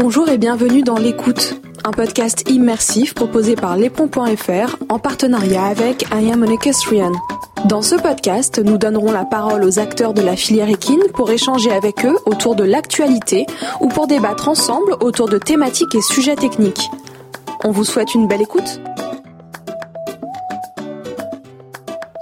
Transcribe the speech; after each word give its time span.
Bonjour 0.00 0.28
et 0.28 0.38
bienvenue 0.38 0.82
dans 0.82 0.96
L'écoute, 0.96 1.60
un 1.82 1.90
podcast 1.90 2.48
immersif 2.48 3.14
proposé 3.14 3.56
par 3.56 3.76
lespont.fr 3.76 4.76
en 4.88 5.00
partenariat 5.00 5.64
avec 5.64 6.06
I 6.12 6.30
Am 6.30 6.44
An 6.44 7.12
Dans 7.64 7.82
ce 7.82 7.96
podcast, 7.96 8.60
nous 8.60 8.78
donnerons 8.78 9.10
la 9.10 9.24
parole 9.24 9.64
aux 9.64 9.80
acteurs 9.80 10.14
de 10.14 10.22
la 10.22 10.36
filière 10.36 10.68
équine 10.68 11.02
pour 11.14 11.32
échanger 11.32 11.72
avec 11.72 12.06
eux 12.06 12.16
autour 12.26 12.54
de 12.54 12.62
l'actualité 12.62 13.44
ou 13.80 13.88
pour 13.88 14.06
débattre 14.06 14.48
ensemble 14.48 14.94
autour 15.00 15.28
de 15.28 15.36
thématiques 15.36 15.96
et 15.96 16.00
sujets 16.00 16.36
techniques. 16.36 16.88
On 17.64 17.72
vous 17.72 17.84
souhaite 17.84 18.14
une 18.14 18.28
belle 18.28 18.42
écoute. 18.42 18.80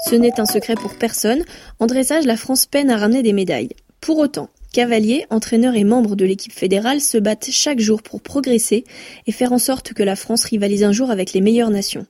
Ce 0.09 0.15
n'est 0.15 0.41
un 0.41 0.47
secret 0.47 0.77
pour 0.77 0.95
personne, 0.95 1.45
en 1.79 1.87
la 2.25 2.37
France 2.39 2.65
peine 2.65 2.89
à 2.91 2.97
ramener 2.97 3.23
des 3.23 3.35
médailles. 3.35 3.69
Pour 4.01 4.19
autant, 4.19 4.49
Cavaliers, 4.77 5.25
entraîneurs 5.31 5.75
et 5.75 5.85
membres 5.85 6.17
de 6.17 6.27
l'équipe 6.27 6.53
fédérale 6.53 7.01
se 7.01 7.17
battent 7.17 7.49
chaque 7.51 7.81
jour 7.81 8.03
pour 8.03 8.21
progresser 8.21 8.85
et 9.27 9.33
faire 9.33 9.55
en 9.55 9.59
sorte 9.59 9.95
que 9.95 10.03
la 10.03 10.17
France 10.17 10.45
rivalise 10.45 10.85
un 10.85 10.93
jour 10.93 11.11
avec 11.11 11.33
les 11.33 11.41
meilleures 11.41 11.71
nations. 11.71 12.05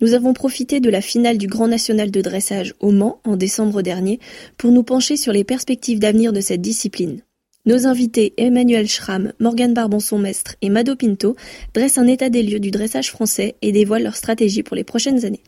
Nous 0.00 0.14
avons 0.14 0.32
profité 0.32 0.78
de 0.78 0.90
la 0.90 1.00
finale 1.00 1.38
du 1.38 1.48
Grand 1.48 1.66
National 1.66 2.12
de 2.12 2.20
dressage 2.20 2.72
au 2.78 2.92
Mans 2.92 3.18
en 3.24 3.34
décembre 3.34 3.82
dernier 3.82 4.20
pour 4.58 4.70
nous 4.70 4.84
pencher 4.84 5.16
sur 5.16 5.32
les 5.32 5.42
perspectives 5.42 5.98
d'avenir 5.98 6.32
de 6.32 6.40
cette 6.40 6.62
discipline. 6.62 7.20
Nos 7.66 7.88
invités 7.88 8.32
Emmanuel 8.36 8.86
Schramm, 8.86 9.32
Morgane 9.40 9.74
Barbanson-Mestre 9.74 10.54
et 10.62 10.70
Mado 10.70 10.94
Pinto 10.94 11.34
dressent 11.74 11.98
un 11.98 12.06
état 12.06 12.30
des 12.30 12.44
lieux 12.44 12.60
du 12.60 12.70
dressage 12.70 13.10
français 13.10 13.56
et 13.60 13.72
dévoilent 13.72 14.04
leur 14.04 14.14
stratégie 14.14 14.62
pour 14.62 14.76
les 14.76 14.84
prochaines 14.84 15.24
années. 15.24 15.42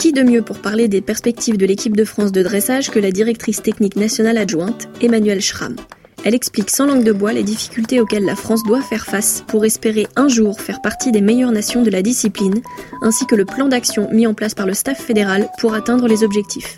Qui 0.00 0.12
de 0.14 0.22
mieux 0.22 0.40
pour 0.40 0.60
parler 0.60 0.88
des 0.88 1.02
perspectives 1.02 1.58
de 1.58 1.66
l'équipe 1.66 1.94
de 1.94 2.06
France 2.06 2.32
de 2.32 2.42
dressage 2.42 2.90
que 2.90 2.98
la 2.98 3.10
directrice 3.10 3.60
technique 3.60 3.96
nationale 3.96 4.38
adjointe, 4.38 4.88
Emmanuelle 5.02 5.42
Schramm? 5.42 5.76
Elle 6.24 6.34
explique 6.34 6.70
sans 6.70 6.86
langue 6.86 7.04
de 7.04 7.12
bois 7.12 7.34
les 7.34 7.42
difficultés 7.42 8.00
auxquelles 8.00 8.24
la 8.24 8.34
France 8.34 8.62
doit 8.62 8.80
faire 8.80 9.04
face 9.04 9.44
pour 9.46 9.66
espérer 9.66 10.06
un 10.16 10.28
jour 10.28 10.58
faire 10.58 10.80
partie 10.80 11.12
des 11.12 11.20
meilleures 11.20 11.52
nations 11.52 11.82
de 11.82 11.90
la 11.90 12.00
discipline, 12.00 12.62
ainsi 13.02 13.26
que 13.26 13.34
le 13.34 13.44
plan 13.44 13.68
d'action 13.68 14.08
mis 14.10 14.26
en 14.26 14.32
place 14.32 14.54
par 14.54 14.66
le 14.66 14.72
staff 14.72 14.98
fédéral 14.98 15.50
pour 15.60 15.74
atteindre 15.74 16.08
les 16.08 16.24
objectifs. 16.24 16.76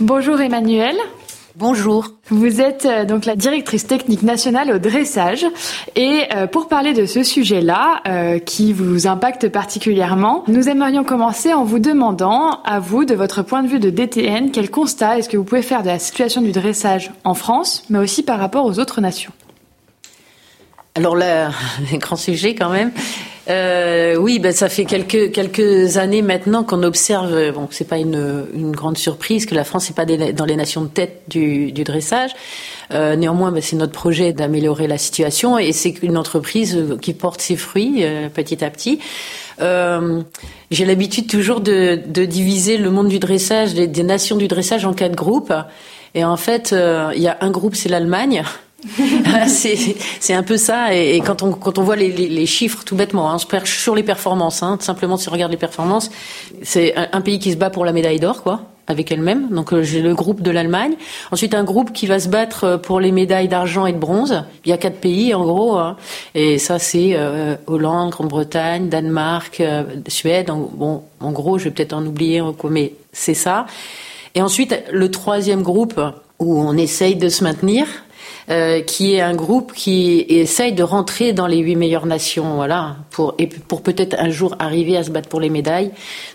Bonjour 0.00 0.40
Emmanuel. 0.40 0.96
Bonjour. 1.56 2.08
Vous 2.30 2.62
êtes 2.62 2.86
euh, 2.86 3.04
donc 3.04 3.26
la 3.26 3.36
directrice 3.36 3.86
technique 3.86 4.22
nationale 4.22 4.70
au 4.70 4.78
dressage 4.78 5.44
et 5.96 6.22
euh, 6.34 6.46
pour 6.46 6.66
parler 6.66 6.94
de 6.94 7.04
ce 7.04 7.22
sujet-là 7.22 8.00
euh, 8.08 8.38
qui 8.38 8.72
vous 8.72 9.06
impacte 9.06 9.50
particulièrement, 9.50 10.44
nous 10.48 10.70
aimerions 10.70 11.04
commencer 11.04 11.52
en 11.52 11.64
vous 11.64 11.78
demandant 11.78 12.62
à 12.64 12.80
vous 12.80 13.04
de 13.04 13.14
votre 13.14 13.42
point 13.42 13.62
de 13.62 13.68
vue 13.68 13.80
de 13.80 13.90
DTN 13.90 14.50
quel 14.50 14.70
constat 14.70 15.18
est-ce 15.18 15.28
que 15.28 15.36
vous 15.36 15.44
pouvez 15.44 15.60
faire 15.60 15.82
de 15.82 15.88
la 15.88 15.98
situation 15.98 16.40
du 16.40 16.52
dressage 16.52 17.10
en 17.22 17.34
France 17.34 17.84
mais 17.90 17.98
aussi 17.98 18.22
par 18.22 18.38
rapport 18.38 18.64
aux 18.64 18.78
autres 18.78 19.02
nations? 19.02 19.32
Alors 20.94 21.16
là, 21.16 21.50
un 21.92 21.96
grand 21.98 22.16
sujet 22.16 22.54
quand 22.54 22.70
même. 22.70 22.92
Euh, 23.48 24.14
oui, 24.16 24.38
ben 24.38 24.52
ça 24.52 24.68
fait 24.68 24.84
quelques 24.84 25.32
quelques 25.32 25.96
années 25.96 26.22
maintenant 26.22 26.62
qu'on 26.62 26.82
observe. 26.84 27.52
Bon, 27.52 27.66
c'est 27.70 27.88
pas 27.88 27.98
une, 27.98 28.46
une 28.54 28.70
grande 28.72 28.96
surprise 28.96 29.46
que 29.46 29.54
la 29.54 29.64
France 29.64 29.88
n'est 29.88 29.94
pas 29.94 30.04
dans 30.32 30.44
les 30.44 30.56
nations 30.56 30.82
de 30.82 30.88
tête 30.88 31.22
du, 31.28 31.72
du 31.72 31.82
dressage. 31.82 32.30
Euh, 32.92 33.16
néanmoins, 33.16 33.50
ben, 33.52 33.62
c'est 33.62 33.76
notre 33.76 33.92
projet 33.92 34.32
d'améliorer 34.32 34.86
la 34.86 34.98
situation 34.98 35.58
et 35.58 35.72
c'est 35.72 36.02
une 36.02 36.16
entreprise 36.16 36.78
qui 37.00 37.14
porte 37.14 37.40
ses 37.40 37.56
fruits 37.56 38.04
euh, 38.04 38.28
petit 38.28 38.64
à 38.64 38.70
petit. 38.70 39.00
Euh, 39.60 40.22
J'ai 40.70 40.84
l'habitude 40.84 41.26
toujours 41.28 41.60
de, 41.60 42.00
de, 42.06 42.24
diviser 42.24 42.76
le 42.76 42.90
monde 42.90 43.08
du 43.08 43.18
dressage, 43.18 43.74
des, 43.74 43.86
des, 43.86 44.02
nations 44.02 44.36
du 44.36 44.48
dressage 44.48 44.84
en 44.84 44.92
quatre 44.92 45.14
groupes. 45.14 45.52
Et 46.14 46.24
en 46.24 46.36
fait, 46.36 46.72
euh, 46.72 47.12
il 47.14 47.22
y 47.22 47.28
a 47.28 47.38
un 47.40 47.50
groupe, 47.50 47.74
c'est 47.74 47.88
l'Allemagne. 47.88 48.42
c'est 49.46 50.34
un 50.34 50.42
peu 50.42 50.56
ça. 50.56 50.94
Et, 50.94 51.20
quand, 51.20 51.42
on, 51.42 51.52
quand 51.52 51.78
on 51.78 51.82
voit 51.82 51.96
les, 51.96 52.10
les, 52.10 52.46
chiffres, 52.46 52.82
tout 52.84 52.96
bêtement, 52.96 53.30
hein, 53.30 53.34
on 53.36 53.38
se 53.38 53.46
perche 53.46 53.78
sur 53.78 53.94
les 53.94 54.02
performances. 54.02 54.62
Hein, 54.62 54.78
simplement, 54.80 55.16
si 55.16 55.28
on 55.28 55.32
regarde 55.32 55.52
les 55.52 55.58
performances, 55.58 56.10
c'est 56.62 56.94
un, 56.96 57.20
pays 57.20 57.38
qui 57.38 57.52
se 57.52 57.56
bat 57.56 57.70
pour 57.70 57.84
la 57.84 57.92
médaille 57.92 58.18
d'or, 58.18 58.42
quoi, 58.42 58.62
avec 58.88 59.12
elle-même. 59.12 59.48
Donc 59.50 59.72
euh, 59.72 59.82
j'ai 59.82 60.02
le 60.02 60.14
groupe 60.14 60.42
de 60.42 60.50
l'Allemagne. 60.50 60.94
Ensuite, 61.30 61.54
un 61.54 61.64
groupe 61.64 61.92
qui 61.92 62.06
va 62.06 62.18
se 62.18 62.28
battre 62.28 62.64
euh, 62.64 62.78
pour 62.78 62.98
les 62.98 63.12
médailles 63.12 63.48
d'argent 63.48 63.86
et 63.86 63.92
de 63.92 63.98
bronze. 63.98 64.44
Il 64.64 64.70
y 64.70 64.72
a 64.72 64.78
quatre 64.78 64.98
pays, 64.98 65.32
en 65.32 65.44
gros. 65.44 65.76
Hein, 65.76 65.96
et 66.34 66.58
ça, 66.58 66.78
c'est 66.78 67.12
euh, 67.14 67.54
Hollande, 67.66 68.10
Grande-Bretagne, 68.10 68.88
Danemark, 68.88 69.60
euh, 69.60 69.84
Suède. 70.08 70.50
En, 70.50 70.58
bon, 70.58 71.02
en 71.20 71.30
gros, 71.30 71.58
je 71.58 71.64
vais 71.64 71.70
peut-être 71.70 71.92
en 71.92 72.04
oublier, 72.04 72.42
mais 72.68 72.94
c'est 73.12 73.34
ça. 73.34 73.66
Et 74.34 74.42
ensuite, 74.42 74.82
le 74.90 75.10
troisième 75.10 75.62
groupe 75.62 76.00
où 76.38 76.60
on 76.60 76.76
essaye 76.76 77.14
de 77.14 77.28
se 77.28 77.44
maintenir, 77.44 77.86
euh, 78.50 78.80
qui 78.80 79.14
est 79.14 79.20
un 79.20 79.34
groupe 79.34 79.72
qui 79.72 80.24
essaye 80.28 80.72
de 80.72 80.82
rentrer 80.82 81.32
dans 81.32 81.46
les 81.46 81.58
huit 81.58 81.76
meilleures 81.76 82.06
nations, 82.06 82.56
voilà, 82.56 82.96
pour 83.10 83.34
et 83.38 83.46
pour 83.46 83.82
peut-être 83.82 84.16
un 84.18 84.30
jour 84.30 84.56
arriver 84.58 84.96
à 84.96 85.02
se 85.02 85.10
battre 85.10 85.28
pour 85.28 85.40
les 85.40 85.50
médailles. 85.50 85.90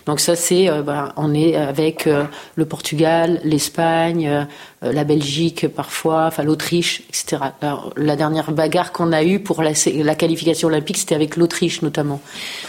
Donc 0.06 0.20
ça, 0.20 0.36
c'est, 0.36 0.68
euh, 0.68 0.82
bah, 0.82 1.12
on 1.16 1.34
est 1.34 1.56
avec 1.56 2.06
euh, 2.06 2.24
le 2.56 2.64
Portugal, 2.64 3.40
l'Espagne, 3.44 4.28
euh, 4.28 4.44
la 4.82 5.02
Belgique 5.02 5.66
parfois, 5.66 6.26
enfin 6.26 6.44
l'Autriche, 6.44 7.02
etc. 7.08 7.42
Alors, 7.60 7.92
la 7.96 8.14
dernière 8.14 8.52
bagarre 8.52 8.92
qu'on 8.92 9.12
a 9.12 9.24
eue 9.24 9.40
pour 9.40 9.62
la, 9.62 9.74
qualification 10.14 10.68
olympique, 10.68 10.98
c'était 10.98 11.16
avec 11.16 11.36
l'Autriche 11.36 11.82
notamment. 11.82 12.20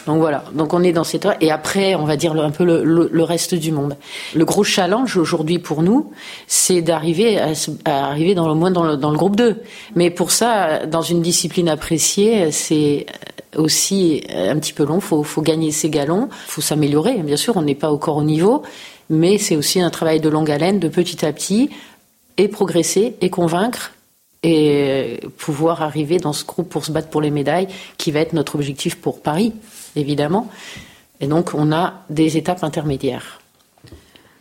Donc 0.08 0.20
voilà, 0.20 0.44
donc 0.54 0.74
on 0.74 0.82
est 0.82 0.92
dans 0.92 1.04
cette 1.04 1.20
et 1.42 1.52
après, 1.52 1.96
on 1.96 2.06
va 2.06 2.16
dire 2.16 2.34
un 2.34 2.52
peu 2.52 2.64
le, 2.64 3.24
reste 3.24 3.54
du 3.54 3.72
monde. 3.72 3.96
Le 4.34 4.46
gros 4.46 4.64
challenge 4.64 5.18
aujourd'hui 5.18 5.60
pour 5.60 5.84
nous, 5.84 6.12
c'est 6.48 6.82
d'arriver 6.82 7.40
à, 7.40 8.08
arriver 8.08 8.34
dans 8.34 8.56
moins 8.56 8.72
dans 8.72 8.84
le, 8.84 9.18
groupe 9.18 9.36
2. 9.36 9.58
Mais 9.96 10.10
pour 10.10 10.32
ça, 10.32 10.86
dans 10.86 11.02
une 11.02 11.22
discipline 11.22 11.70
appréciée, 11.70 12.52
c'est 12.52 13.06
aussi 13.56 14.24
un 14.34 14.58
petit 14.58 14.74
peu 14.74 14.86
long. 14.86 15.00
Faut, 15.00 15.24
faut 15.24 15.42
gagner 15.42 15.72
ses 15.72 15.90
galons, 15.90 16.30
faut 16.48 16.62
s'améliorer. 16.62 17.18
Bien 17.18 17.38
sûr, 17.38 17.58
on 17.58 17.62
n'est 17.62 17.76
pas 17.76 17.92
encore 17.92 18.18
au 18.18 18.24
niveau, 18.24 18.64
mais 19.10 19.38
c'est 19.38 19.56
aussi 19.56 19.82
un 19.82 19.90
travail 19.90 20.20
de 20.20 20.30
longue 20.30 20.52
haleine, 20.52 20.80
de 20.80 20.88
petit 20.88 21.26
à 21.26 21.34
petit, 21.34 21.70
et 22.40 22.48
progresser 22.48 23.16
et 23.20 23.30
convaincre 23.30 23.94
et 24.44 25.20
pouvoir 25.38 25.82
arriver 25.82 26.18
dans 26.18 26.32
ce 26.32 26.46
groupe 26.46 26.70
pour 26.70 26.86
se 26.86 26.92
battre 26.94 27.10
pour 27.10 27.20
les 27.20 27.32
médailles, 27.32 27.68
qui 27.98 28.12
va 28.12 28.22
être 28.22 28.32
notre 28.32 28.56
objectif 28.56 28.96
pour 28.96 29.22
Paris, 29.22 29.52
évidemment. 29.98 30.50
Et 31.20 31.28
donc, 31.28 31.52
on 31.54 31.74
a 31.74 32.06
des 32.10 32.38
étapes 32.38 32.64
intermédiaires. 32.64 33.42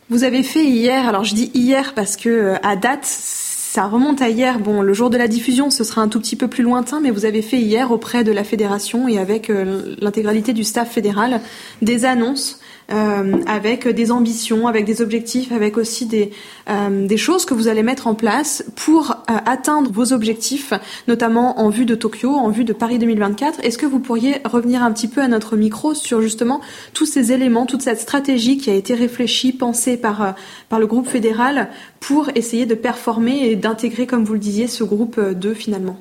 Vous 0.09 0.23
avez 0.23 0.43
fait 0.43 0.63
hier, 0.63 1.07
alors 1.07 1.25
je 1.25 1.35
dis 1.35 1.51
hier 1.53 1.93
parce 1.93 2.15
que 2.15 2.55
à 2.63 2.77
date, 2.77 3.03
ça 3.03 3.87
remonte 3.87 4.21
à 4.21 4.29
hier. 4.29 4.59
Bon, 4.59 4.81
le 4.81 4.93
jour 4.93 5.09
de 5.09 5.17
la 5.17 5.27
diffusion, 5.27 5.69
ce 5.69 5.83
sera 5.83 6.01
un 6.01 6.07
tout 6.07 6.21
petit 6.21 6.37
peu 6.37 6.47
plus 6.47 6.63
lointain, 6.63 7.01
mais 7.01 7.11
vous 7.11 7.25
avez 7.25 7.41
fait 7.41 7.59
hier 7.59 7.91
auprès 7.91 8.23
de 8.23 8.31
la 8.31 8.45
fédération 8.45 9.09
et 9.09 9.19
avec 9.19 9.49
euh, 9.49 9.95
l'intégralité 9.99 10.53
du 10.53 10.63
staff 10.63 10.89
fédéral 10.89 11.41
des 11.81 12.05
annonces 12.05 12.59
euh, 12.61 12.68
avec 12.89 13.87
des 13.87 14.11
ambitions, 14.11 14.67
avec 14.67 14.85
des 14.85 15.01
objectifs, 15.01 15.51
avec 15.51 15.77
aussi 15.77 16.05
des, 16.05 16.31
euh, 16.69 17.07
des 17.07 17.17
choses 17.17 17.45
que 17.45 17.53
vous 17.53 17.67
allez 17.67 17.83
mettre 17.83 18.07
en 18.07 18.15
place 18.15 18.63
pour 18.75 19.11
euh, 19.11 19.33
atteindre 19.45 19.91
vos 19.91 20.13
objectifs, 20.13 20.73
notamment 21.07 21.59
en 21.59 21.69
vue 21.69 21.85
de 21.85 21.95
Tokyo, 21.95 22.31
en 22.31 22.49
vue 22.49 22.63
de 22.63 22.73
Paris 22.73 22.99
2024. 22.99 23.59
Est-ce 23.63 23.77
que 23.77 23.85
vous 23.85 23.99
pourriez 23.99 24.37
revenir 24.45 24.83
un 24.83 24.91
petit 24.91 25.07
peu 25.07 25.21
à 25.21 25.27
notre 25.27 25.55
micro 25.55 25.93
sur 25.93 26.21
justement 26.21 26.61
tous 26.93 27.05
ces 27.05 27.31
éléments, 27.31 27.65
toute 27.65 27.81
cette 27.81 27.99
stratégie 27.99 28.57
qui 28.57 28.69
a 28.69 28.73
été 28.73 28.93
réfléchie, 28.93 29.51
pensée 29.51 29.97
par, 29.97 30.21
euh, 30.21 30.31
par 30.69 30.79
le 30.79 30.87
groupe 30.87 31.07
fédéral 31.07 31.69
pour 31.99 32.29
essayer 32.35 32.65
de 32.65 32.75
performer 32.75 33.49
et 33.49 33.55
d'intégrer, 33.55 34.07
comme 34.07 34.23
vous 34.23 34.33
le 34.33 34.39
disiez, 34.39 34.67
ce 34.67 34.83
groupe 34.83 35.19
2 35.19 35.53
finalement? 35.53 35.97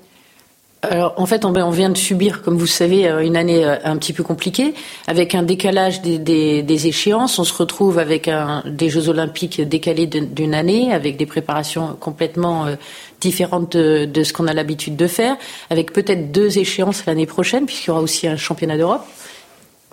Alors, 0.82 1.14
en 1.16 1.26
fait, 1.26 1.44
on 1.44 1.70
vient 1.70 1.90
de 1.90 1.96
subir, 1.96 2.42
comme 2.42 2.56
vous 2.56 2.68
savez, 2.68 3.08
euh, 3.08 3.24
une 3.24 3.36
année 3.36 3.64
euh, 3.64 3.76
un 3.82 3.96
petit 3.96 4.12
peu 4.12 4.22
compliquée, 4.22 4.74
avec 5.08 5.34
un 5.34 5.42
décalage 5.42 6.02
des, 6.02 6.86
échéances. 6.86 7.40
On 7.40 7.44
se 7.44 7.52
retrouve 7.52 7.98
avec 7.98 8.30
des 8.64 8.88
Jeux 8.88 9.08
Olympiques 9.08 9.60
décalés 9.60 10.06
d'une 10.06 10.54
année, 10.54 10.92
avec 10.92 11.16
des 11.16 11.26
préparations 11.26 11.96
complètement 11.98 12.66
euh, 12.66 12.76
différentes 13.20 13.76
de 13.76 14.22
ce 14.22 14.32
qu'on 14.32 14.46
a 14.46 14.54
l'habitude 14.54 14.94
de 14.94 15.08
faire, 15.08 15.36
avec 15.70 15.92
peut-être 15.92 16.30
deux 16.30 16.58
échéances 16.58 17.06
l'année 17.06 17.26
prochaine, 17.26 17.66
puisqu'il 17.66 17.88
y 17.88 17.90
aura 17.90 18.00
aussi 18.00 18.28
un 18.28 18.36
championnat 18.36 18.76
d'Europe. 18.76 19.04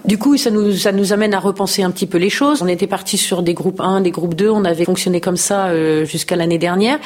Du 0.07 0.19
coup, 0.19 0.37
ça 0.37 0.51
nous, 0.51 0.71
ça 0.73 0.91
nous 0.91 1.13
amène 1.13 1.33
à 1.33 1.39
repenser 1.39 1.81
un 1.81 1.89
petit 1.89 2.05
peu 2.05 2.19
les 2.19 2.29
choses. 2.29 2.61
On 2.61 2.67
était 2.67 2.85
parti 2.85 3.17
sur 3.17 3.41
des 3.41 3.55
groupes 3.55 3.81
1, 3.81 4.01
des 4.01 4.11
groupes 4.11 4.35
2. 4.35 4.49
On 4.49 4.63
avait 4.63 4.85
fonctionné 4.85 5.19
comme 5.19 5.35
ça 5.35 5.67
euh, 5.67 6.05
jusqu'à 6.05 6.35
l'année 6.35 6.59
dernière. 6.59 6.99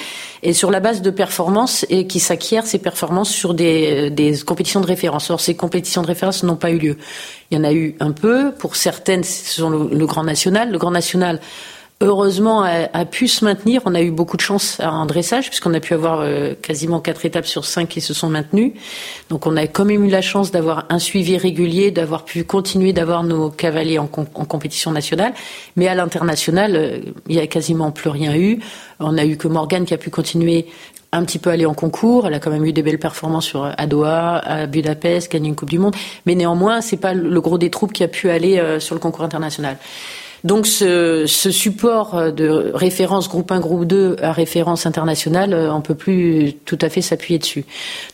Et 0.44 0.52
sur 0.52 0.70
la 0.70 0.82
base 0.82 1.02
de 1.02 1.10
performances 1.10 1.86
et 1.90 2.08
qui 2.08 2.20
s'acquièrent 2.20 2.68
ces 2.68 2.80
performances 2.80 3.30
sur 3.30 3.54
des, 3.54 4.10
des 4.10 4.38
compétitions 4.40 4.82
de 4.82 4.86
référence. 4.86 5.30
Or, 5.30 5.40
ces 5.40 5.56
compétitions 5.56 6.02
de 6.02 6.08
référence 6.08 6.44
n'ont 6.44 6.58
pas 6.58 6.72
eu 6.72 6.78
lieu. 6.78 6.98
Il 7.52 7.58
y 7.58 7.62
en 7.62 7.64
a 7.64 7.72
eu 7.72 7.96
un 8.02 8.12
peu. 8.12 8.52
Pour 8.52 8.76
certaines, 8.76 9.24
ce 9.24 9.62
sont 9.62 9.70
le, 9.70 9.96
le 9.96 10.06
Grand 10.06 10.26
National. 10.26 10.70
Le 10.70 10.78
Grand 10.78 10.92
National 10.92 11.40
heureusement 12.02 12.64
a, 12.64 13.06
pu 13.06 13.28
se 13.28 13.44
maintenir. 13.44 13.82
On 13.86 13.94
a 13.94 14.02
eu 14.02 14.12
beaucoup 14.12 14.38
de 14.38 14.42
chance 14.42 14.80
en 14.80 15.06
dressage 15.06 15.48
puisqu'on 15.48 15.74
a 15.74 15.80
pu 15.80 15.94
avoir 15.94 16.22
euh, 16.22 16.54
quasiment 16.62 17.00
quatre 17.02 17.26
étapes 17.26 17.46
sur 17.46 17.66
cinq 17.66 17.90
qui 17.90 18.02
se 18.02 18.14
sont 18.14 18.30
maintenues. 18.30 18.74
Donc 19.30 19.46
on 19.46 19.58
a 19.58 19.68
quand 19.68 19.86
même 19.86 20.06
eu 20.06 20.10
la 20.10 20.22
chance 20.22 20.52
d'avoir 20.52 20.86
un 20.90 21.00
suivi 21.00 21.38
régulier, 21.38 21.92
d'avoir 21.92 22.24
pu 22.24 22.44
continuer 22.46 22.94
d'avoir 22.94 23.24
nos 23.24 23.50
cavaliers 23.50 24.00
en, 24.00 24.08
compétition 24.08 24.92
nationale. 24.92 25.34
Mais 25.76 25.88
à 25.88 25.96
l'international, 25.96 26.76
euh, 26.76 27.00
il 27.28 27.36
y 27.36 27.40
a 27.40 27.48
quasiment 27.48 27.92
plus 27.92 28.10
rien 28.10 28.34
eu. 28.36 28.60
On 29.00 29.18
a 29.18 29.26
eu 29.26 29.36
que 29.36 29.48
Morgane 29.48 29.86
qui 29.86 29.94
a 29.94 29.98
pu 29.98 30.10
continuer 30.10 30.68
un 31.12 31.26
petit 31.26 31.40
peu 31.40 31.50
aller 31.50 31.66
en 31.66 31.74
concours. 31.74 32.28
Elle 32.28 32.34
a 32.34 32.40
quand 32.40 32.52
même 32.52 32.66
eu 32.66 32.72
des 32.72 32.84
belles 32.84 33.00
performances 33.00 33.46
sur 33.46 33.66
à 33.66 33.88
Doha, 33.88 34.38
à 34.38 34.68
Budapest, 34.68 35.32
gagné 35.32 35.50
une 35.50 35.56
Coupe 35.56 35.70
du 35.70 35.80
Monde. 35.80 35.96
Mais 36.26 36.36
néanmoins, 36.36 36.82
c'est 36.82 36.98
pas 36.98 37.14
le 37.14 37.42
gros 37.42 37.58
des 37.58 37.70
troupes 37.70 37.92
qui 37.92 38.04
a 38.04 38.08
pu 38.08 38.30
aller 38.30 38.58
euh, 38.58 38.80
sur 38.80 38.96
le 38.96 39.02
concours 39.02 39.26
international. 39.26 39.78
Donc 40.44 40.68
ce, 40.68 41.26
support 41.26 42.32
de 42.32 42.72
référence 42.74 43.28
groupe 43.28 43.52
1, 43.52 43.60
groupe 43.60 43.86
2 43.86 44.18
à 44.22 44.32
référence 44.32 44.86
internationale, 44.86 45.54
euh, 45.54 45.74
on 45.74 45.82
peut 45.82 45.96
plus 45.96 46.54
tout 46.66 46.78
à 46.82 46.90
fait 46.90 47.02
s'appuyer 47.02 47.40
dessus. 47.40 47.66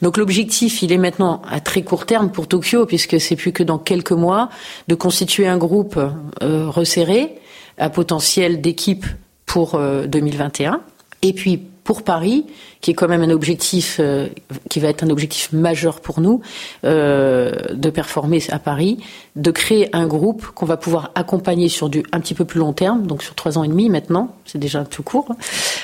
Donc 0.02 0.18
l'objectif, 0.18 0.82
il 0.82 0.92
est 0.92 0.98
maintenant 0.98 1.42
à 1.50 1.60
très 1.60 1.84
court 1.84 2.06
terme 2.06 2.30
pour 2.32 2.48
Tokyo, 2.48 2.86
puisque 2.86 3.20
c'est 3.20 3.36
plus 3.36 3.52
que 3.52 3.64
dans 3.64 3.78
quelques 3.78 4.12
mois, 4.12 4.50
de 4.88 4.96
constituer 4.96 5.48
un 5.48 5.58
groupe 5.58 6.00
euh, 6.42 6.70
resserré 6.70 7.36
à 7.78 7.90
potentiel 7.90 8.62
d'équipe 8.62 9.06
pour 9.46 9.80
2021. 9.80 10.74
Euh, 10.74 10.78
Et 11.22 11.34
puis 11.34 11.62
pour 11.86 12.02
Paris, 12.02 12.46
qui 12.82 12.92
est 12.92 12.94
quand 12.96 13.08
même 13.08 13.22
un 13.22 13.30
objectif 13.30 13.98
euh, 14.00 14.28
qui 14.70 14.80
va 14.80 14.90
être 14.90 15.04
un 15.04 15.10
objectif 15.12 15.54
majeur 15.54 16.02
pour 16.02 16.20
nous 16.20 16.42
euh, 16.84 17.54
de 17.74 17.90
performer 17.92 18.42
à 18.50 18.58
Paris, 18.58 18.98
de 19.36 19.52
créer 19.52 19.96
un 19.96 20.08
groupe 20.08 20.48
qu'on 20.48 20.66
va 20.66 20.78
pouvoir 20.78 21.12
accompagner 21.14 21.70
sur 21.70 21.88
du 21.88 22.04
un 22.12 22.20
petit 22.20 22.34
peu 22.34 22.44
plus 22.44 22.60
long 22.60 22.74
terme, 22.74 23.06
donc 23.06 23.22
sur 23.22 23.36
trois 23.36 23.60
ans 23.60 23.64
et 23.64 23.68
demi 23.68 23.90
maintenant, 23.90 24.36
c'est 24.46 24.58
déjà 24.58 24.80
un 24.80 24.84
peu 24.84 25.04
court, 25.04 25.30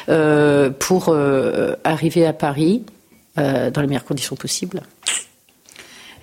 euh, 0.09 0.71
pour 0.71 1.15
arriver 1.83 2.25
à 2.25 2.33
Paris 2.33 2.83
dans 3.38 3.81
les 3.81 3.88
meilleures 3.88 4.03
conditions 4.03 4.36
possibles. 4.36 4.81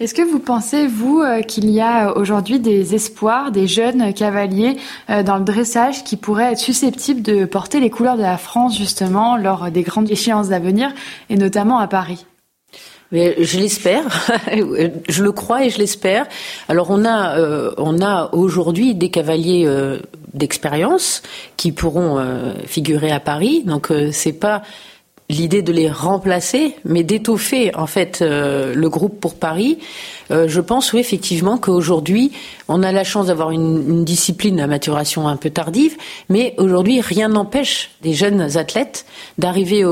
Est-ce 0.00 0.14
que 0.14 0.22
vous 0.22 0.38
pensez, 0.38 0.86
vous, 0.86 1.20
euh, 1.20 1.42
qu'il 1.42 1.68
y 1.70 1.80
a 1.80 2.16
aujourd'hui 2.16 2.60
des 2.60 2.94
espoirs, 2.94 3.50
des 3.50 3.66
jeunes 3.66 4.14
cavaliers 4.14 4.76
euh, 5.10 5.24
dans 5.24 5.38
le 5.38 5.44
dressage 5.44 6.04
qui 6.04 6.16
pourraient 6.16 6.52
être 6.52 6.60
susceptibles 6.60 7.20
de 7.20 7.44
porter 7.44 7.80
les 7.80 7.90
couleurs 7.90 8.16
de 8.16 8.22
la 8.22 8.38
France, 8.38 8.78
justement, 8.78 9.36
lors 9.36 9.72
des 9.72 9.82
grandes 9.82 10.08
échéances 10.08 10.50
d'avenir, 10.50 10.92
et 11.30 11.36
notamment 11.36 11.80
à 11.80 11.88
Paris? 11.88 12.26
Je 13.10 13.58
l'espère, 13.58 14.04
je 15.08 15.22
le 15.22 15.32
crois 15.32 15.64
et 15.64 15.70
je 15.70 15.78
l'espère. 15.78 16.26
Alors 16.68 16.90
on 16.90 17.04
a, 17.04 17.38
euh, 17.38 17.72
on 17.78 18.00
a 18.00 18.28
aujourd'hui 18.32 18.94
des 18.94 19.08
cavaliers 19.08 19.66
d'expérience 20.34 21.22
qui 21.56 21.72
pourront 21.72 22.22
figurer 22.66 23.10
à 23.10 23.18
Paris. 23.18 23.62
Donc 23.64 23.90
c'est 24.12 24.34
pas 24.34 24.62
l'idée 25.30 25.60
de 25.60 25.72
les 25.72 25.90
remplacer, 25.90 26.74
mais 26.84 27.02
d'étoffer 27.02 27.74
en 27.76 27.86
fait 27.86 28.20
euh, 28.22 28.74
le 28.74 28.88
groupe 28.88 29.20
pour 29.20 29.34
Paris. 29.34 29.78
Euh, 30.30 30.48
je 30.48 30.60
pense 30.60 30.92
oui 30.92 31.00
effectivement 31.00 31.58
qu'aujourd'hui 31.58 32.32
on 32.68 32.82
a 32.82 32.92
la 32.92 33.04
chance 33.04 33.26
d'avoir 33.26 33.50
une, 33.50 34.04
discipline 34.04 34.58
à 34.60 34.66
maturation 34.66 35.28
un 35.28 35.36
peu 35.36 35.50
tardive, 35.50 35.96
mais 36.30 36.54
aujourd'hui 36.56 37.00
rien 37.02 37.28
n'empêche 37.28 37.90
des 38.02 38.14
jeunes 38.14 38.56
athlètes 38.56 39.04
d'arriver 39.36 39.84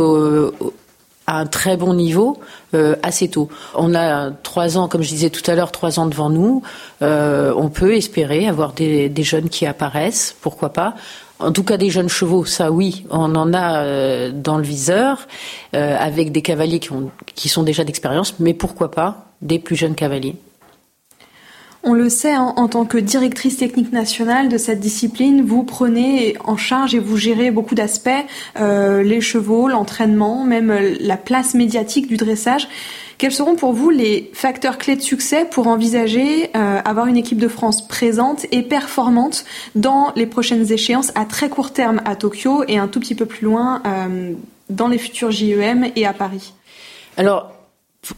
à 1.27 1.39
un 1.39 1.47
très 1.47 1.77
bon 1.77 1.93
niveau 1.93 2.39
euh, 2.75 2.97
assez 3.03 3.29
tôt. 3.29 3.49
On 3.75 3.95
a 3.95 4.31
trois 4.31 4.79
ans, 4.79 4.89
comme 4.89 5.03
je 5.03 5.09
disais 5.09 5.31
tout 5.31 5.49
à 5.51 5.55
l'heure, 5.55 5.73
trois 5.73 5.99
ans 5.99 6.07
devant 6.07 6.31
nous. 6.31 6.63
on 7.03 7.69
peut 7.69 7.95
espérer 7.95 8.47
avoir 8.47 8.73
des, 8.73 9.13
jeunes 9.19 9.51
qui 9.51 9.67
apparaissent, 9.67 10.35
pourquoi 10.41 10.71
pas. 10.71 10.95
En 11.39 11.53
tout 11.53 11.65
cas, 11.65 11.77
des 11.77 11.91
jeunes 11.91 12.09
chevaux, 12.09 12.45
ça 12.47 12.73
oui, 12.73 13.05
on 13.11 13.35
en 13.35 13.53
a 13.53 13.83
euh, 13.85 14.33
dans 14.33 14.57
le 14.57 14.65
viseur, 14.65 15.29
euh, 15.75 15.97
avec 15.99 16.33
des 16.33 16.41
cavaliers 16.41 16.79
qui, 16.79 16.93
ont, 16.93 17.11
qui 17.35 17.49
sont 17.49 17.63
déjà 17.63 17.85
d'expérience, 17.85 18.37
mais 18.41 18.55
pourquoi 18.55 18.91
pas 18.91 19.27
des 19.43 19.59
plus 19.59 19.77
jeunes 19.77 19.95
cavaliers. 19.95 20.37
On 21.83 21.93
le 21.93 22.09
sait, 22.09 22.33
hein, 22.33 22.55
en 22.57 22.67
tant 22.67 22.85
que 22.85 22.99
directrice 22.99 23.59
technique 23.59 23.93
nationale 23.93 24.49
de 24.49 24.59
cette 24.59 24.81
discipline, 24.81 25.43
vous 25.43 25.63
prenez 25.63 26.37
en 26.43 26.57
charge 26.57 26.95
et 26.97 26.99
vous 26.99 27.17
gérez 27.17 27.51
beaucoup 27.51 27.77
d'aspects, 27.77 28.09
euh, 28.59 29.05
les 29.05 29.21
chevaux, 29.21 29.69
l'entraînement, 29.69 30.43
même 30.43 30.75
la 30.99 31.17
place 31.17 31.55
médiatique 31.55 32.09
du 32.09 32.17
dressage. 32.17 32.67
Quels 33.19 33.33
seront 33.33 33.57
pour 33.57 33.73
vous 33.73 33.89
les 33.89 34.31
facteurs 34.35 34.77
clés 34.77 34.97
de 34.97 35.01
succès 35.01 35.47
pour 35.47 35.69
envisager 35.69 36.51
euh, 36.55 36.81
avoir 36.85 37.07
une 37.07 37.17
équipe 37.17 37.39
de 37.39 37.49
France 37.49 37.87
présente 37.87 38.45
et 38.53 38.63
performante 38.63 39.47
dans 39.75 40.13
les 40.17 40.27
prochaines 40.27 40.71
échéances 40.71 41.13
à 41.15 41.25
très 41.25 41.49
court 41.49 41.73
terme 41.73 42.03
à 42.05 42.15
Tokyo 42.15 42.65
et 42.69 42.77
un 42.77 42.89
tout 42.89 43.01
petit 43.01 43.15
peu 43.15 43.25
plus 43.25 43.47
loin 43.47 43.83
euh, 43.87 44.33
dans 44.69 44.89
les 44.89 44.99
futurs 44.99 45.31
JEM 45.31 45.87
et 45.97 46.07
à 46.07 46.13
Paris? 46.13 46.53
Alors, 47.17 47.53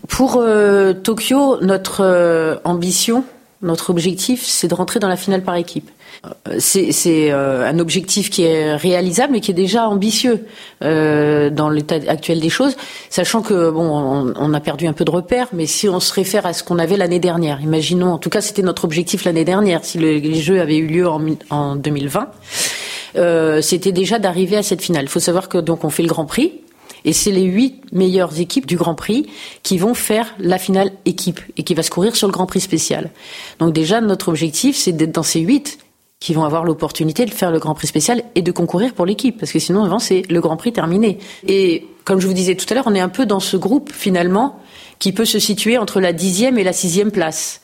pour 0.08 0.38
euh, 0.38 0.94
Tokyo, 0.94 1.60
notre 1.60 2.60
ambition, 2.64 3.24
notre 3.62 3.90
objectif, 3.90 4.44
c'est 4.44 4.68
de 4.68 4.74
rentrer 4.74 5.00
dans 5.00 5.08
la 5.08 5.16
finale 5.16 5.42
par 5.42 5.56
équipe. 5.56 5.90
C'est 6.58 7.32
euh, 7.32 7.68
un 7.68 7.78
objectif 7.78 8.30
qui 8.30 8.42
est 8.42 8.74
réalisable, 8.74 9.34
mais 9.34 9.40
qui 9.40 9.50
est 9.50 9.54
déjà 9.54 9.86
ambitieux 9.88 10.46
euh, 10.82 11.50
dans 11.50 11.68
l'état 11.68 11.96
actuel 12.08 12.40
des 12.40 12.48
choses, 12.48 12.76
sachant 13.10 13.42
que 13.42 13.70
bon, 13.70 14.32
on, 14.36 14.54
a 14.54 14.60
perdu 14.60 14.86
un 14.86 14.92
peu 14.92 15.04
de 15.04 15.10
repères, 15.10 15.48
mais 15.52 15.66
si 15.66 15.88
on 15.88 16.00
se 16.00 16.12
réfère 16.12 16.46
à 16.46 16.52
ce 16.52 16.62
qu'on 16.62 16.78
avait 16.78 16.96
l'année 16.96 17.20
dernière, 17.20 17.60
imaginons, 17.60 18.12
en 18.12 18.18
tout 18.18 18.30
cas, 18.30 18.40
c'était 18.40 18.62
notre 18.62 18.84
objectif 18.84 19.24
l'année 19.24 19.44
dernière, 19.44 19.84
si 19.84 19.98
les 19.98 20.34
Jeux 20.34 20.60
avaient 20.60 20.78
eu 20.78 20.86
lieu 20.86 21.08
en, 21.08 21.20
en 21.50 21.76
2020, 21.76 22.30
euh, 23.16 23.60
c'était 23.60 23.92
déjà 23.92 24.18
d'arriver 24.18 24.56
à 24.56 24.62
cette 24.62 24.82
finale. 24.82 25.04
Il 25.04 25.08
faut 25.08 25.20
savoir 25.20 25.48
que 25.48 25.58
donc 25.58 25.84
on 25.84 25.90
fait 25.90 26.02
le 26.02 26.08
Grand 26.08 26.26
Prix, 26.26 26.52
et 27.04 27.12
c'est 27.12 27.30
les 27.30 27.44
huit 27.44 27.80
meilleures 27.92 28.40
équipes 28.40 28.66
du 28.66 28.76
Grand 28.76 28.94
Prix 28.94 29.26
qui 29.62 29.78
vont 29.78 29.94
faire 29.94 30.34
la 30.38 30.58
finale 30.58 30.92
équipe 31.04 31.40
et 31.56 31.62
qui 31.62 31.74
va 31.74 31.82
se 31.82 31.90
courir 31.90 32.16
sur 32.16 32.26
le 32.26 32.32
Grand 32.32 32.46
Prix 32.46 32.60
spécial. 32.60 33.10
Donc 33.58 33.72
déjà, 33.72 34.00
notre 34.00 34.28
objectif, 34.28 34.76
c'est 34.76 34.92
d'être 34.92 35.12
dans 35.12 35.22
ces 35.22 35.40
huit 35.40 35.78
qui 36.20 36.34
vont 36.34 36.44
avoir 36.44 36.64
l'opportunité 36.64 37.24
de 37.26 37.30
faire 37.30 37.50
le 37.50 37.58
Grand 37.58 37.74
Prix 37.74 37.86
spécial 37.86 38.24
et 38.34 38.42
de 38.42 38.50
concourir 38.50 38.92
pour 38.94 39.06
l'équipe, 39.06 39.38
parce 39.38 39.52
que 39.52 39.58
sinon 39.58 39.84
avant 39.84 39.98
c'est 39.98 40.22
le 40.28 40.40
Grand 40.40 40.56
Prix 40.56 40.72
terminé. 40.72 41.18
Et 41.46 41.86
comme 42.04 42.20
je 42.20 42.26
vous 42.26 42.32
disais 42.32 42.56
tout 42.56 42.66
à 42.70 42.74
l'heure, 42.74 42.86
on 42.86 42.94
est 42.94 43.00
un 43.00 43.08
peu 43.08 43.26
dans 43.26 43.40
ce 43.40 43.56
groupe 43.56 43.92
finalement 43.92 44.58
qui 44.98 45.12
peut 45.12 45.24
se 45.24 45.38
situer 45.38 45.78
entre 45.78 46.00
la 46.00 46.12
dixième 46.12 46.58
et 46.58 46.64
la 46.64 46.72
sixième 46.72 47.12
place. 47.12 47.60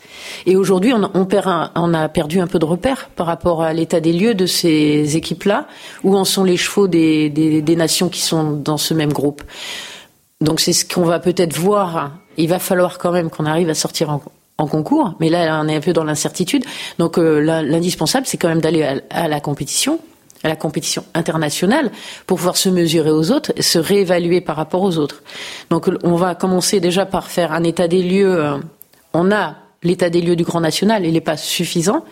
Et 0.46 0.56
aujourd'hui, 0.56 0.92
on, 0.94 1.94
a 1.94 2.08
perdu 2.08 2.40
un 2.40 2.46
peu 2.46 2.58
de 2.58 2.64
repère 2.64 3.08
par 3.16 3.26
rapport 3.26 3.62
à 3.62 3.72
l'état 3.72 4.00
des 4.00 4.12
lieux 4.12 4.34
de 4.34 4.46
ces 4.46 5.16
équipes-là, 5.16 5.66
où 6.02 6.16
en 6.16 6.24
sont 6.24 6.44
les 6.44 6.56
chevaux 6.56 6.88
des, 6.88 7.62
nations 7.76 8.08
qui 8.08 8.20
sont 8.20 8.52
dans 8.52 8.76
ce 8.76 8.94
même 8.94 9.12
groupe. 9.12 9.42
Donc 10.40 10.60
c'est 10.60 10.72
ce 10.72 10.84
qu'on 10.84 11.04
va 11.04 11.18
peut-être 11.18 11.56
voir. 11.56 12.12
Il 12.36 12.48
va 12.48 12.58
falloir 12.58 12.98
quand 12.98 13.12
même 13.12 13.30
qu'on 13.30 13.46
arrive 13.46 13.70
à 13.70 13.74
sortir 13.74 14.10
en, 14.10 14.20
en 14.58 14.66
concours, 14.66 15.14
mais 15.20 15.30
là 15.30 15.60
on 15.62 15.68
est 15.68 15.76
un 15.76 15.80
peu 15.80 15.92
dans 15.92 16.04
l'incertitude. 16.04 16.64
Donc 16.98 17.18
euh, 17.18 17.40
l'indispensable, 17.40 18.26
c'est 18.26 18.36
quand 18.36 18.48
même 18.48 18.60
d'aller 18.60 19.00
à, 19.10 19.28
la 19.28 19.40
compétition, 19.40 19.98
à 20.42 20.48
la 20.48 20.56
compétition 20.56 21.04
internationale, 21.14 21.90
pour 22.26 22.38
pouvoir 22.38 22.56
se 22.56 22.68
mesurer 22.68 23.10
aux 23.10 23.30
autres, 23.32 23.52
et 23.56 23.62
se 23.62 23.78
réévaluer 23.78 24.40
par 24.40 24.56
rapport 24.56 24.82
aux 24.82 24.98
autres. 24.98 25.22
Donc 25.70 25.90
on 26.02 26.14
va 26.14 26.34
commencer 26.34 26.80
déjà 26.80 27.06
par 27.06 27.28
faire 27.28 27.52
un 27.52 27.64
état 27.64 27.88
des 27.88 28.02
lieux. 28.02 28.38
Euh, 28.38 28.58
on 29.12 29.32
a 29.32 29.56
l'état 29.84 30.10
des 30.10 30.20
lieux 30.20 30.36
du 30.36 30.44
Grand 30.44 30.60
National, 30.60 31.06
il 31.06 31.12
n'est 31.12 31.20
pas 31.20 31.36
suffisant. 31.36 32.04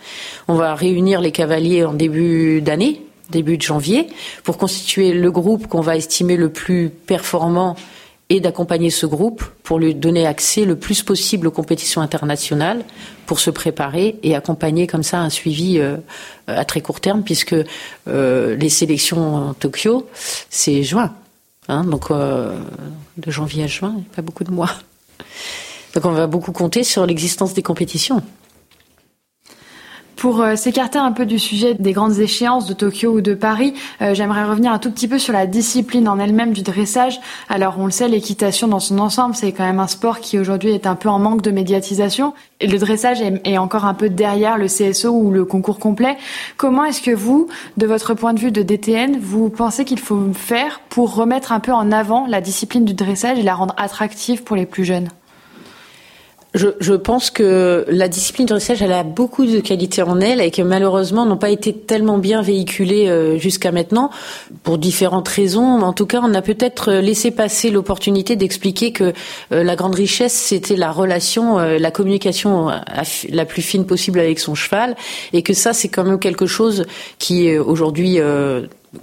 On 0.47 0.55
va 0.55 0.75
réunir 0.75 1.19
les 1.19 1.31
cavaliers 1.31 1.83
en 1.83 1.93
début 1.93 2.61
d'année, 2.61 3.01
début 3.29 3.57
de 3.57 3.63
janvier, 3.63 4.07
pour 4.43 4.57
constituer 4.57 5.11
le 5.11 5.31
groupe 5.31 5.67
qu'on 5.67 5.81
va 5.81 5.97
estimer 5.97 6.37
le 6.37 6.49
plus 6.49 6.89
performant 6.89 7.75
et 8.29 8.39
d'accompagner 8.39 8.89
ce 8.89 9.05
groupe 9.05 9.43
pour 9.63 9.79
lui 9.79 9.93
donner 9.93 10.25
accès 10.25 10.65
le 10.65 10.75
plus 10.75 11.03
possible 11.03 11.47
aux 11.47 11.51
compétitions 11.51 12.01
internationales 12.01 12.83
pour 13.25 13.39
se 13.39 13.49
préparer 13.49 14.17
et 14.23 14.35
accompagner 14.35 14.87
comme 14.87 15.03
ça 15.03 15.19
un 15.19 15.29
suivi 15.29 15.77
euh, 15.77 15.97
à 16.47 16.63
très 16.65 16.81
court 16.81 17.01
terme 17.01 17.23
puisque 17.23 17.55
euh, 18.07 18.55
les 18.55 18.69
sélections 18.69 19.35
en 19.35 19.53
Tokyo 19.53 20.07
c'est 20.49 20.83
juin 20.83 21.13
hein, 21.67 21.83
donc 21.83 22.11
euh, 22.11 22.57
de 23.17 23.29
janvier 23.29 23.65
à 23.65 23.67
juin 23.67 23.97
pas 24.15 24.21
beaucoup 24.21 24.45
de 24.45 24.51
mois 24.51 24.71
donc 25.93 26.05
on 26.05 26.11
va 26.11 26.27
beaucoup 26.27 26.51
compter 26.51 26.83
sur 26.83 27.05
l'existence 27.05 27.53
des 27.53 27.63
compétitions 27.63 28.21
pour 30.23 30.39
euh, 30.39 30.55
s'écarter 30.55 30.97
un 30.97 31.11
peu 31.11 31.25
du 31.25 31.37
sujet 31.37 31.73
des 31.73 31.91
grandes 31.91 32.17
échéances 32.17 32.65
de 32.65 32.73
Tokyo 32.73 33.11
ou 33.11 33.19
de 33.19 33.33
Paris, 33.33 33.73
euh, 34.01 34.13
j'aimerais 34.13 34.45
revenir 34.45 34.71
un 34.71 34.79
tout 34.79 34.89
petit 34.89 35.09
peu 35.09 35.19
sur 35.19 35.33
la 35.33 35.47
discipline 35.47 36.07
en 36.07 36.17
elle-même 36.17 36.53
du 36.53 36.61
dressage. 36.61 37.19
Alors 37.49 37.75
on 37.77 37.83
le 37.83 37.91
sait, 37.91 38.07
l'équitation 38.07 38.69
dans 38.69 38.79
son 38.79 38.99
ensemble, 38.99 39.35
c'est 39.35 39.51
quand 39.51 39.65
même 39.65 39.81
un 39.81 39.87
sport 39.87 40.21
qui 40.21 40.39
aujourd'hui 40.39 40.69
est 40.69 40.87
un 40.87 40.95
peu 40.95 41.09
en 41.09 41.19
manque 41.19 41.41
de 41.41 41.51
médiatisation. 41.51 42.33
Et 42.61 42.67
le 42.67 42.79
dressage 42.79 43.21
est, 43.21 43.57
encore 43.57 43.83
un 43.83 43.93
peu 43.93 44.07
derrière 44.07 44.57
le 44.57 44.67
CSO 44.67 45.11
ou 45.11 45.29
le 45.29 45.43
concours 45.43 45.77
complet. 45.77 46.15
Comment 46.55 46.85
est-ce 46.85 47.01
que 47.01 47.11
vous, 47.11 47.49
de 47.75 47.85
votre 47.85 48.13
point 48.13 48.33
de 48.33 48.39
vue 48.39 48.53
de 48.53 48.61
DTN, 48.61 49.17
vous 49.19 49.49
pensez 49.49 49.83
qu'il 49.83 49.99
faut 49.99 50.31
faire 50.33 50.79
pour 50.87 51.15
remettre 51.15 51.51
un 51.51 51.59
peu 51.59 51.73
en 51.73 51.91
avant 51.91 52.27
la 52.27 52.39
discipline 52.39 52.85
du 52.85 52.93
dressage 52.93 53.39
et 53.39 53.43
la 53.43 53.55
rendre 53.55 53.75
attractive 53.77 54.43
pour 54.43 54.55
les 54.55 54.65
plus 54.65 54.85
jeunes? 54.85 55.09
Je, 56.53 56.93
pense 56.93 57.31
que 57.31 57.83
la 57.87 58.07
discipline 58.07 58.45
de 58.45 58.51
dressage, 58.51 58.81
elle 58.83 58.91
a 58.91 59.03
beaucoup 59.03 59.45
de 59.45 59.59
qualités 59.59 60.03
en 60.03 60.19
elle 60.19 60.39
et 60.39 60.51
que 60.51 60.61
malheureusement 60.61 61.25
n'ont 61.25 61.37
pas 61.37 61.49
été 61.49 61.73
tellement 61.73 62.19
bien 62.19 62.43
véhiculées 62.43 63.09
euh, 63.09 63.39
jusqu'à 63.39 63.71
maintenant 63.71 64.11
pour 64.61 64.77
différentes 64.77 65.27
raisons. 65.27 65.81
En 65.81 65.93
tout 65.93 66.05
cas, 66.05 66.21
on 66.23 66.33
a 66.35 66.43
peut-être 66.43 66.93
laissé 66.93 67.31
passer 67.31 67.71
l'opportunité 67.71 68.35
d'expliquer 68.35 68.91
que 68.91 69.13
euh, 69.51 69.63
la 69.63 69.75
grande 69.75 69.95
richesse, 69.95 70.33
c'était 70.33 70.75
la 70.75 70.91
relation, 70.91 71.57
euh, 71.57 71.79
la 71.79 71.89
communication 71.89 72.69
la 73.29 73.45
plus 73.45 73.61
fine 73.61 73.85
possible 73.85 74.19
avec 74.19 74.39
son 74.39 74.53
cheval 74.53 74.95
et 75.33 75.41
que 75.41 75.53
ça, 75.53 75.73
c'est 75.73 75.89
quand 75.89 76.03
même 76.03 76.19
quelque 76.19 76.45
chose 76.45 76.85
qui 77.17 77.57
aujourd'hui, 77.57 78.19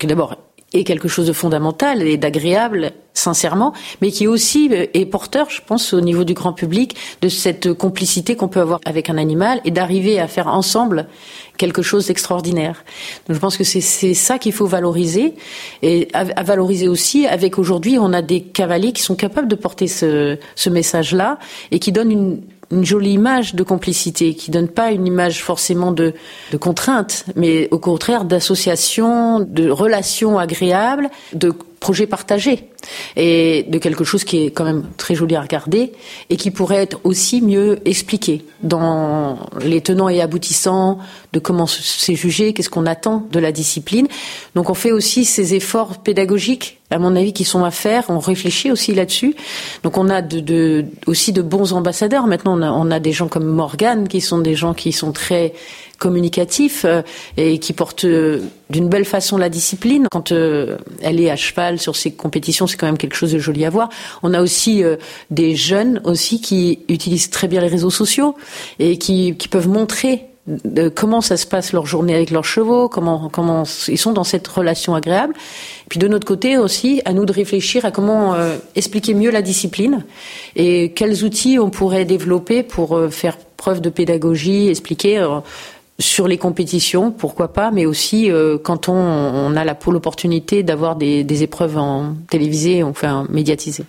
d'abord 0.03 0.37
est 0.73 0.85
quelque 0.85 1.09
chose 1.09 1.27
de 1.27 1.33
fondamental 1.33 2.03
et 2.03 2.17
d'agréable, 2.17 2.93
sincèrement, 3.13 3.73
mais 4.01 4.11
qui 4.11 4.27
aussi 4.27 4.69
euh, 4.73 4.87
est 4.95 5.05
porteur, 5.05 5.51
je 5.51 5.61
pense, 5.67 5.93
au 5.93 6.01
niveau 6.01 6.25
du 6.25 6.35
grand 6.35 6.53
public, 6.53 6.97
de 7.23 7.29
cette 7.29 7.73
complicité 7.73 8.37
qu'on 8.37 8.49
peut 8.49 8.61
avoir 8.61 8.81
avec 8.85 9.11
un 9.11 9.19
animal 9.19 9.61
et 9.65 9.71
d'arriver 9.71 10.21
à 10.21 10.29
faire 10.29 10.47
ensemble 10.47 11.07
quelque 11.57 11.83
chose 11.83 12.07
d'extraordinaire. 12.07 12.85
Donc 13.27 13.35
je 13.35 13.41
pense 13.41 13.57
que 13.57 13.65
c'est 13.65 14.15
ça 14.15 14.39
qu'il 14.39 14.53
faut 14.53 14.67
valoriser 14.67 15.35
et 15.83 16.09
à, 16.15 16.43
valoriser 16.43 16.89
aussi 16.89 17.27
avec 17.27 17.59
aujourd'hui, 17.59 17.99
on 17.99 18.13
a 18.13 18.23
des 18.23 18.41
cavaliers 18.43 18.93
qui 18.93 19.03
sont 19.03 19.17
capables 19.17 19.49
de 19.49 19.57
porter 19.57 19.87
ce, 19.87 20.39
ce 20.55 20.71
message-là 20.71 21.39
et 21.71 21.79
qui 21.79 21.93
donnent 21.93 22.13
une 22.13 22.41
une 22.71 22.85
jolie 22.85 23.13
image 23.13 23.55
de 23.55 23.63
complicité, 23.63 24.35
qui 24.35 24.51
donne 24.51 24.69
pas 24.69 24.93
une 24.93 25.07
image 25.07 25.43
forcément 25.43 25.93
de, 25.93 26.15
de 26.53 26.57
contrainte, 26.57 27.25
mais 27.35 27.69
au 27.71 27.79
contraire 27.79 28.25
d'association, 28.25 29.41
de 29.41 29.71
relations 29.71 30.39
agréables, 30.39 31.11
de 31.33 31.53
projets 31.81 32.07
partagés 32.07 32.69
et 33.17 33.65
de 33.69 33.79
quelque 33.79 34.05
chose 34.05 34.25
qui 34.25 34.45
est 34.45 34.51
quand 34.51 34.65
même 34.65 34.85
très 34.99 35.15
joli 35.15 35.35
à 35.35 35.41
regarder 35.41 35.93
et 36.29 36.37
qui 36.37 36.51
pourrait 36.51 36.77
être 36.77 37.01
aussi 37.05 37.41
mieux 37.41 37.79
expliqué 37.87 38.45
dans 38.63 39.39
les 39.63 39.81
tenants 39.81 40.11
et 40.11 40.21
aboutissants 40.21 40.99
de 41.33 41.39
comment 41.39 41.67
c'est 41.67 42.15
jugé, 42.15 42.53
qu'est-ce 42.53 42.71
qu'on 42.71 42.87
attend 42.87 43.27
de 43.33 43.39
la 43.39 43.51
discipline. 43.51 44.09
Donc 44.55 44.69
on 44.69 44.75
fait 44.75 44.93
aussi 44.93 45.25
ces 45.25 45.55
efforts 45.55 45.99
pédagogiques 45.99 46.81
à 46.91 46.99
mon 46.99 47.15
avis, 47.15 47.33
qui 47.33 47.45
sont 47.45 47.65
à 47.65 47.71
faire. 47.71 48.05
On 48.09 48.19
réfléchit 48.19 48.73
aussi 48.73 48.95
là-dessus. 48.95 49.35
Donc 49.85 49.97
on 49.97 50.09
a 50.09 50.23
de, 50.23 50.41
de, 50.41 50.85
aussi 51.07 51.33
de 51.33 51.41
bons 51.41 51.73
ambassadeurs. 51.73 52.27
Maintenant, 52.27 52.59
on 52.59 52.63
a, 52.63 52.71
on 52.73 52.91
a 52.91 52.99
des 52.99 53.13
gens 53.13 53.29
comme 53.29 53.47
Morgane, 53.47 54.09
qui 54.09 54.21
sont 54.21 54.39
des 54.39 54.57
gens 54.57 54.75
qui 54.75 54.93
sont 54.93 55.13
très 55.13 55.53
communicatifs 56.01 56.85
euh, 56.85 57.03
et 57.37 57.59
qui 57.59 57.73
portent 57.73 58.07
euh, 58.07 58.41
d'une 58.71 58.89
belle 58.89 59.05
façon 59.05 59.37
la 59.37 59.49
discipline. 59.49 60.09
Quand 60.11 60.33
euh, 60.33 60.79
elle 61.03 61.21
est 61.21 61.31
à 61.31 61.37
cheval 61.37 61.79
sur 61.79 61.95
ses 61.95 62.11
compétitions, 62.11 62.67
c'est 62.67 62.77
quand 62.77 62.87
même 62.87 62.99
quelque 62.99 63.15
chose 63.15 63.33
de 63.33 63.39
joli 63.39 63.65
à 63.65 63.71
voir. 63.71 63.91
On 64.25 64.35
a 64.35 64.43
aussi 64.43 64.83
des 65.31 65.55
jeunes 65.55 66.01
aussi 66.05 66.41
qui 66.41 66.81
utilisent 66.89 67.31
très 67.31 67.47
bien 67.47 67.61
les 67.61 67.69
réseaux 67.69 67.91
sociaux 67.91 68.35
et 68.79 68.97
qui, 68.97 69.37
qui 69.37 69.49
peuvent 69.49 69.69
montrer 69.69 70.31
comment 70.95 71.21
ça 71.21 71.37
se 71.37 71.47
passe 71.47 71.73
leur 71.73 71.87
journée 71.87 72.15
avec 72.15 72.31
leurs 72.31 72.45
chevaux, 72.45 72.89
comment 72.89 73.29
comment 73.29 73.65
ils 73.89 73.99
sont 73.99 74.13
dans 74.13 74.25
cette 74.25 74.47
relation 74.49 74.95
agréable. 74.95 75.35
Puis 75.89 75.99
de 75.99 76.09
notre 76.09 76.27
côté 76.27 76.59
aussi, 76.59 77.03
à 77.05 77.13
nous 77.13 77.25
de 77.25 77.33
réfléchir 77.33 77.85
à 77.85 77.91
comment 77.91 78.35
euh, 78.35 78.57
expliquer 78.75 79.15
mieux 79.15 79.31
la 79.31 79.43
discipline 79.43 80.05
et 80.57 80.93
quels 80.93 81.25
outils 81.25 81.59
on 81.59 81.71
pourrait 81.71 82.05
développer 82.05 82.63
pour 82.63 82.97
euh, 82.97 83.11
faire 83.11 83.37
preuve 83.57 83.81
de 83.81 83.91
pédagogie, 83.91 84.69
expliquer 84.69 85.19
euh, 85.19 85.41
sur 86.01 86.27
les 86.27 86.39
compétitions, 86.39 87.13
pourquoi 87.13 87.53
pas, 87.53 87.71
mais 87.71 87.87
aussi 87.87 88.31
quand 88.65 88.89
on, 88.89 88.95
on 88.95 89.55
a 89.57 89.65
l'opportunité 89.93 90.63
d'avoir 90.63 90.97
des, 90.97 91.43
épreuves 91.43 91.79
en 91.79 92.15
télévisées, 92.29 92.83
enfin 92.83 93.27
médiatisées. 93.31 93.85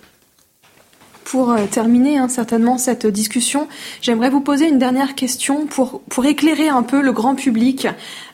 Pour 1.24 1.54
terminer 1.70 2.18
hein, 2.18 2.28
certainement 2.28 2.78
cette 2.78 3.06
discussion, 3.06 3.66
j'aimerais 4.00 4.28
vous 4.28 4.40
poser 4.40 4.68
une 4.68 4.78
dernière 4.78 5.14
question 5.14 5.66
pour, 5.66 6.02
pour 6.02 6.26
éclairer 6.26 6.68
un 6.68 6.82
peu 6.82 7.00
le 7.00 7.12
grand 7.12 7.34
public. 7.34 7.88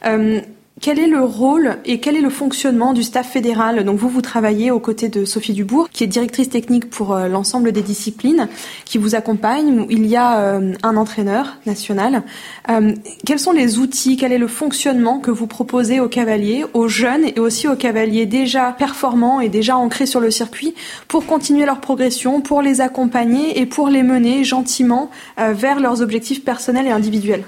Euh, 0.04 0.40
quel 0.80 0.98
est 0.98 1.06
le 1.06 1.22
rôle 1.22 1.78
et 1.84 2.00
quel 2.00 2.16
est 2.16 2.20
le 2.20 2.30
fonctionnement 2.30 2.92
du 2.92 3.02
staff 3.02 3.30
fédéral? 3.30 3.84
Donc 3.84 3.98
vous, 3.98 4.08
vous 4.08 4.22
travaillez 4.22 4.70
aux 4.70 4.80
côtés 4.80 5.08
de 5.08 5.24
Sophie 5.24 5.52
Dubourg, 5.52 5.88
qui 5.90 6.04
est 6.04 6.06
directrice 6.06 6.48
technique 6.48 6.88
pour 6.90 7.14
euh, 7.14 7.28
l'ensemble 7.28 7.72
des 7.72 7.82
disciplines, 7.82 8.48
qui 8.84 8.98
vous 8.98 9.14
accompagne. 9.14 9.86
Il 9.90 10.06
y 10.06 10.16
a 10.16 10.40
euh, 10.40 10.74
un 10.82 10.96
entraîneur 10.96 11.56
national. 11.66 12.22
Euh, 12.68 12.94
quels 13.26 13.38
sont 13.38 13.52
les 13.52 13.78
outils 13.78 14.16
Quel 14.16 14.32
est 14.32 14.38
le 14.38 14.48
fonctionnement 14.48 15.18
que 15.18 15.30
vous 15.30 15.46
proposez 15.46 16.00
aux 16.00 16.08
cavaliers, 16.08 16.64
aux 16.74 16.88
jeunes 16.88 17.24
et 17.34 17.40
aussi 17.40 17.68
aux 17.68 17.76
cavaliers 17.76 18.26
déjà 18.26 18.72
performants 18.72 19.40
et 19.40 19.48
déjà 19.48 19.76
ancrés 19.76 20.06
sur 20.06 20.20
le 20.20 20.30
circuit 20.30 20.74
pour 21.08 21.26
continuer 21.26 21.66
leur 21.66 21.80
progression, 21.80 22.40
pour 22.40 22.62
les 22.62 22.80
accompagner 22.80 23.60
et 23.60 23.66
pour 23.66 23.88
les 23.88 24.02
mener 24.02 24.44
gentiment 24.44 25.10
vers 25.36 25.80
leurs 25.80 26.02
objectifs 26.02 26.44
personnels 26.44 26.86
et 26.86 26.90
individuels? 26.90 27.44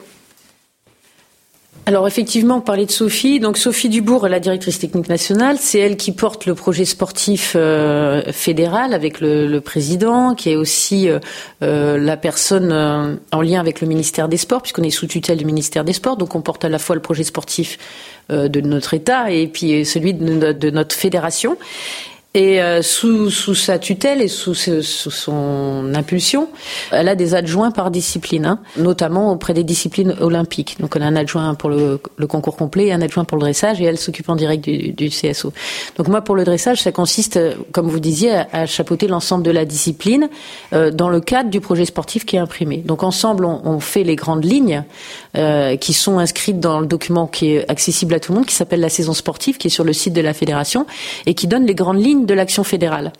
Alors 1.90 2.06
effectivement, 2.06 2.58
on 2.58 2.60
parlait 2.60 2.86
de 2.86 2.90
Sophie. 2.92 3.40
Donc 3.40 3.58
Sophie 3.58 3.88
Dubourg 3.88 4.24
est 4.24 4.30
la 4.30 4.38
directrice 4.38 4.78
technique 4.78 5.08
nationale. 5.08 5.56
C'est 5.58 5.80
elle 5.80 5.96
qui 5.96 6.12
porte 6.12 6.46
le 6.46 6.54
projet 6.54 6.84
sportif 6.84 7.54
euh, 7.56 8.22
fédéral 8.30 8.94
avec 8.94 9.20
le, 9.20 9.58
président, 9.58 10.36
qui 10.36 10.50
est 10.50 10.56
aussi 10.56 11.08
euh, 11.08 11.18
euh, 11.64 11.98
la 11.98 12.16
personne 12.16 13.18
en 13.32 13.42
lien 13.42 13.58
avec 13.58 13.80
le 13.80 13.88
ministère 13.88 14.28
des 14.28 14.36
Sports, 14.36 14.62
puisqu'on 14.62 14.84
est 14.84 14.90
sous 14.90 15.08
tutelle 15.08 15.38
du 15.38 15.44
ministère 15.44 15.82
des 15.82 15.92
Sports. 15.92 16.16
Donc 16.16 16.36
on 16.36 16.42
porte 16.42 16.64
à 16.64 16.68
la 16.68 16.78
fois 16.78 16.94
le 16.94 17.02
projet 17.02 17.24
sportif 17.24 17.76
de 18.28 18.60
notre 18.60 18.94
État 18.94 19.32
et 19.32 19.48
puis 19.48 19.84
celui 19.84 20.14
de 20.14 20.70
notre 20.70 20.94
fédération. 20.94 21.56
Et 22.32 22.62
euh, 22.62 22.80
sous, 22.80 23.28
sous, 23.28 23.56
sa 23.56 23.80
tutelle 23.80 24.22
et 24.22 24.28
sous, 24.28 24.54
sous, 24.54 24.82
son 24.82 25.92
impulsion, 25.96 26.48
elle 26.92 27.08
a 27.08 27.16
des 27.16 27.34
adjoints 27.34 27.72
par 27.72 27.90
discipline, 27.90 28.46
hein, 28.46 28.60
notamment 28.76 29.32
auprès 29.32 29.52
des 29.52 29.64
disciplines 29.64 30.14
olympiques. 30.20 30.76
Donc 30.78 30.94
on 30.96 31.00
a 31.00 31.06
un 31.06 31.16
adjoint 31.16 31.54
pour 31.54 31.70
le, 31.70 31.98
le 32.16 32.26
concours 32.28 32.54
complet 32.54 32.86
et 32.86 32.92
un 32.92 33.02
adjoint 33.02 33.24
pour 33.24 33.36
le 33.36 33.40
dressage, 33.40 33.80
et 33.80 33.84
elle 33.84 33.98
s'occupe 33.98 34.28
en 34.28 34.36
direct 34.36 34.62
du, 34.62 34.92
du, 34.92 35.08
CSO. 35.08 35.52
Donc 35.96 36.06
moi, 36.06 36.20
pour 36.20 36.36
le 36.36 36.44
dressage, 36.44 36.80
ça 36.80 36.92
consiste, 36.92 37.36
comme 37.72 37.88
vous 37.88 37.98
disiez, 37.98 38.30
à, 38.30 38.48
à 38.52 38.66
chapeauter 38.66 39.08
l'ensemble 39.08 39.42
de 39.42 39.50
la 39.50 39.64
discipline 39.64 40.28
euh, 40.72 40.92
dans 40.92 41.08
le 41.08 41.20
cadre 41.20 41.50
du 41.50 41.60
projet 41.60 41.84
sportif 41.84 42.24
qui 42.24 42.36
est 42.36 42.40
imprimé. 42.40 42.76
Donc 42.76 43.02
ensemble, 43.02 43.44
on, 43.44 43.60
on 43.64 43.80
fait 43.80 44.04
les 44.04 44.14
grandes 44.14 44.44
lignes 44.44 44.84
euh, 45.36 45.76
qui 45.76 45.92
sont 45.92 46.20
inscrites 46.20 46.60
dans 46.60 46.78
le 46.78 46.86
document 46.86 47.26
qui 47.26 47.54
est 47.54 47.68
accessible 47.68 48.14
à 48.14 48.20
tout 48.20 48.30
le 48.30 48.38
monde, 48.38 48.46
qui 48.46 48.54
s'appelle 48.54 48.80
la 48.80 48.88
saison 48.88 49.14
sportive, 49.14 49.58
qui 49.58 49.66
est 49.66 49.70
sur 49.70 49.84
le 49.84 49.92
site 49.92 50.12
de 50.12 50.20
la 50.20 50.32
fédération, 50.32 50.86
et 51.26 51.34
qui 51.34 51.48
donne 51.48 51.66
les 51.66 51.74
grandes 51.74 52.00
lignes 52.00 52.19
de 52.26 52.34
l'action 52.34 52.64
fédérale. 52.64 53.12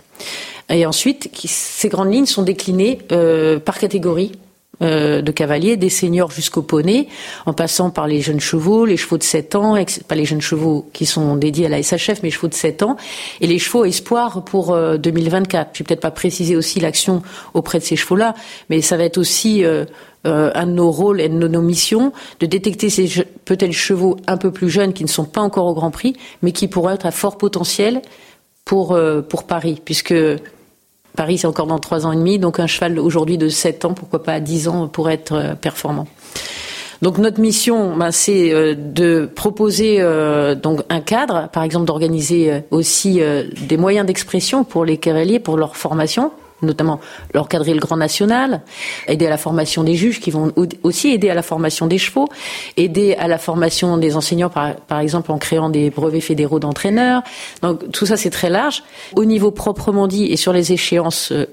Et 0.69 0.87
ensuite, 0.87 1.31
ces 1.45 1.89
grandes 1.89 2.13
lignes 2.13 2.27
sont 2.27 2.43
déclinées 2.43 2.99
euh, 3.13 3.59
par 3.59 3.79
catégorie 3.79 4.33
euh, 4.83 5.21
de 5.21 5.33
cavaliers, 5.33 5.77
des 5.77 5.91
seniors 5.91 6.31
jusqu'aux 6.31 6.63
poneys, 6.63 7.09
en 7.45 7.53
passant 7.53 7.91
par 7.91 8.07
les 8.07 8.21
jeunes 8.21 8.41
chevaux, 8.41 8.87
les 8.87 8.97
chevaux 8.97 9.19
de 9.19 9.23
7 9.23 9.55
ans, 9.57 9.77
pas 10.09 10.15
les 10.15 10.25
jeunes 10.25 10.41
chevaux 10.41 10.89
qui 10.93 11.07
sont 11.07 11.37
dédiés 11.37 11.67
à 11.67 11.69
la 11.69 11.83
SHF, 11.83 12.23
mais 12.23 12.31
chevaux 12.31 12.49
de 12.49 12.55
7 12.55 12.83
ans, 12.83 12.97
et 13.41 13.47
les 13.47 13.59
chevaux 13.59 13.85
espoirs 13.85 14.43
pour 14.45 14.75
2024. 14.75 15.71
Je 15.75 15.79
vais 15.81 15.85
peut-être 15.85 16.01
pas 16.01 16.11
préciser 16.11 16.57
aussi 16.57 16.81
l'action 16.81 17.23
auprès 17.53 17.79
de 17.79 17.85
ces 17.85 17.97
chevaux-là, 17.97 18.35
mais 18.71 18.81
ça 18.81 18.97
va 18.97 19.05
être 19.05 19.19
aussi 19.19 19.65
euh, 20.27 20.51
un 20.55 20.67
de 20.67 20.73
nos 20.73 20.91
rôles 20.91 21.19
et 21.23 21.31
de 21.31 21.49
nos 21.49 21.63
missions 21.63 22.13
de 22.41 22.47
détecter 22.47 22.91
ces 22.91 23.25
peut-être 23.47 23.73
chevaux 23.73 24.19
un 24.27 24.37
peu 24.37 24.51
plus 24.51 24.69
jeunes 24.69 24.93
qui 24.93 25.03
ne 25.03 25.09
sont 25.09 25.25
pas 25.25 25.41
encore 25.41 25.65
au 25.65 25.73
Grand 25.73 25.91
Prix, 25.91 26.15
mais 26.43 26.53
qui 26.53 26.69
pourraient 26.69 26.93
être 26.93 27.07
à 27.07 27.11
fort 27.11 27.39
potentiel 27.39 28.03
pour, 28.71 28.93
euh, 28.93 29.21
pour 29.21 29.43
Paris, 29.43 29.83
puisque 29.85 30.15
Paris, 31.17 31.39
c'est 31.39 31.49
encore 31.49 31.67
dans 31.67 31.81
trois 31.81 32.07
ans 32.07 32.13
et 32.13 32.17
demi, 32.17 32.39
donc 32.39 32.61
un 32.61 32.69
cheval 32.69 33.01
aujourd'hui 33.01 33.37
de 33.37 33.49
7 33.49 33.85
ans, 33.85 33.95
pourquoi 33.95 34.23
pas 34.23 34.39
10 34.39 34.69
ans, 34.69 34.87
pour 34.87 35.11
être 35.11 35.33
euh, 35.33 35.55
performant. 35.57 36.07
Donc 37.03 37.19
notre 37.19 37.41
mission, 37.41 37.97
ben, 37.97 38.13
c'est 38.13 38.55
euh, 38.55 38.77
de 38.77 39.29
proposer 39.35 39.99
donc 40.63 40.83
un 40.89 41.01
cadre, 41.01 41.49
par 41.53 41.65
exemple 41.65 41.85
d'organiser 41.85 42.63
aussi 42.71 43.21
des 43.61 43.77
moyens 43.77 44.07
d'expression 44.07 44.63
pour 44.63 44.85
les 44.85 44.99
cavaliers, 44.99 45.41
pour 45.41 45.57
leur 45.57 45.75
formation, 45.77 46.31
notamment 46.63 47.01
l'encadrer 47.35 47.75
le 47.75 47.81
Grand 47.81 47.97
National, 47.97 48.63
aider 49.07 49.27
à 49.27 49.31
la 49.31 49.39
formation 49.39 49.85
des 49.85 49.95
juges 49.95 50.21
qui 50.21 50.31
vont 50.31 50.53
aussi 50.83 51.09
aider 51.09 51.31
à 51.31 51.35
la 51.35 51.43
formation 51.43 51.87
des 51.87 51.99
chevaux, 51.99 52.29
aider 52.77 53.15
à 53.15 53.29
la 53.29 53.39
formation 53.39 53.97
des 53.97 54.17
enseignants 54.17 54.51
par, 54.51 54.77
par 54.77 55.01
exemple 55.01 55.33
en 55.33 55.39
créant 55.39 55.71
des 55.71 55.91
brevets 55.91 56.21
fédéraux 56.21 56.59
d'entraîneurs. 56.59 57.23
Donc 57.63 57.91
tout 57.93 58.07
ça 58.07 58.17
c'est 58.17 58.31
très 58.31 58.51
large. 58.51 58.83
Au 59.17 59.25
niveau 59.25 59.51
proprement 59.51 60.07
dit 60.07 60.27
et 60.27 60.37
sur 60.37 60.53
les 60.53 60.73
échéances 60.73 61.33
euh, 61.33 61.47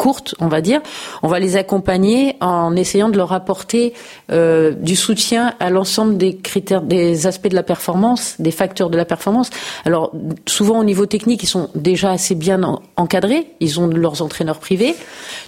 courtes, 0.00 0.34
on 0.40 0.48
va 0.48 0.62
dire, 0.62 0.80
on 1.22 1.28
va 1.28 1.38
les 1.38 1.58
accompagner 1.58 2.36
en 2.40 2.74
essayant 2.74 3.10
de 3.10 3.18
leur 3.18 3.34
apporter 3.34 3.92
euh, 4.32 4.72
du 4.72 4.96
soutien 4.96 5.52
à 5.60 5.68
l'ensemble 5.68 6.16
des 6.16 6.36
critères, 6.36 6.80
des 6.80 7.26
aspects 7.26 7.48
de 7.48 7.54
la 7.54 7.62
performance, 7.62 8.36
des 8.38 8.50
facteurs 8.50 8.88
de 8.88 8.96
la 8.96 9.04
performance. 9.04 9.50
Alors 9.84 10.10
souvent 10.46 10.78
au 10.78 10.84
niveau 10.84 11.04
technique, 11.04 11.42
ils 11.42 11.48
sont 11.48 11.68
déjà 11.74 12.12
assez 12.12 12.34
bien 12.34 12.78
encadrés, 12.96 13.48
ils 13.60 13.78
ont 13.78 13.88
leurs 13.88 14.22
entraîneurs 14.22 14.58
privés. 14.58 14.94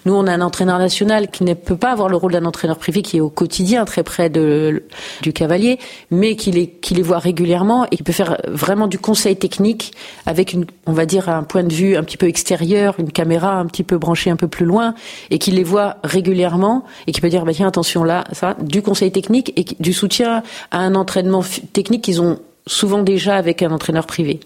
Nous, 0.04 0.12
on 0.12 0.26
a 0.26 0.32
un 0.32 0.42
entraîneur 0.42 0.78
national 0.78 1.30
qui 1.30 1.44
ne 1.44 1.54
peut 1.54 1.78
pas 1.78 1.90
avoir 1.90 2.10
le 2.10 2.16
rôle 2.16 2.32
d'un 2.32 2.44
entraîneur 2.44 2.76
privé 2.76 3.00
qui 3.00 3.16
est 3.16 3.20
au 3.20 3.30
quotidien 3.30 3.86
très 3.86 4.02
près 4.02 4.28
de, 4.28 4.84
du 5.22 5.32
cavalier, 5.32 5.78
mais 6.10 6.36
qui 6.36 6.50
les, 6.50 6.68
qui 6.68 6.92
les 6.92 7.02
voit 7.02 7.20
régulièrement 7.20 7.86
et 7.90 7.96
qui 7.96 8.02
peut 8.02 8.12
faire 8.12 8.36
vraiment 8.48 8.86
du 8.86 8.98
conseil 8.98 9.36
technique 9.36 9.92
avec 10.26 10.52
une, 10.52 10.66
on 10.84 10.92
va 10.92 11.06
dire, 11.06 11.30
un 11.30 11.42
point 11.42 11.64
de 11.64 11.72
vue 11.72 11.96
un 11.96 12.02
petit 12.02 12.18
peu 12.18 12.28
extérieur, 12.28 12.96
une 12.98 13.12
caméra 13.12 13.54
un 13.54 13.64
petit 13.64 13.82
peu 13.82 13.96
branchée 13.96 14.28
un 14.28 14.36
peu 14.36 14.41
plus 14.48 14.64
loin 14.64 14.94
et 15.30 15.38
qui 15.38 15.50
les 15.50 15.64
voit 15.64 15.96
régulièrement 16.04 16.84
et 17.06 17.12
qui 17.12 17.20
peut 17.20 17.28
dire 17.28 17.44
bah 17.44 17.52
tiens 17.54 17.68
attention 17.68 18.04
là 18.04 18.24
ça 18.32 18.56
du 18.60 18.82
conseil 18.82 19.12
technique 19.12 19.52
et 19.56 19.64
du 19.80 19.92
soutien 19.92 20.42
à 20.70 20.78
un 20.78 20.94
entraînement 20.94 21.44
technique 21.72 22.02
qu'ils 22.02 22.20
ont 22.20 22.38
souvent 22.66 23.02
déjà 23.02 23.36
avec 23.36 23.62
un 23.62 23.70
entraîneur 23.70 24.06
privé. 24.06 24.40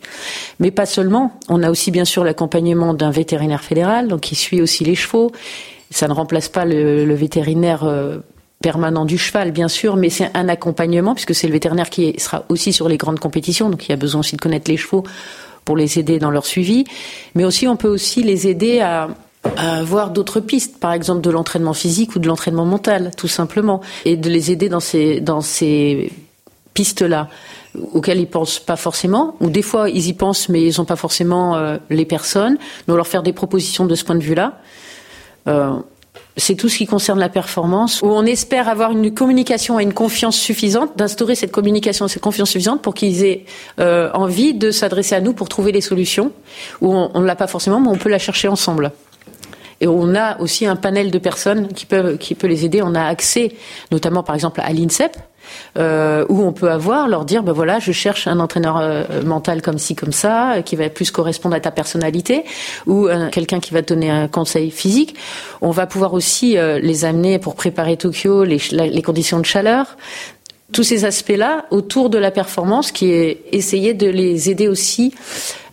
Mais 0.60 0.70
pas 0.70 0.86
seulement, 0.86 1.38
on 1.48 1.62
a 1.62 1.70
aussi 1.70 1.90
bien 1.90 2.04
sûr 2.04 2.24
l'accompagnement 2.24 2.94
d'un 2.94 3.10
vétérinaire 3.10 3.62
fédéral, 3.62 4.08
donc 4.08 4.20
qui 4.20 4.34
suit 4.34 4.62
aussi 4.62 4.84
les 4.84 4.94
chevaux. 4.94 5.32
Ça 5.90 6.08
ne 6.08 6.12
remplace 6.12 6.48
pas 6.48 6.64
le, 6.64 7.14
vétérinaire 7.14 7.84
euh, 7.84 8.18
permanent 8.62 9.04
du 9.04 9.18
cheval, 9.18 9.52
bien 9.52 9.68
sûr, 9.68 9.96
mais 9.96 10.10
c'est 10.10 10.30
un 10.34 10.48
accompagnement 10.48 11.14
puisque 11.14 11.34
c'est 11.34 11.46
le 11.46 11.52
vétérinaire 11.52 11.90
qui 11.90 12.14
sera 12.18 12.44
aussi 12.48 12.72
sur 12.72 12.88
les 12.88 12.96
grandes 12.96 13.20
compétitions, 13.20 13.70
donc 13.70 13.86
il 13.86 13.90
y 13.90 13.92
a 13.92 13.96
besoin 13.96 14.20
aussi 14.20 14.36
de 14.36 14.40
connaître 14.40 14.70
les 14.70 14.76
chevaux 14.76 15.04
pour 15.64 15.76
les 15.76 15.98
aider 15.98 16.18
dans 16.18 16.30
leur 16.30 16.46
suivi. 16.46 16.84
Mais 17.34 17.44
aussi, 17.44 17.68
on 17.68 17.76
peut 17.76 17.88
aussi 17.88 18.22
les 18.22 18.48
aider 18.48 18.80
à, 18.80 19.08
avoir 19.56 20.10
d'autres 20.10 20.40
pistes, 20.40 20.78
par 20.78 20.92
exemple 20.92 21.20
de 21.20 21.30
l'entraînement 21.30 21.74
physique 21.74 22.16
ou 22.16 22.18
de 22.18 22.26
l'entraînement 22.26 22.64
mental, 22.64 23.10
tout 23.16 23.28
simplement, 23.28 23.80
et 24.04 24.16
de 24.16 24.28
les 24.28 24.50
aider 24.50 24.68
dans 24.68 24.80
ces, 24.80 25.20
dans 25.20 25.40
ces 25.40 26.12
pistes-là 26.74 27.28
auxquelles 27.92 28.20
ils 28.20 28.28
pensent 28.28 28.58
pas 28.58 28.76
forcément, 28.76 29.34
ou 29.40 29.50
des 29.50 29.62
fois 29.62 29.90
ils 29.90 30.08
y 30.08 30.12
pensent 30.12 30.48
mais 30.48 30.62
ils 30.62 30.78
n'ont 30.78 30.84
pas 30.84 30.96
forcément 30.96 31.56
euh, 31.56 31.76
les 31.90 32.04
personnes, 32.04 32.58
donc 32.86 32.96
leur 32.96 33.06
faire 33.06 33.22
des 33.22 33.32
propositions 33.32 33.86
de 33.86 33.94
ce 33.94 34.04
point 34.04 34.14
de 34.14 34.22
vue-là. 34.22 34.58
Euh, 35.48 35.72
c'est 36.38 36.54
tout 36.54 36.68
ce 36.68 36.76
qui 36.76 36.86
concerne 36.86 37.18
la 37.18 37.30
performance, 37.30 38.02
où 38.02 38.06
on 38.06 38.24
espère 38.26 38.68
avoir 38.68 38.92
une 38.92 39.12
communication 39.12 39.80
et 39.80 39.82
une 39.82 39.94
confiance 39.94 40.36
suffisante, 40.36 40.96
d'instaurer 40.96 41.34
cette 41.34 41.52
communication 41.52 42.06
et 42.06 42.08
cette 42.08 42.22
confiance 42.22 42.50
suffisante 42.50 42.82
pour 42.82 42.92
qu'ils 42.92 43.24
aient 43.24 43.44
euh, 43.80 44.10
envie 44.12 44.52
de 44.52 44.70
s'adresser 44.70 45.14
à 45.14 45.20
nous 45.20 45.32
pour 45.32 45.48
trouver 45.48 45.72
des 45.72 45.80
solutions, 45.80 46.32
où 46.82 46.94
on 46.94 47.20
ne 47.20 47.26
l'a 47.26 47.36
pas 47.36 47.46
forcément, 47.46 47.80
mais 47.80 47.88
on 47.88 47.96
peut 47.96 48.10
la 48.10 48.18
chercher 48.18 48.48
ensemble. 48.48 48.92
Et 49.80 49.86
on 49.86 50.14
a 50.14 50.40
aussi 50.40 50.66
un 50.66 50.76
panel 50.76 51.10
de 51.10 51.18
personnes 51.18 51.68
qui 51.68 51.86
peuvent 51.86 52.16
qui 52.18 52.34
peut 52.34 52.46
les 52.46 52.64
aider. 52.64 52.82
On 52.82 52.94
a 52.94 53.04
accès, 53.04 53.52
notamment 53.90 54.22
par 54.22 54.34
exemple 54.34 54.60
à 54.64 54.72
l'INSEP, 54.72 55.16
euh, 55.78 56.24
où 56.28 56.42
on 56.42 56.52
peut 56.52 56.70
avoir, 56.70 57.08
leur 57.08 57.24
dire, 57.24 57.42
ben 57.42 57.52
voilà, 57.52 57.78
je 57.78 57.92
cherche 57.92 58.26
un 58.26 58.40
entraîneur 58.40 58.78
euh, 58.78 59.04
mental 59.24 59.62
comme 59.62 59.78
ci, 59.78 59.94
comme 59.94 60.12
ça, 60.12 60.62
qui 60.64 60.76
va 60.76 60.88
plus 60.88 61.10
correspondre 61.10 61.54
à 61.54 61.60
ta 61.60 61.70
personnalité, 61.70 62.44
ou 62.86 63.06
euh, 63.06 63.28
quelqu'un 63.30 63.60
qui 63.60 63.72
va 63.72 63.82
te 63.82 63.92
donner 63.92 64.10
un 64.10 64.28
conseil 64.28 64.70
physique. 64.70 65.16
On 65.60 65.70
va 65.70 65.86
pouvoir 65.86 66.14
aussi 66.14 66.56
euh, 66.56 66.78
les 66.78 67.04
amener 67.04 67.38
pour 67.38 67.54
préparer 67.54 67.96
Tokyo, 67.96 68.44
les, 68.44 68.60
les 68.72 69.02
conditions 69.02 69.38
de 69.38 69.44
chaleur, 69.44 69.96
tous 70.72 70.82
ces 70.82 71.04
aspects-là 71.04 71.66
autour 71.70 72.10
de 72.10 72.18
la 72.18 72.30
performance, 72.30 72.90
qui 72.90 73.12
est 73.12 73.42
essayer 73.52 73.94
de 73.94 74.08
les 74.08 74.50
aider 74.50 74.68
aussi 74.68 75.14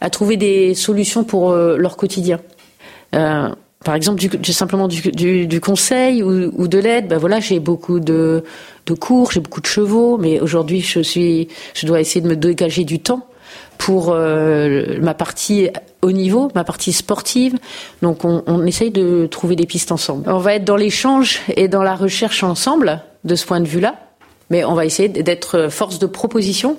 à 0.01 0.09
trouver 0.09 0.37
des 0.37 0.75
solutions 0.75 1.23
pour 1.23 1.51
leur 1.55 1.97
quotidien. 1.97 2.39
Par 3.83 3.95
exemple, 3.95 4.19
du, 4.19 4.53
simplement 4.53 4.87
du, 4.87 5.11
du, 5.11 5.45
du, 5.45 5.59
conseil 5.59 6.23
ou, 6.23 6.51
ou 6.55 6.67
de 6.67 6.77
l'aide. 6.77 7.07
Ben 7.07 7.17
voilà, 7.17 7.39
j'ai 7.39 7.59
beaucoup 7.59 7.99
de, 7.99 8.43
de 8.85 8.93
cours, 8.93 9.31
j'ai 9.31 9.41
beaucoup 9.41 9.61
de 9.61 9.65
chevaux, 9.65 10.17
mais 10.17 10.39
aujourd'hui, 10.39 10.81
je 10.81 11.01
suis, 11.01 11.49
je 11.73 11.85
dois 11.85 11.99
essayer 11.99 12.21
de 12.21 12.27
me 12.27 12.35
dégager 12.35 12.85
du 12.85 12.99
temps 12.99 13.27
pour 13.77 14.11
euh, 14.11 14.99
ma 15.01 15.13
partie 15.13 15.69
haut 16.01 16.11
niveau, 16.11 16.49
ma 16.55 16.63
partie 16.63 16.93
sportive. 16.93 17.57
Donc, 18.01 18.23
on, 18.23 18.43
on, 18.47 18.65
essaye 18.65 18.91
de 18.91 19.27
trouver 19.27 19.57
des 19.57 19.65
pistes 19.65 19.91
ensemble. 19.91 20.29
On 20.29 20.37
va 20.37 20.55
être 20.55 20.65
dans 20.65 20.77
l'échange 20.77 21.41
et 21.55 21.67
dans 21.67 21.83
la 21.83 21.95
recherche 21.95 22.43
ensemble 22.43 23.01
de 23.25 23.35
ce 23.35 23.45
point 23.45 23.59
de 23.59 23.67
vue-là, 23.67 23.95
mais 24.49 24.63
on 24.63 24.75
va 24.75 24.85
essayer 24.85 25.09
d'être 25.09 25.67
force 25.69 25.99
de 25.99 26.05
proposition 26.05 26.77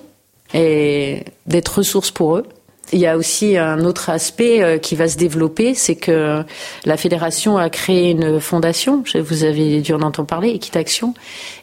et 0.54 1.25
d'être 1.46 1.78
ressource 1.78 2.11
pour 2.11 2.37
eux 2.37 2.44
il 2.93 2.99
y 2.99 3.07
a 3.07 3.17
aussi 3.17 3.57
un 3.57 3.81
autre 3.85 4.11
aspect 4.11 4.62
euh, 4.62 4.79
qui 4.79 4.95
va 4.95 5.09
se 5.09 5.17
développer, 5.17 5.75
c'est 5.75 5.97
que 5.97 6.45
la 6.85 6.97
fédération 6.97 7.57
a 7.57 7.71
créé 7.71 8.11
une 8.11 8.41
fondation. 8.41 9.03
Vous 9.14 9.45
avez 9.45 9.81
dû 9.81 9.93
en 9.93 10.03
entendre 10.03 10.29
parler, 10.29 10.50
Équitaction. 10.50 11.14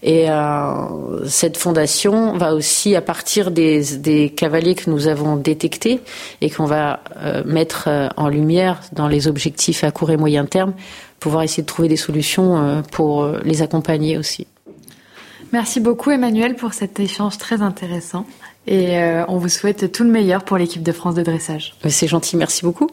Et 0.03 0.29
euh, 0.29 1.25
cette 1.27 1.57
fondation 1.57 2.37
va 2.37 2.53
aussi, 2.53 2.95
à 2.95 3.01
partir 3.01 3.51
des, 3.51 3.97
des, 3.97 4.29
cavaliers 4.29 4.75
que 4.75 4.89
nous 4.89 5.07
avons 5.07 5.35
détectés 5.35 6.01
et 6.41 6.49
qu'on 6.49 6.65
va 6.65 7.01
euh, 7.17 7.43
mettre 7.45 7.89
en 8.17 8.27
lumière 8.27 8.81
dans 8.93 9.07
les 9.07 9.27
objectifs 9.27 9.83
à 9.83 9.91
court 9.91 10.11
et 10.11 10.17
moyen 10.17 10.45
terme, 10.45 10.73
pouvoir 11.19 11.43
essayer 11.43 11.63
de 11.63 11.67
trouver 11.67 11.87
des 11.87 11.97
solutions 11.97 12.83
pour 12.91 13.27
les 13.43 13.61
accompagner 13.61 14.17
aussi. 14.17 14.47
Merci 15.53 15.79
beaucoup 15.79 16.09
Emmanuel 16.09 16.55
pour 16.55 16.73
cet 16.73 16.99
échange 16.99 17.37
très 17.37 17.61
intéressant. 17.61 18.25
Et 18.67 18.97
euh, 18.99 19.25
on 19.27 19.37
vous 19.37 19.49
souhaite 19.49 19.91
tout 19.91 20.03
le 20.03 20.09
meilleur 20.09 20.43
pour 20.43 20.57
l'équipe 20.57 20.83
de 20.83 20.91
France 20.91 21.15
de 21.15 21.23
dressage. 21.23 21.73
C'est 21.87 22.07
gentil, 22.07 22.37
merci 22.37 22.63
beaucoup. 22.63 22.89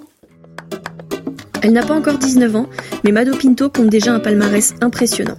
Elle 1.62 1.73
n'a 1.73 1.85
pas 1.85 1.95
encore 1.95 2.19
19 2.19 2.57
ans, 2.57 2.66
mais 3.05 3.12
Mado 3.12 3.37
Pinto 3.37 3.69
compte 3.69 3.88
déjà 3.88 4.12
un 4.12 4.21
palmarès 4.21 4.75
impressionnant. 4.81 5.37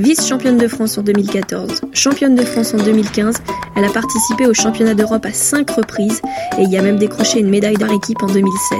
Vice-championne 0.00 0.58
de 0.58 0.66
France 0.66 0.98
en 0.98 1.02
2014, 1.02 1.82
championne 1.92 2.34
de 2.34 2.42
France 2.42 2.74
en 2.74 2.78
2015, 2.78 3.36
elle 3.76 3.84
a 3.84 3.90
participé 3.90 4.46
au 4.46 4.52
championnat 4.52 4.94
d'Europe 4.94 5.24
à 5.24 5.32
5 5.32 5.70
reprises 5.70 6.20
et 6.58 6.64
y 6.64 6.76
a 6.76 6.82
même 6.82 6.98
décroché 6.98 7.38
une 7.38 7.48
médaille 7.48 7.76
d'art 7.76 7.92
équipe 7.92 8.20
en 8.22 8.26
2016. 8.26 8.78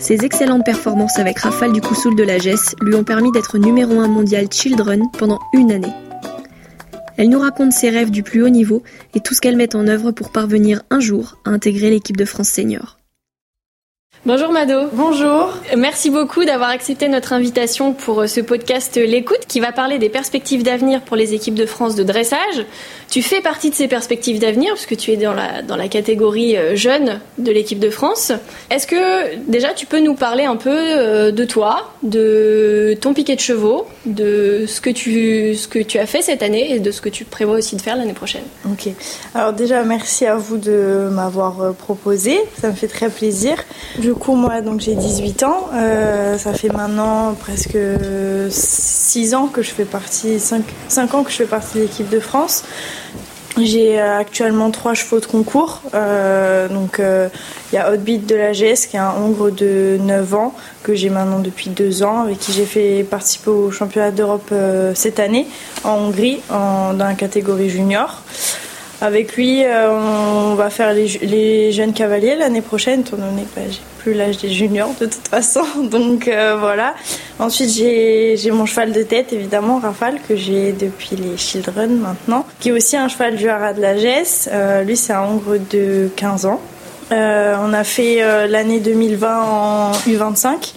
Ses 0.00 0.24
excellentes 0.24 0.64
performances 0.64 1.18
avec 1.18 1.38
Rafale 1.38 1.72
du 1.72 1.80
Coussoul 1.80 2.16
de 2.16 2.24
la 2.24 2.38
Gesse 2.38 2.74
lui 2.80 2.96
ont 2.96 3.04
permis 3.04 3.30
d'être 3.30 3.58
numéro 3.58 4.00
1 4.00 4.08
mondial 4.08 4.46
Children 4.50 5.04
pendant 5.16 5.38
une 5.52 5.70
année. 5.70 5.92
Elle 7.18 7.28
nous 7.28 7.40
raconte 7.40 7.72
ses 7.72 7.90
rêves 7.90 8.12
du 8.12 8.22
plus 8.22 8.44
haut 8.44 8.48
niveau 8.48 8.82
et 9.14 9.20
tout 9.20 9.34
ce 9.34 9.40
qu'elle 9.40 9.56
met 9.56 9.74
en 9.74 9.88
œuvre 9.88 10.12
pour 10.12 10.30
parvenir 10.30 10.82
un 10.88 11.00
jour 11.00 11.36
à 11.44 11.50
intégrer 11.50 11.90
l'équipe 11.90 12.16
de 12.16 12.24
France 12.24 12.48
senior. 12.48 12.97
Bonjour 14.28 14.52
Mado. 14.52 14.90
Bonjour. 14.92 15.54
Merci 15.74 16.10
beaucoup 16.10 16.44
d'avoir 16.44 16.68
accepté 16.68 17.08
notre 17.08 17.32
invitation 17.32 17.94
pour 17.94 18.20
euh, 18.20 18.26
ce 18.26 18.42
podcast 18.42 18.96
L'écoute 18.96 19.46
qui 19.48 19.58
va 19.58 19.72
parler 19.72 19.98
des 19.98 20.10
perspectives 20.10 20.62
d'avenir 20.62 21.00
pour 21.00 21.16
les 21.16 21.32
équipes 21.32 21.54
de 21.54 21.64
France 21.64 21.94
de 21.94 22.02
dressage. 22.02 22.66
Tu 23.08 23.22
fais 23.22 23.40
partie 23.40 23.70
de 23.70 23.74
ces 23.74 23.88
perspectives 23.88 24.38
d'avenir 24.38 24.74
puisque 24.74 24.98
tu 24.98 25.12
es 25.12 25.16
dans 25.16 25.32
la, 25.32 25.62
dans 25.62 25.76
la 25.76 25.88
catégorie 25.88 26.58
euh, 26.58 26.76
jeune 26.76 27.20
de 27.38 27.50
l'équipe 27.50 27.78
de 27.78 27.88
France. 27.88 28.30
Est-ce 28.68 28.86
que 28.86 29.36
déjà 29.48 29.72
tu 29.72 29.86
peux 29.86 30.00
nous 30.00 30.14
parler 30.14 30.44
un 30.44 30.56
peu 30.56 30.76
euh, 30.76 31.30
de 31.30 31.44
toi, 31.46 31.90
de 32.02 32.98
ton 33.00 33.14
piquet 33.14 33.34
de 33.34 33.40
chevaux, 33.40 33.86
de 34.04 34.66
ce 34.68 34.82
que 34.82 34.90
tu, 34.90 35.54
ce 35.54 35.68
que 35.68 35.78
tu 35.78 35.98
as 35.98 36.04
fait 36.04 36.20
cette 36.20 36.42
année 36.42 36.74
et 36.74 36.80
de 36.80 36.90
ce 36.90 37.00
que 37.00 37.08
tu 37.08 37.24
prévois 37.24 37.56
aussi 37.56 37.76
de 37.76 37.80
faire 37.80 37.96
l'année 37.96 38.12
prochaine? 38.12 38.44
Ok. 38.70 38.90
Alors 39.34 39.54
déjà 39.54 39.84
merci 39.84 40.26
à 40.26 40.36
vous 40.36 40.58
de 40.58 41.08
m'avoir 41.10 41.72
proposé, 41.72 42.38
ça 42.60 42.68
me 42.68 42.74
fait 42.74 42.88
très 42.88 43.08
plaisir. 43.08 43.56
Moi 44.26 44.60
donc 44.60 44.80
j'ai 44.80 44.94
18 44.94 45.42
ans, 45.44 45.68
euh, 45.74 46.38
ça 46.38 46.52
fait 46.52 46.72
maintenant 46.72 47.34
presque 47.34 47.78
6 48.50 49.34
ans 49.34 49.46
que 49.46 49.62
je 49.62 49.70
fais 49.70 49.84
partie, 49.84 50.38
5, 50.38 50.62
5 50.88 51.14
ans 51.14 51.22
que 51.22 51.30
je 51.30 51.36
fais 51.36 51.46
partie 51.46 51.78
de 51.78 51.82
l'équipe 51.82 52.08
de 52.08 52.20
France. 52.20 52.64
J'ai 53.60 53.98
euh, 53.98 54.18
actuellement 54.18 54.70
trois 54.70 54.94
chevaux 54.94 55.18
de 55.18 55.26
concours. 55.26 55.82
Euh, 55.94 56.68
donc 56.68 57.00
il 57.00 57.74
y 57.74 57.78
a 57.78 57.90
Hotbeat 57.90 58.26
de 58.26 58.36
la 58.36 58.52
GS 58.52 58.86
qui 58.88 58.96
est 58.96 59.00
un 59.00 59.12
hongre 59.12 59.50
de 59.50 59.98
9 60.00 60.34
ans 60.34 60.54
que 60.82 60.94
j'ai 60.94 61.10
maintenant 61.10 61.40
depuis 61.40 61.70
2 61.70 62.02
ans 62.02 62.22
avec 62.22 62.38
qui 62.38 62.52
j'ai 62.52 62.66
fait 62.66 63.04
participer 63.04 63.50
au 63.50 63.70
championnat 63.70 64.10
d'Europe 64.10 64.52
cette 64.94 65.18
année 65.18 65.46
en 65.84 65.96
Hongrie 65.96 66.40
dans 66.50 66.96
la 66.98 67.14
catégorie 67.14 67.70
junior. 67.70 68.22
Avec 69.00 69.36
lui, 69.36 69.62
on 69.64 70.54
va 70.54 70.70
faire 70.70 70.92
les, 70.92 71.72
jeunes 71.72 71.92
cavaliers 71.92 72.34
l'année 72.34 72.62
prochaine, 72.62 73.00
étant 73.00 73.16
donné 73.16 73.42
que 73.42 73.60
bah, 73.60 73.66
j'ai 73.70 73.80
plus 73.98 74.14
l'âge 74.14 74.38
des 74.38 74.50
juniors 74.50 74.92
de 75.00 75.06
toute 75.06 75.28
façon. 75.28 75.62
Donc 75.90 76.24
voilà. 76.24 76.94
Ensuite, 77.38 77.70
j'ai 77.70 78.50
mon 78.50 78.66
cheval 78.66 78.92
de 78.92 79.02
tête, 79.04 79.32
évidemment, 79.32 79.78
Rafale, 79.78 80.18
que 80.28 80.34
j'ai 80.34 80.72
depuis 80.72 81.14
les 81.14 81.36
Children 81.36 81.98
maintenant, 81.98 82.44
qui 82.58 82.70
est 82.70 82.72
aussi 82.72 82.96
un 82.96 83.08
cheval 83.08 83.36
du 83.36 83.48
Haras 83.48 83.74
de 83.74 83.80
la 83.80 83.96
Gesse. 83.96 84.48
Euh, 84.52 84.82
lui, 84.82 84.96
c'est 84.96 85.12
un 85.12 85.22
hongre 85.22 85.56
de 85.70 86.10
15 86.16 86.46
ans. 86.46 86.60
Euh, 87.12 87.56
on 87.62 87.72
a 87.72 87.84
fait 87.84 88.22
euh, 88.22 88.46
l'année 88.46 88.80
2020 88.80 89.42
en 89.42 89.92
U25 89.92 90.74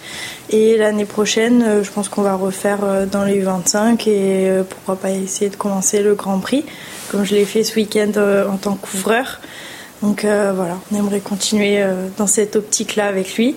et 0.52 0.76
l'année 0.76 1.04
prochaine, 1.04 1.82
je 1.82 1.90
pense 1.90 2.08
qu'on 2.08 2.22
va 2.22 2.34
refaire 2.34 3.06
dans 3.10 3.24
les 3.24 3.42
U25 3.42 4.08
et 4.08 4.50
pourquoi 4.68 4.96
pas 4.96 5.10
essayer 5.10 5.50
de 5.50 5.56
commencer 5.56 6.02
le 6.02 6.14
Grand 6.14 6.38
Prix, 6.38 6.64
comme 7.10 7.24
je 7.24 7.34
l'ai 7.34 7.44
fait 7.44 7.64
ce 7.64 7.74
week-end 7.76 8.12
en 8.50 8.56
tant 8.56 8.74
que 8.74 8.86
couvreur. 8.86 9.40
Donc 10.02 10.24
voilà, 10.24 10.78
on 10.90 10.96
aimerait 10.96 11.20
continuer 11.20 11.82
dans 12.18 12.26
cette 12.26 12.56
optique-là 12.56 13.06
avec 13.06 13.36
lui. 13.36 13.56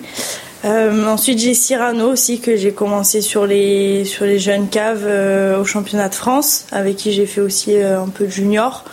Euh, 0.66 1.06
ensuite, 1.06 1.38
j'ai 1.38 1.54
Cyrano 1.54 2.10
aussi 2.10 2.40
que 2.40 2.56
j'ai 2.56 2.72
commencé 2.72 3.20
sur 3.20 3.46
les 3.46 4.04
sur 4.04 4.24
les 4.24 4.38
jeunes 4.38 4.68
caves 4.68 5.04
euh, 5.06 5.60
au 5.60 5.64
championnat 5.64 6.08
de 6.08 6.14
France, 6.14 6.66
avec 6.72 6.96
qui 6.96 7.12
j'ai 7.12 7.26
fait 7.26 7.40
aussi 7.40 7.76
euh, 7.76 8.00
un 8.02 8.08
peu 8.08 8.24
de 8.24 8.30
junior. 8.30 8.84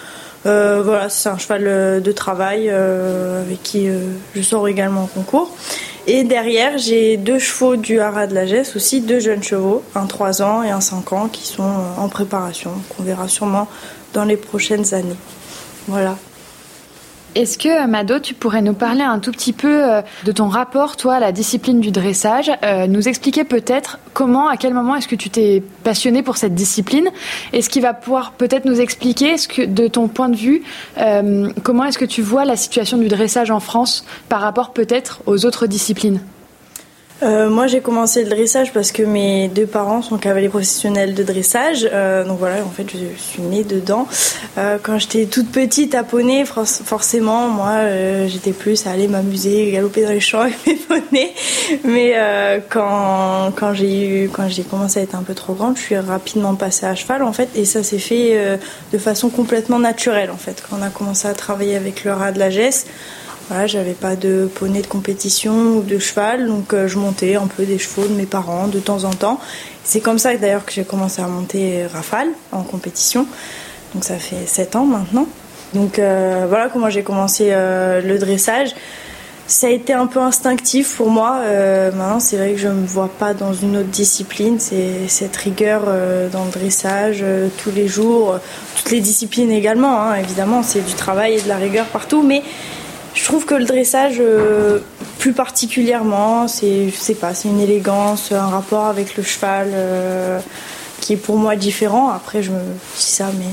voilà, 0.44 1.10
c'est 1.10 1.30
un 1.30 1.38
cheval 1.38 2.02
de 2.02 2.12
travail 2.12 2.70
avec 2.70 3.64
qui 3.64 3.88
je 4.36 4.42
sors 4.42 4.68
également 4.68 5.04
en 5.04 5.08
concours. 5.08 5.56
Et 6.06 6.26
derrière, 6.26 6.78
j'ai 6.78 7.16
deux 7.16 7.40
chevaux 7.40 7.78
du 7.78 8.00
Haras 8.02 8.28
de 8.28 8.36
la 8.36 8.46
Gesse 8.46 8.76
aussi, 8.76 9.00
deux 9.00 9.20
jeunes 9.20 9.42
chevaux, 9.42 9.84
un 9.96 10.06
3 10.06 10.42
ans 10.42 10.62
et 10.62 10.70
un 10.70 10.82
5 10.82 11.14
ans, 11.14 11.28
qui 11.30 11.48
sont 11.48 11.72
en 11.98 12.10
préparation, 12.10 12.72
qu'on 12.90 13.04
verra 13.04 13.30
sûrement 13.30 13.70
dans 14.14 14.26
les 14.26 14.36
prochaines 14.36 14.94
années. 14.94 15.16
Voilà. 15.88 16.18
Est-ce 17.36 17.58
que, 17.58 17.88
Mado, 17.88 18.20
tu 18.20 18.36
pourrais 18.36 18.62
nous 18.62 18.76
parler 18.76 19.02
un 19.02 19.18
tout 19.18 19.32
petit 19.32 19.54
peu 19.54 19.92
euh, 19.92 20.02
de 20.24 20.32
ton 20.32 20.50
rapport, 20.50 20.98
toi, 20.98 21.16
à 21.16 21.20
la 21.20 21.32
discipline 21.32 21.80
du 21.80 21.90
dressage 21.90 22.52
euh, 22.64 22.86
Nous 22.86 23.08
expliquer 23.08 23.44
peut-être 23.44 23.98
comment, 24.14 24.48
à 24.48 24.56
quel 24.56 24.76
moment 24.76 24.96
est-ce 24.96 25.08
que 25.08 25.16
tu 25.16 25.32
t'es 25.32 25.64
passionné 25.84 26.22
pour 26.22 26.38
cette 26.38 26.54
discipline? 26.54 27.10
Est-ce 27.52 27.72
qu'il 27.72 27.82
va 27.82 27.96
pouvoir 27.96 28.34
peut-être 28.34 28.66
nous 28.66 28.80
expliquer, 28.80 29.38
ce 29.40 29.48
que, 29.48 29.64
de 29.64 29.88
ton 29.88 30.10
point 30.10 30.30
de 30.30 30.36
vue, 30.36 30.62
euh, 31.00 31.50
comment 31.64 31.86
est-ce 31.86 31.98
que 31.98 32.06
tu 32.06 32.22
vois 32.22 32.46
la 32.46 32.56
situation 32.56 32.98
du 33.00 33.08
dressage 33.08 33.50
en 33.50 33.60
France 33.60 34.06
par 34.30 34.42
rapport 34.42 34.72
peut-être 34.72 35.24
aux 35.26 35.46
autres 35.48 35.66
disciplines? 35.66 36.20
Euh, 37.22 37.50
moi, 37.50 37.68
j'ai 37.68 37.80
commencé 37.80 38.24
le 38.24 38.30
dressage 38.30 38.74
parce 38.74 38.92
que 38.92 39.04
mes 39.04 39.48
deux 39.48 39.66
parents 39.66 40.02
sont 40.02 40.18
cavaliers 40.18 40.50
professionnels 40.50 41.14
de 41.14 41.24
dressage. 41.24 41.88
Euh, 41.92 42.26
donc 42.26 42.40
voilà, 42.40 42.64
en 42.66 42.70
fait, 42.70 42.86
je 42.92 43.22
suis 43.22 43.42
née 43.42 43.64
dedans. 43.64 44.08
Euh, 44.58 44.78
quand 44.82 44.98
j'étais 44.98 45.26
toute 45.26 45.52
petite 45.52 45.96
à 45.96 46.04
poney, 46.04 46.44
forcément, 46.46 47.48
moi, 47.48 47.80
j'étais 48.28 48.52
plus 48.52 48.86
à 48.88 48.92
aller 48.92 49.08
m'amuser, 49.08 49.72
galoper 49.72 50.04
dans 50.04 50.10
les 50.10 50.20
champs 50.20 50.42
avec 50.42 50.66
mes 50.66 50.76
poneys. 50.76 51.34
Mais 51.84 52.16
quand, 52.70 53.52
quand 53.56 53.74
j'ai 53.74 54.24
eu, 54.24 54.30
quand 54.30 54.50
j'ai 54.50 54.64
commencé 54.64 55.00
à 55.00 55.04
être 55.04 55.16
un 55.16 55.24
peu 55.24 55.34
trop 55.34 55.54
grande, 55.54 55.78
je 55.78 55.82
suis 55.82 55.98
rapidement 55.98 56.56
passée 56.56 56.86
à 56.86 56.96
cheval, 56.96 57.24
en 57.24 57.34
fait. 57.34 57.50
Et 57.56 57.66
ça 57.66 57.84
s'est 57.84 58.00
fait 58.00 58.60
de 58.92 58.98
façon 58.98 59.30
complètement 59.30 59.80
naturelle, 59.80 60.32
en 60.32 60.38
fait. 60.38 60.64
Quand 60.68 60.78
on 60.80 60.82
a 60.82 60.90
commencé 60.90 61.28
à 61.28 61.34
travailler 61.34 61.76
avec 61.76 62.04
le 62.04 62.14
rat 62.14 62.32
de 62.32 62.40
la 62.40 62.50
gesse, 62.50 62.86
j'avais 63.66 63.94
pas 63.94 64.16
de 64.16 64.50
poney 64.54 64.82
de 64.82 64.88
compétition 64.88 65.78
ou 65.78 65.82
de 65.82 66.00
cheval, 66.00 66.48
donc 66.48 66.74
euh, 66.74 66.88
je 66.88 66.98
montais 66.98 67.36
un 67.36 67.48
peu 67.48 67.66
des 67.66 67.78
chevaux 67.78 68.08
de 68.08 68.14
mes 68.14 68.26
parents 68.26 68.68
de 68.68 68.80
temps 68.80 69.04
en 69.04 69.12
temps. 69.12 69.40
C'est 69.84 70.00
comme 70.00 70.20
ça 70.20 70.36
d'ailleurs 70.36 70.66
que 70.66 70.72
j'ai 70.72 70.84
commencé 70.84 71.22
à 71.22 71.28
monter 71.28 71.86
Rafale 71.86 72.30
en 72.52 72.64
compétition. 72.64 73.28
Donc 73.94 74.04
ça 74.04 74.18
fait 74.18 74.48
7 74.48 74.76
ans 74.76 74.86
maintenant. 74.86 75.28
Donc 75.74 76.00
euh, 76.00 76.46
voilà 76.48 76.70
comment 76.70 76.90
j'ai 76.90 77.04
commencé 77.04 77.50
euh, 77.52 78.02
le 78.02 78.18
dressage. 78.18 78.74
Ça 79.46 79.68
a 79.68 79.72
été 79.72 79.92
un 79.92 80.08
peu 80.08 80.22
instinctif 80.22 80.96
pour 80.96 81.10
moi. 81.10 81.42
maintenant, 81.94 82.22
c'est 82.22 82.38
vrai 82.38 82.54
que 82.54 82.58
je 82.58 82.70
ne 82.70 82.76
me 82.76 82.88
vois 82.88 83.10
pas 83.10 83.34
dans 83.34 83.54
une 83.54 83.76
autre 83.76 83.90
discipline. 83.90 84.58
C'est 84.58 85.10
cette 85.10 85.36
rigueur 85.36 85.82
dans 86.32 86.46
le 86.46 86.50
dressage 86.50 87.26
tous 87.62 87.70
les 87.70 87.90
jours, 87.90 88.40
toutes 88.78 88.90
les 88.90 89.02
disciplines 89.02 89.52
également. 89.52 90.02
Hein, 90.02 90.16
évidemment, 90.16 90.64
c'est 90.64 90.80
du 90.80 90.94
travail 90.94 91.36
et 91.36 91.42
de 91.42 91.50
la 91.50 91.58
rigueur 91.58 91.86
partout, 91.88 92.24
mais 92.24 92.42
je 93.14 93.24
trouve 93.24 93.46
que 93.46 93.54
le 93.54 93.66
dressage, 93.66 94.16
euh, 94.20 94.80
plus 95.20 95.34
particulièrement, 95.34 96.48
c'est, 96.48 96.90
je 96.90 96.96
sais 96.96 97.14
pas, 97.14 97.34
c'est 97.34 97.48
une 97.48 97.60
élégance, 97.60 98.32
un 98.32 98.48
rapport 98.48 98.86
avec 98.86 99.16
le 99.18 99.24
cheval 99.24 99.70
euh, 99.74 100.40
qui 101.00 101.14
est 101.14 101.18
pour 101.18 101.38
moi 101.38 101.56
différent. 101.56 102.10
Après, 102.10 102.42
je 102.42 102.52
me 102.52 102.60
dis 102.60 103.04
ça, 103.04 103.30
mais 103.38 103.46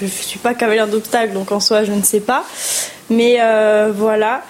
je, 0.00 0.06
suis 0.06 0.38
pas 0.38 0.54
cavalière 0.54 0.88
d'obstacle, 0.88 1.34
donc 1.34 1.52
en 1.52 1.60
soi, 1.60 1.84
je 1.84 1.92
ne 1.92 2.02
sais 2.02 2.20
pas. 2.20 2.44
Mais 3.10 3.36
euh, 3.40 3.92
voilà. 3.94 4.42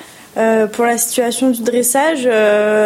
pour 0.73 0.85
la 0.85 0.97
situation 0.97 1.51
du 1.51 1.63
dressage, 1.63 2.29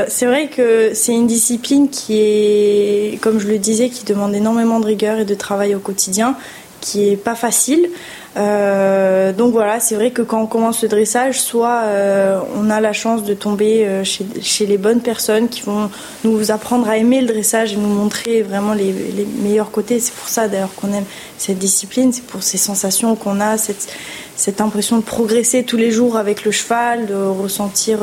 c'est 0.08 0.26
vrai 0.26 0.48
que 0.48 0.92
c'est 0.94 1.12
une 1.12 1.26
discipline 1.26 1.90
qui 1.90 2.18
est, 2.18 3.20
comme 3.20 3.38
je 3.38 3.48
le 3.48 3.58
disais, 3.58 3.90
qui 3.90 4.04
demande 4.04 4.34
énormément 4.34 4.80
de 4.80 4.86
rigueur 4.86 5.18
et 5.18 5.24
de 5.26 5.34
travail 5.34 5.74
au 5.74 5.78
quotidien, 5.78 6.36
qui 6.80 7.10
est 7.10 7.16
pas 7.16 7.34
facile. 7.34 7.90
Euh, 8.38 9.32
donc 9.32 9.52
voilà, 9.52 9.80
c'est 9.80 9.96
vrai 9.96 10.10
que 10.12 10.22
quand 10.22 10.40
on 10.42 10.46
commence 10.46 10.82
le 10.82 10.88
dressage, 10.88 11.40
soit 11.40 11.82
euh, 11.84 12.40
on 12.56 12.70
a 12.70 12.80
la 12.80 12.92
chance 12.92 13.24
de 13.24 13.34
tomber 13.34 13.84
euh, 13.84 14.04
chez, 14.04 14.66
les 14.66 14.78
bonnes 14.78 15.00
personnes 15.00 15.48
qui 15.48 15.62
vont 15.62 15.90
nous 16.24 16.50
apprendre 16.52 16.88
à 16.88 16.96
aimer 16.96 17.20
le 17.20 17.26
dressage 17.26 17.72
et 17.72 17.76
nous 17.76 17.88
montrer 17.88 18.42
vraiment 18.42 18.74
les, 18.74 18.94
meilleurs 19.42 19.70
côtés. 19.70 19.98
C'est 19.98 20.14
pour 20.14 20.28
ça 20.28 20.46
d'ailleurs 20.46 20.74
qu'on 20.76 20.92
aime 20.92 21.04
cette 21.36 21.58
discipline, 21.58 22.12
c'est 22.12 22.24
pour 22.24 22.42
ces 22.42 22.58
sensations 22.58 23.16
qu'on 23.16 23.40
a, 23.40 23.58
cette, 23.58 23.88
cette 24.36 24.60
impression 24.60 24.98
de 24.98 25.02
progresser 25.02 25.64
tous 25.64 25.76
les 25.76 25.90
jours 25.90 26.16
avec 26.16 26.44
le 26.44 26.52
cheval, 26.52 27.06
de 27.06 27.14
ressentir 27.14 27.98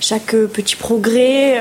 chaque 0.00 0.36
petit 0.36 0.76
progrès. 0.76 1.60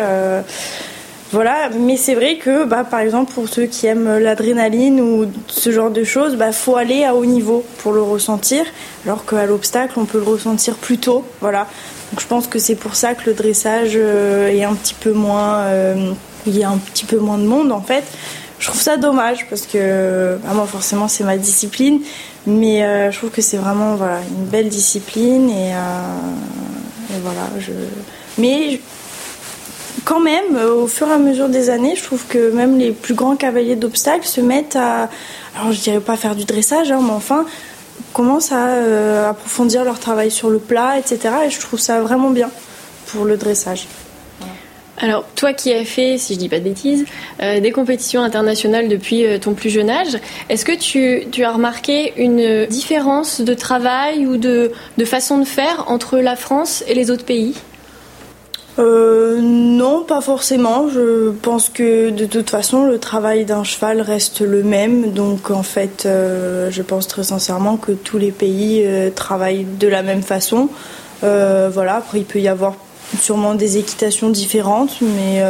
Voilà, 1.32 1.70
mais 1.70 1.96
c'est 1.96 2.16
vrai 2.16 2.38
que, 2.38 2.66
bah, 2.66 2.84
par 2.84 3.02
exemple, 3.02 3.34
pour 3.34 3.48
ceux 3.48 3.66
qui 3.66 3.86
aiment 3.86 4.18
l'adrénaline 4.18 5.00
ou 5.00 5.28
ce 5.46 5.72
genre 5.72 5.92
de 5.92 6.04
choses, 6.04 6.36
bah, 6.36 6.52
faut 6.52 6.76
aller 6.76 7.04
à 7.04 7.14
haut 7.14 7.26
niveau 7.26 7.64
pour 7.78 7.94
le 7.94 8.02
ressentir, 8.02 8.66
alors 9.06 9.26
qu'à 9.26 9.46
l'obstacle, 9.46 9.94
on 9.98 10.06
peut 10.06 10.18
le 10.18 10.24
ressentir 10.24 10.74
plus 10.76 10.98
tôt. 10.98 11.24
Voilà. 11.40 11.68
Donc, 12.12 12.20
je 12.20 12.26
pense 12.26 12.48
que 12.48 12.58
c'est 12.58 12.76
pour 12.76 12.96
ça 12.96 13.14
que 13.14 13.30
le 13.30 13.36
dressage 13.36 13.92
euh, 13.94 14.50
est 14.50 14.64
un 14.64 14.74
petit 14.74 14.96
peu 14.96 15.12
moins, 15.12 15.60
euh, 15.60 16.14
il 16.48 16.58
y 16.58 16.64
a 16.64 16.70
un 16.70 16.78
petit 16.78 17.06
peu 17.06 17.18
moins 17.18 17.38
de 17.38 17.46
monde 17.46 17.72
en 17.72 17.82
fait. 17.82 18.06
Je 18.58 18.68
trouve 18.68 18.82
ça 18.82 18.98
dommage 18.98 19.48
parce 19.50 19.68
que, 19.68 20.36
bah, 20.44 20.54
moi, 20.56 20.66
forcément, 20.66 21.08
c'est 21.08 21.24
ma 21.24 21.38
discipline, 21.38 22.02
mais 22.48 22.84
euh, 22.84 23.12
je 23.12 23.18
trouve 23.20 23.30
que 23.30 23.44
c'est 23.44 23.58
vraiment, 23.58 23.96
voilà, 23.96 24.20
une 24.36 24.46
belle 24.46 24.70
discipline 24.70 25.48
et, 25.52 25.70
et 25.70 27.20
voilà. 27.22 27.48
Je... 27.60 27.72
Mais 28.40 28.80
quand 30.10 30.20
même, 30.20 30.56
euh, 30.56 30.74
au 30.74 30.88
fur 30.88 31.08
et 31.08 31.12
à 31.12 31.20
mesure 31.20 31.50
des 31.50 31.70
années, 31.70 31.96
je 31.96 32.04
trouve 32.04 32.26
que 32.26 32.50
même 32.50 32.80
les 32.80 32.90
plus 32.90 33.14
grands 33.14 33.36
cavaliers 33.36 33.76
d'obstacles 33.76 34.26
se 34.26 34.42
mettent 34.42 34.76
à, 34.76 35.08
alors 35.56 35.72
je 35.72 35.80
dirais 35.80 36.00
pas 36.00 36.18
faire 36.18 36.36
du 36.36 36.46
dressage, 36.46 36.92
hein, 36.92 37.00
mais 37.04 37.12
enfin, 37.12 37.46
commencent 38.12 38.52
à 38.52 38.70
euh, 38.70 39.30
approfondir 39.30 39.84
leur 39.84 40.00
travail 40.00 40.32
sur 40.32 40.50
le 40.50 40.58
plat, 40.58 40.98
etc. 40.98 41.36
Et 41.46 41.52
je 41.52 41.60
trouve 41.60 41.80
ça 41.80 42.02
vraiment 42.02 42.32
bien 42.32 42.50
pour 43.06 43.24
le 43.24 43.38
dressage. 43.38 43.86
Alors, 44.98 45.26
toi 45.36 45.54
qui 45.54 45.72
as 45.72 45.86
fait, 45.86 46.18
si 46.18 46.34
je 46.34 46.40
dis 46.40 46.50
pas 46.50 46.58
de 46.58 46.64
bêtises, 46.64 47.06
euh, 47.44 47.60
des 47.60 47.72
compétitions 47.72 48.24
internationales 48.24 48.88
depuis 48.88 49.26
ton 49.40 49.54
plus 49.54 49.70
jeune 49.70 49.92
âge, 49.92 50.18
est-ce 50.50 50.66
que 50.66 50.76
tu, 50.76 51.44
as 51.44 51.52
remarqué 51.52 52.14
une 52.18 52.66
différence 52.66 53.42
de 53.42 53.54
travail 53.54 54.26
ou 54.26 54.38
de 54.38 54.72
façon 55.06 55.38
de 55.38 55.46
faire 55.46 55.86
entre 55.88 56.18
la 56.18 56.36
France 56.36 56.84
et 56.88 56.96
les 56.96 57.12
autres 57.12 57.26
pays? 57.26 57.54
Euh, 58.80 59.40
non, 59.42 60.04
pas 60.04 60.22
forcément. 60.22 60.88
Je 60.90 61.32
pense 61.32 61.70
que 61.70 62.12
de 62.12 62.26
toute 62.26 62.50
façon, 62.50 62.86
le 62.86 62.98
travail 62.98 63.44
d'un 63.44 63.64
cheval 63.64 64.02
reste 64.02 64.42
le 64.42 64.64
même. 64.64 65.12
Donc 65.12 65.52
en 65.52 65.64
fait, 65.64 66.04
euh, 66.06 66.72
je 66.72 66.82
pense 66.82 67.08
très 67.08 67.24
sincèrement 67.24 67.76
que 67.76 67.92
tous 67.92 68.18
les 68.18 68.32
pays 68.32 68.84
euh, 68.86 69.10
travaillent 69.10 69.66
de 69.66 69.88
la 69.88 70.02
même 70.02 70.24
façon. 70.24 70.70
voilà, 71.22 71.96
après 71.98 72.20
il 72.20 72.26
peut 72.26 72.40
y 72.40 72.48
avoir 72.48 72.76
sûrement 73.20 73.56
des 73.56 73.78
équitations 73.78 74.30
différentes, 74.30 75.02
mais 75.02 75.42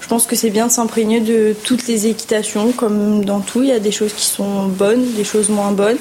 je 0.00 0.08
pense 0.08 0.26
que 0.26 0.34
c'est 0.34 0.50
bien 0.50 0.66
de 0.66 0.72
s'imprégner 0.72 1.20
de 1.20 1.54
toutes 1.62 1.86
les 1.86 2.08
équitations, 2.08 2.72
comme 2.72 3.24
dans 3.24 3.40
tout. 3.40 3.62
Il 3.62 3.68
y 3.68 3.72
a 3.72 3.78
des 3.78 3.92
choses 3.92 4.12
qui 4.12 4.26
sont 4.26 4.64
bonnes, 4.64 5.04
des 5.12 5.22
choses 5.22 5.50
moins 5.50 5.70
bonnes. 5.70 5.98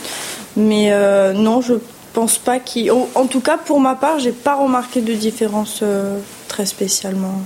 Mais 0.56 0.92
non, 1.36 1.62
je 1.62 1.76
pense 2.14 2.40
pas 2.40 2.58
qu'il. 2.58 2.92
En 2.92 3.28
tout 3.28 3.42
cas, 3.42 3.58
pour 3.58 3.80
ma 3.80 3.96
part, 3.96 4.18
j'ai 4.18 4.32
pas 4.32 4.56
remarqué 4.56 5.02
de 5.02 5.14
différence 5.14 5.84
très 6.54 6.68
spécialement. 6.68 7.42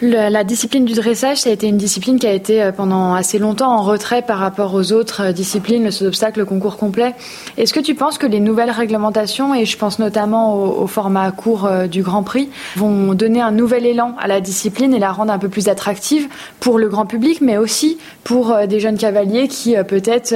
la 0.00 0.42
discipline 0.42 0.86
du 0.86 0.94
dressage, 0.94 1.38
ça 1.38 1.50
a 1.50 1.52
été 1.52 1.66
une 1.66 1.76
discipline 1.76 2.18
qui 2.18 2.26
a 2.26 2.32
été 2.32 2.62
euh, 2.62 2.72
pendant 2.72 3.12
assez 3.14 3.38
longtemps 3.38 3.72
en 3.76 3.82
retrait 3.82 4.22
par 4.22 4.38
rapport 4.38 4.72
aux 4.72 4.90
autres 4.92 5.20
euh, 5.22 5.32
disciplines, 5.32 5.84
le 5.84 5.90
saut 5.90 6.06
d'obstacle, 6.06 6.38
le 6.38 6.46
concours 6.46 6.78
complet. 6.78 7.14
Est-ce 7.58 7.74
que 7.74 7.80
tu 7.80 7.94
penses 7.94 8.16
que 8.16 8.26
les 8.26 8.40
nouvelles 8.40 8.70
réglementations, 8.70 9.54
et 9.54 9.66
je 9.66 9.76
pense 9.76 9.98
notamment 9.98 10.54
au, 10.54 10.86
format 10.86 11.30
court 11.30 11.66
euh, 11.66 11.88
du 11.88 12.02
Grand 12.02 12.22
Prix, 12.22 12.48
vont 12.76 13.12
donner 13.12 13.42
un 13.42 13.52
nouvel 13.52 13.84
élan 13.84 14.14
à 14.18 14.26
la 14.26 14.40
discipline 14.40 14.94
et 14.94 14.98
la 14.98 15.12
rendre 15.12 15.34
un 15.34 15.38
peu 15.38 15.50
plus 15.50 15.68
attractive 15.68 16.26
pour 16.58 16.78
le 16.78 16.88
grand 16.88 17.04
public, 17.04 17.42
mais 17.42 17.58
aussi 17.58 17.98
pour 18.24 18.56
des 18.66 18.80
jeunes 18.80 18.96
cavaliers 18.96 19.48
qui 19.48 19.74
peut-être 19.86 20.34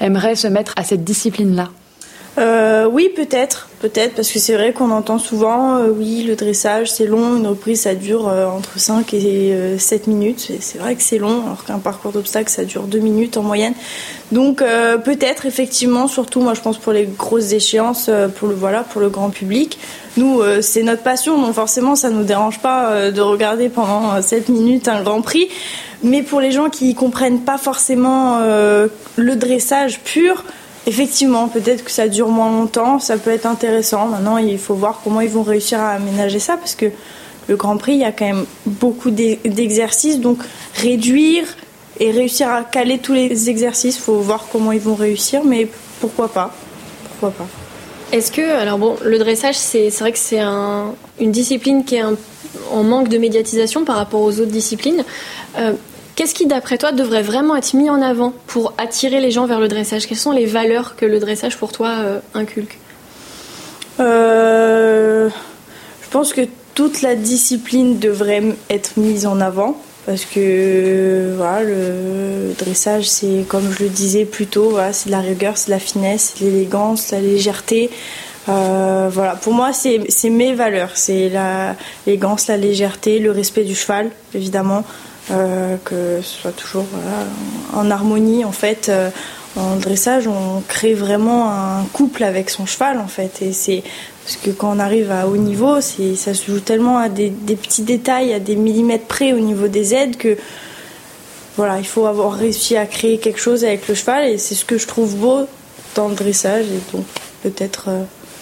aimeraient 0.00 0.34
se 0.34 0.48
mettre 0.48 0.74
à 0.76 0.82
cette 0.82 1.04
discipline-là? 1.04 1.68
Euh, 2.38 2.86
oui, 2.90 3.10
peut-être, 3.14 3.68
peut-être, 3.80 4.14
parce 4.14 4.30
que 4.30 4.38
c'est 4.38 4.54
vrai 4.54 4.72
qu'on 4.72 4.92
entend 4.92 5.18
souvent, 5.18 5.76
euh, 5.76 5.88
oui, 5.90 6.22
le 6.22 6.36
dressage 6.36 6.90
c'est 6.90 7.06
long, 7.06 7.36
une 7.36 7.46
reprise 7.46 7.82
ça 7.82 7.94
dure 7.94 8.28
euh, 8.28 8.46
entre 8.46 8.78
5 8.78 9.12
et 9.14 9.76
7 9.78 10.06
minutes. 10.06 10.52
C'est 10.60 10.78
vrai 10.78 10.94
que 10.94 11.02
c'est 11.02 11.18
long, 11.18 11.42
alors 11.44 11.64
qu'un 11.64 11.78
parcours 11.78 12.12
d'obstacles 12.12 12.50
ça 12.50 12.64
dure 12.64 12.82
2 12.82 12.98
minutes 12.98 13.36
en 13.36 13.42
moyenne. 13.42 13.74
Donc 14.30 14.58
peut-être, 14.58 15.46
effectivement, 15.46 16.06
surtout 16.06 16.40
moi 16.40 16.54
je 16.54 16.60
pense 16.60 16.78
pour 16.78 16.92
les 16.92 17.04
grosses 17.04 17.52
échéances, 17.52 18.08
pour 18.36 18.46
le 18.46 18.54
voilà, 18.54 18.84
pour 18.84 19.00
le 19.00 19.08
grand 19.08 19.30
public. 19.30 19.78
Nous, 20.16 20.40
c'est 20.60 20.84
notre 20.84 21.02
passion, 21.02 21.40
donc 21.40 21.54
forcément 21.54 21.96
ça 21.96 22.10
nous 22.10 22.22
dérange 22.22 22.60
pas 22.60 23.10
de 23.10 23.20
regarder 23.20 23.68
pendant 23.68 24.22
7 24.22 24.48
minutes 24.50 24.86
un 24.86 25.02
grand 25.02 25.20
prix. 25.20 25.48
Mais 26.04 26.22
pour 26.22 26.40
les 26.40 26.52
gens 26.52 26.70
qui 26.70 26.94
comprennent 26.94 27.40
pas 27.40 27.58
forcément 27.58 28.38
le 28.38 29.36
dressage 29.36 29.98
pur, 30.00 30.44
Effectivement, 30.90 31.46
peut-être 31.46 31.84
que 31.84 31.90
ça 31.92 32.08
dure 32.08 32.30
moins 32.30 32.50
longtemps, 32.50 32.98
ça 32.98 33.16
peut 33.16 33.30
être 33.30 33.46
intéressant. 33.46 34.06
Maintenant, 34.06 34.38
il 34.38 34.58
faut 34.58 34.74
voir 34.74 35.00
comment 35.04 35.20
ils 35.20 35.30
vont 35.30 35.44
réussir 35.44 35.78
à 35.78 35.90
aménager 35.90 36.40
ça 36.40 36.56
parce 36.56 36.74
que 36.74 36.86
le 37.46 37.54
Grand 37.54 37.76
Prix, 37.76 37.92
il 37.92 38.00
y 38.00 38.04
a 38.04 38.10
quand 38.10 38.24
même 38.24 38.44
beaucoup 38.66 39.12
d'exercices. 39.12 40.18
Donc, 40.18 40.38
réduire 40.74 41.44
et 42.00 42.10
réussir 42.10 42.48
à 42.48 42.64
caler 42.64 42.98
tous 42.98 43.12
les 43.12 43.48
exercices, 43.48 43.98
il 43.98 44.00
faut 44.00 44.16
voir 44.16 44.46
comment 44.50 44.72
ils 44.72 44.80
vont 44.80 44.96
réussir, 44.96 45.42
mais 45.44 45.68
pourquoi 46.00 46.26
pas? 46.26 46.52
Pourquoi 47.08 47.30
pas? 47.30 47.46
Est-ce 48.10 48.32
que, 48.32 48.42
alors 48.42 48.78
bon, 48.78 48.96
le 49.04 49.16
dressage, 49.20 49.54
c'est 49.54 49.90
vrai 50.00 50.10
que 50.10 50.18
c'est 50.18 50.40
une 50.40 51.30
discipline 51.30 51.84
qui 51.84 51.94
est 51.94 52.02
en 52.02 52.82
manque 52.82 53.06
de 53.06 53.18
médiatisation 53.18 53.84
par 53.84 53.94
rapport 53.94 54.22
aux 54.22 54.40
autres 54.40 54.50
disciplines. 54.50 55.04
Euh, 55.56 55.74
Qu'est-ce 56.20 56.34
qui, 56.34 56.44
d'après 56.44 56.76
toi, 56.76 56.92
devrait 56.92 57.22
vraiment 57.22 57.56
être 57.56 57.72
mis 57.72 57.88
en 57.88 58.02
avant 58.02 58.34
pour 58.46 58.74
attirer 58.76 59.22
les 59.22 59.30
gens 59.30 59.46
vers 59.46 59.58
le 59.58 59.68
dressage? 59.68 60.06
Quelles 60.06 60.18
sont 60.18 60.32
les 60.32 60.44
valeurs 60.44 60.94
que 60.94 61.06
le 61.06 61.18
dressage, 61.18 61.56
pour 61.56 61.72
toi, 61.72 61.96
inculque? 62.34 62.78
Je 63.98 65.30
pense 66.10 66.34
que 66.34 66.42
toute 66.74 67.00
la 67.00 67.14
discipline 67.14 67.98
devrait 67.98 68.42
être 68.68 68.98
mise 68.98 69.24
en 69.24 69.40
avant 69.40 69.80
parce 70.04 70.26
que 70.26 71.32
voilà, 71.38 71.62
le 71.62 72.52
dressage, 72.58 73.08
c'est 73.08 73.46
comme 73.48 73.72
je 73.72 73.84
le 73.84 73.88
disais 73.88 74.26
plus 74.26 74.46
tôt, 74.46 74.76
c'est 74.92 75.06
de 75.06 75.12
la 75.12 75.20
rigueur, 75.20 75.56
c'est 75.56 75.68
de 75.68 75.70
la 75.70 75.78
finesse, 75.78 76.34
l'élégance, 76.42 77.12
la 77.12 77.20
légèreté. 77.20 77.88
Euh, 78.50 79.08
voilà, 79.10 79.36
pour 79.36 79.54
moi, 79.54 79.72
c'est 79.72 80.04
mes 80.28 80.52
valeurs. 80.52 80.90
C'est 80.96 81.32
l'élégance, 82.06 82.46
la 82.48 82.58
légèreté, 82.58 83.20
le 83.20 83.30
respect 83.30 83.64
du 83.64 83.74
cheval, 83.74 84.10
évidemment, 84.34 84.84
euh, 85.30 85.76
que 85.84 86.20
ce 86.22 86.40
soit 86.40 86.52
toujours 86.52 86.86
en 87.72 87.90
harmonie. 87.90 88.44
En 88.44 88.52
fait, 88.52 88.88
euh, 88.88 89.10
en 89.56 89.76
dressage, 89.76 90.26
on 90.26 90.62
crée 90.66 90.94
vraiment 90.94 91.50
un 91.50 91.84
couple 91.92 92.24
avec 92.24 92.50
son 92.50 92.66
cheval, 92.66 92.98
en 92.98 93.06
fait. 93.06 93.42
Et 93.42 93.52
c'est 93.52 93.82
parce 94.24 94.36
que 94.36 94.50
quand 94.50 94.74
on 94.74 94.78
arrive 94.78 95.12
à 95.12 95.28
haut 95.28 95.36
niveau, 95.36 95.80
ça 95.80 96.34
se 96.34 96.50
joue 96.50 96.60
tellement 96.60 96.98
à 96.98 97.08
des, 97.08 97.30
petits 97.30 97.82
détails, 97.82 98.32
à 98.32 98.40
des 98.40 98.56
millimètres 98.56 99.06
près 99.06 99.32
au 99.32 99.40
niveau 99.40 99.68
des 99.68 99.94
aides 99.94 100.16
que 100.16 100.36
voilà, 101.56 101.78
il 101.78 101.86
faut 101.86 102.06
avoir 102.06 102.32
réussi 102.32 102.76
à 102.76 102.86
créer 102.86 103.18
quelque 103.18 103.40
chose 103.40 103.64
avec 103.64 103.86
le 103.88 103.94
cheval 103.94 104.28
et 104.28 104.38
c'est 104.38 104.54
ce 104.54 104.64
que 104.64 104.78
je 104.78 104.86
trouve 104.86 105.16
beau 105.16 105.46
dans 105.94 106.08
le 106.08 106.14
dressage 106.14 106.64
et 106.66 106.96
donc 106.96 107.04
peut-être 107.42 107.90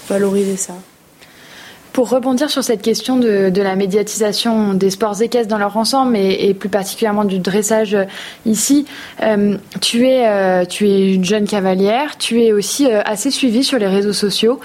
valoriser 0.08 0.56
ça. 0.56 0.74
Pour 1.98 2.10
rebondir 2.10 2.48
sur 2.48 2.62
cette 2.62 2.80
question 2.80 3.16
de, 3.16 3.50
la 3.60 3.74
médiatisation 3.74 4.72
des 4.72 4.90
sports 4.90 5.20
équestres 5.20 5.48
dans 5.48 5.58
leur 5.58 5.76
ensemble 5.76 6.16
et, 6.16 6.54
plus 6.54 6.68
particulièrement 6.68 7.24
du 7.24 7.40
dressage 7.40 7.92
euh, 7.96 8.04
ici, 8.46 8.86
euh, 9.20 9.56
tu, 9.80 10.06
es, 10.06 10.28
euh, 10.28 10.64
tu 10.64 10.88
es 10.88 11.14
une 11.14 11.24
jeune 11.24 11.44
cavalière, 11.44 12.16
tu 12.16 12.40
es 12.40 12.52
aussi 12.52 12.86
assez 12.88 13.32
suivie 13.32 13.64
sur 13.64 13.80
les 13.80 13.88
réseaux 13.88 14.12
sociaux. 14.12 14.60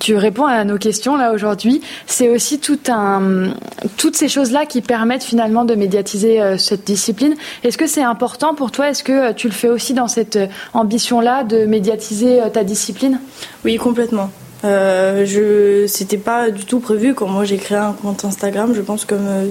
tu 0.00 0.16
réponds 0.16 0.46
à 0.46 0.64
nos 0.64 0.76
questions 0.76 1.16
là 1.16 1.32
aujourd'hui. 1.32 1.82
C'est 2.06 2.28
aussi 2.28 2.58
tout 2.58 2.80
un, 2.88 3.52
toutes 3.96 4.16
ces 4.16 4.26
choses-là 4.26 4.66
qui 4.66 4.82
permettent 4.82 5.22
finalement 5.22 5.64
de 5.64 5.76
médiatiser 5.76 6.40
cette 6.58 6.84
discipline. 6.84 7.36
Est-ce 7.62 7.78
que 7.78 7.86
c'est 7.86 8.02
important 8.02 8.56
pour 8.56 8.72
toi? 8.72 8.90
Est-ce 8.90 9.04
que 9.04 9.30
tu 9.34 9.46
le 9.46 9.54
fais 9.54 9.68
aussi 9.68 9.94
dans 9.94 10.08
cette 10.08 10.36
ambition-là 10.72 11.44
de 11.44 11.64
médiatiser 11.64 12.40
ta 12.52 12.64
discipline? 12.64 13.20
Oui, 13.64 13.76
complètement. 13.76 14.30
Euh, 14.64 15.86
c'était 15.88 16.16
pas 16.16 16.50
du 16.50 16.64
tout 16.64 16.80
prévu 16.80 17.14
quand 17.14 17.26
moi 17.26 17.44
j'ai 17.44 17.58
créé 17.58 17.78
un 17.78 17.92
compte 17.92 18.24
Instagram. 18.24 18.72
Je 18.74 18.80
pense 18.80 19.04
comme 19.04 19.26
euh, 19.28 19.46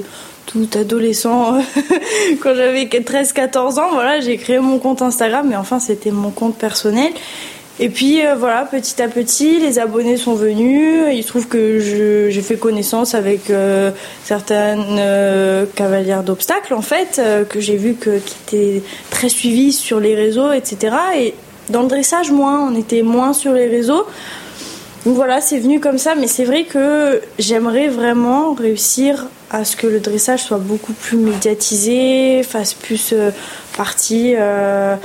tout 0.48 0.68
adolescent 0.74 1.60
quand 2.42 2.56
j'avais 2.56 2.86
13-14 2.86 3.80
ans, 3.80 3.90
voilà, 3.94 4.20
j'ai 4.20 4.38
créé 4.38 4.60
mon 4.60 4.80
compte 4.80 5.02
Instagram. 5.02 5.48
Mais 5.48 5.56
enfin, 5.56 5.80
c'était 5.80 6.12
mon 6.12 6.32
compte 6.32 6.58
personnel. 6.58 7.12
Et 7.80 7.90
puis 7.90 8.26
euh, 8.26 8.36
voilà, 8.36 8.66
petit 8.66 9.02
à 9.02 9.08
petit, 9.08 9.60
les 9.60 9.78
abonnés 9.78 10.18
sont 10.18 10.34
venus. 10.34 11.06
Il 11.12 11.22
se 11.22 11.28
trouve 11.28 11.48
que 11.48 11.80
j'ai 11.80 12.42
fait 12.42 12.56
connaissance 12.56 13.14
avec 13.14 13.52
certaines 14.24 15.00
cavalières 15.76 16.24
d'obstacles, 16.24 16.74
en 16.74 16.82
fait, 16.82 17.22
que 17.50 17.60
j'ai 17.60 17.78
vu 17.78 17.96
que, 17.96 18.18
qui 18.18 18.36
étaient 18.48 18.84
très 19.12 19.30
suivies 19.30 19.74
sur 19.74 20.00
les 20.00 20.16
réseaux, 20.16 20.52
etc. 20.52 20.96
Et 21.18 21.34
dans 21.70 21.82
le 21.84 21.88
dressage, 21.88 22.32
moins, 22.32 22.68
on 22.68 22.76
était 22.76 23.04
moins 23.04 23.34
sur 23.34 23.54
les 23.54 23.68
réseaux. 23.68 24.06
Donc 25.06 25.16
voilà, 25.16 25.42
c'est 25.42 25.60
venu 25.60 25.82
comme 25.82 25.98
ça, 25.98 26.16
mais 26.16 26.28
c'est 26.28 26.46
vrai 26.46 26.64
que 26.64 27.22
j'aimerais 27.38 27.90
vraiment 27.90 28.54
réussir 28.54 29.28
à 29.52 29.66
ce 29.66 29.76
que 29.76 29.86
le 29.86 30.00
dressage 30.00 30.44
soit 30.44 30.60
beaucoup 30.60 30.94
plus 30.94 31.18
médiatisé, 31.18 32.42
fasse 32.44 32.74
plus 32.74 33.12
euh, 33.12 33.32
partie 33.76 34.34
euh, 34.38 34.96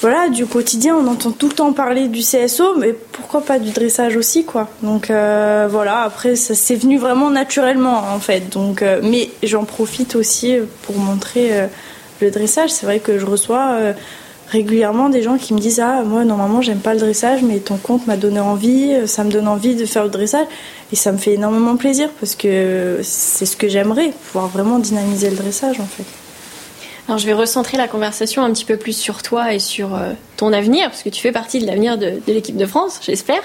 voilà, 0.00 0.30
du 0.30 0.46
quotidien. 0.46 0.96
On 0.96 1.06
entend 1.06 1.32
tout 1.32 1.48
le 1.48 1.54
temps 1.54 1.74
parler 1.74 2.08
du 2.08 2.20
CSO, 2.20 2.76
mais 2.78 2.94
pourquoi 2.94 3.42
pas 3.42 3.58
du 3.58 3.72
dressage 3.72 4.16
aussi, 4.16 4.46
quoi. 4.46 4.70
Donc 4.82 5.10
euh, 5.10 5.68
voilà, 5.70 6.00
après, 6.00 6.34
ça 6.34 6.54
c'est 6.54 6.76
venu 6.76 6.96
vraiment 6.96 7.28
naturellement, 7.28 8.04
en 8.14 8.20
fait. 8.20 8.48
Donc, 8.50 8.82
mais 9.02 9.30
j'en 9.42 9.64
profite 9.64 10.16
aussi 10.16 10.56
pour 10.82 10.96
montrer 10.96 11.68
le 12.22 12.30
dressage. 12.30 12.70
C'est 12.70 12.86
vrai 12.86 13.00
que 13.00 13.18
je 13.18 13.26
reçois 13.26 13.76
régulièrement 14.48 15.08
des 15.08 15.22
gens 15.22 15.38
qui 15.38 15.54
me 15.54 15.58
disent 15.58 15.80
ah 15.80 16.02
moi 16.04 16.24
normalement 16.24 16.62
j'aime 16.62 16.78
pas 16.78 16.94
le 16.94 17.00
dressage 17.00 17.42
mais 17.42 17.58
ton 17.58 17.76
compte 17.76 18.06
m'a 18.06 18.16
donné 18.16 18.40
envie 18.40 18.92
euh, 18.94 19.06
ça 19.06 19.24
me 19.24 19.30
donne 19.30 19.48
envie 19.48 19.74
de 19.74 19.86
faire 19.86 20.04
le 20.04 20.10
dressage. 20.10 20.46
Et 20.92 20.96
ça 20.96 21.10
me 21.10 21.18
fait 21.18 21.34
énormément 21.34 21.76
plaisir 21.76 22.10
parce 22.20 22.36
que 22.36 23.00
c'est 23.02 23.46
ce 23.46 23.56
que 23.56 23.68
j'aimerais 23.68 24.12
pouvoir 24.26 24.48
vraiment 24.48 24.78
dynamiser 24.78 25.30
le 25.30 25.36
dressage 25.36 25.80
en 25.80 25.86
fait 25.86 26.25
alors 27.08 27.18
je 27.18 27.26
vais 27.26 27.32
recentrer 27.32 27.76
la 27.76 27.86
conversation 27.86 28.42
un 28.42 28.52
petit 28.52 28.64
peu 28.64 28.76
plus 28.76 28.96
sur 28.96 29.22
toi 29.22 29.52
et 29.52 29.60
sur 29.60 29.94
euh, 29.94 30.12
ton 30.36 30.52
avenir, 30.52 30.86
parce 30.88 31.02
que 31.02 31.08
tu 31.08 31.20
fais 31.20 31.30
partie 31.30 31.60
de 31.60 31.66
l'avenir 31.66 31.98
de, 31.98 32.20
l'équipe 32.26 32.56
de 32.56 32.66
France, 32.66 32.98
j'espère. 33.02 33.42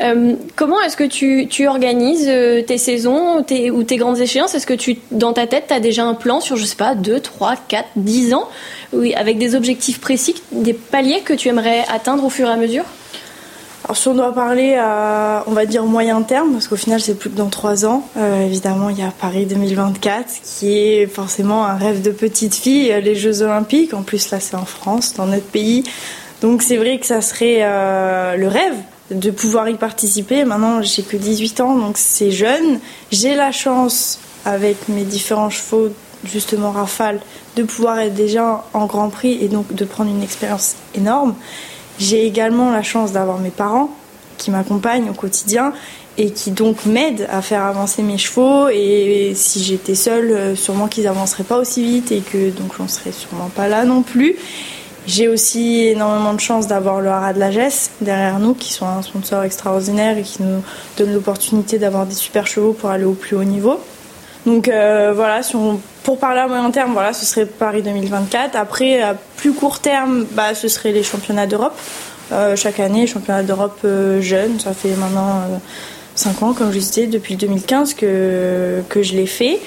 Euh, 0.00 0.34
comment 0.56 0.80
est-ce 0.80 0.96
que 0.96 1.04
tu, 1.04 1.46
tu 1.48 1.68
organises 1.68 2.26
euh, 2.28 2.62
tes 2.62 2.78
saisons 2.78 3.42
tes, 3.42 3.70
ou 3.70 3.82
tes 3.82 3.96
grandes 3.96 4.18
échéances? 4.18 4.54
Est-ce 4.54 4.66
que 4.66 4.74
tu, 4.74 4.96
dans 5.10 5.34
ta 5.34 5.46
tête, 5.46 5.64
tu 5.68 5.74
as 5.74 5.80
déjà 5.80 6.04
un 6.04 6.14
plan 6.14 6.40
sur, 6.40 6.56
je 6.56 6.64
sais 6.64 6.76
pas, 6.76 6.94
2, 6.94 7.20
3, 7.20 7.56
4, 7.68 7.88
10 7.96 8.34
ans, 8.34 8.48
oui, 8.94 9.14
avec 9.14 9.36
des 9.36 9.54
objectifs 9.54 10.00
précis, 10.00 10.34
des 10.52 10.72
paliers 10.72 11.20
que 11.20 11.34
tu 11.34 11.48
aimerais 11.48 11.84
atteindre 11.92 12.24
au 12.24 12.30
fur 12.30 12.48
et 12.48 12.52
à 12.52 12.56
mesure? 12.56 12.84
Alors 13.86 13.96
si 13.96 14.08
on 14.08 14.14
doit 14.14 14.32
parler 14.32 14.74
à, 14.74 15.44
on 15.46 15.52
va 15.52 15.64
dire 15.64 15.84
moyen 15.84 16.20
terme, 16.22 16.50
parce 16.50 16.66
qu'au 16.66 16.74
final 16.74 17.00
c'est 17.00 17.14
plus 17.14 17.30
que 17.30 17.36
dans 17.36 17.50
trois 17.50 17.86
ans, 17.86 18.08
euh, 18.16 18.44
évidemment 18.44 18.88
il 18.88 18.98
y 18.98 19.02
a 19.02 19.12
Paris 19.12 19.46
2024 19.46 20.26
qui 20.42 20.76
est 20.76 21.06
forcément 21.06 21.64
un 21.64 21.76
rêve 21.76 22.02
de 22.02 22.10
petite 22.10 22.56
fille, 22.56 22.92
les 23.00 23.14
Jeux 23.14 23.42
Olympiques, 23.42 23.94
en 23.94 24.02
plus 24.02 24.32
là 24.32 24.40
c'est 24.40 24.56
en 24.56 24.64
France, 24.64 25.14
dans 25.14 25.26
notre 25.26 25.46
pays, 25.46 25.84
donc 26.42 26.62
c'est 26.62 26.78
vrai 26.78 26.98
que 26.98 27.06
ça 27.06 27.20
serait 27.20 27.58
euh, 27.60 28.34
le 28.34 28.48
rêve 28.48 28.74
de 29.12 29.30
pouvoir 29.30 29.68
y 29.68 29.74
participer. 29.74 30.44
Maintenant 30.44 30.82
j'ai 30.82 31.04
que 31.04 31.16
18 31.16 31.60
ans, 31.60 31.76
donc 31.76 31.96
c'est 31.96 32.32
jeune. 32.32 32.80
J'ai 33.12 33.36
la 33.36 33.52
chance 33.52 34.18
avec 34.44 34.88
mes 34.88 35.04
différents 35.04 35.50
chevaux, 35.50 35.90
justement 36.24 36.72
Rafale, 36.72 37.20
de 37.54 37.62
pouvoir 37.62 38.00
être 38.00 38.14
déjà 38.14 38.64
en 38.74 38.86
Grand 38.86 39.10
Prix 39.10 39.38
et 39.40 39.46
donc 39.46 39.72
de 39.72 39.84
prendre 39.84 40.10
une 40.10 40.24
expérience 40.24 40.74
énorme. 40.96 41.36
J'ai 41.98 42.26
également 42.26 42.70
la 42.70 42.82
chance 42.82 43.12
d'avoir 43.12 43.38
mes 43.38 43.50
parents 43.50 43.90
qui 44.38 44.50
m'accompagnent 44.50 45.10
au 45.10 45.14
quotidien 45.14 45.72
et 46.18 46.30
qui 46.30 46.50
donc 46.50 46.86
m'aident 46.86 47.26
à 47.30 47.42
faire 47.42 47.62
avancer 47.62 48.02
mes 48.02 48.18
chevaux. 48.18 48.68
Et 48.68 49.32
si 49.34 49.62
j'étais 49.62 49.94
seule, 49.94 50.30
euh, 50.30 50.56
sûrement 50.56 50.88
qu'ils 50.88 51.06
avanceraient 51.06 51.44
pas 51.44 51.58
aussi 51.58 51.82
vite 51.82 52.12
et 52.12 52.20
que 52.20 52.50
donc 52.50 52.72
j'en 52.78 52.88
serais 52.88 53.12
sûrement 53.12 53.50
pas 53.54 53.68
là 53.68 53.84
non 53.84 54.02
plus. 54.02 54.36
J'ai 55.06 55.28
aussi 55.28 55.84
énormément 55.84 56.34
de 56.34 56.40
chance 56.40 56.66
d'avoir 56.66 57.00
le 57.00 57.08
Haras 57.08 57.32
de 57.32 57.38
la 57.38 57.52
Gesse 57.52 57.92
derrière 58.00 58.40
nous, 58.40 58.54
qui 58.54 58.72
sont 58.72 58.86
un 58.86 59.02
sponsor 59.02 59.44
extraordinaire 59.44 60.18
et 60.18 60.22
qui 60.22 60.42
nous 60.42 60.62
donne 60.98 61.14
l'opportunité 61.14 61.78
d'avoir 61.78 62.06
des 62.06 62.14
super 62.14 62.48
chevaux 62.48 62.72
pour 62.72 62.90
aller 62.90 63.04
au 63.04 63.12
plus 63.12 63.36
haut 63.36 63.44
niveau. 63.44 63.78
Donc 64.46 64.68
euh, 64.68 65.12
voilà, 65.14 65.40
pour 66.04 66.18
parler 66.18 66.38
à 66.38 66.46
moyen 66.46 66.70
terme, 66.70 66.92
voilà, 66.92 67.12
ce 67.12 67.26
serait 67.26 67.46
Paris 67.46 67.82
2024. 67.82 68.54
Après, 68.54 69.02
à 69.02 69.14
plus 69.14 69.52
court 69.52 69.80
terme, 69.80 70.24
bah, 70.32 70.54
ce 70.54 70.68
serait 70.68 70.92
les 70.92 71.02
championnats 71.02 71.48
d'Europe. 71.48 71.76
Euh, 72.30 72.54
chaque 72.54 72.78
année, 72.78 73.08
championnats 73.08 73.42
d'Europe 73.42 73.78
euh, 73.84 74.20
jeunes, 74.20 74.60
ça 74.60 74.72
fait 74.72 74.94
maintenant 74.94 75.42
5 76.14 76.42
ans, 76.44 76.52
comme 76.52 76.72
je 76.72 76.78
disais, 76.78 77.06
depuis 77.08 77.34
2015 77.34 77.94
que, 77.94 78.82
que 78.88 79.02
je 79.02 79.14
l'ai 79.14 79.26
fait. 79.26 79.58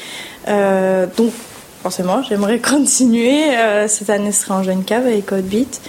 donc, 1.17 1.33
forcément, 1.83 2.23
j'aimerais 2.23 2.59
continuer. 2.73 3.51
cette 3.87 4.09
année 4.09 4.31
ce 4.31 4.43
serait 4.43 4.53
en 4.53 4.63
jeune 4.63 4.85
cave 4.85 5.05
avec 5.05 5.33
Beat. 5.33 5.81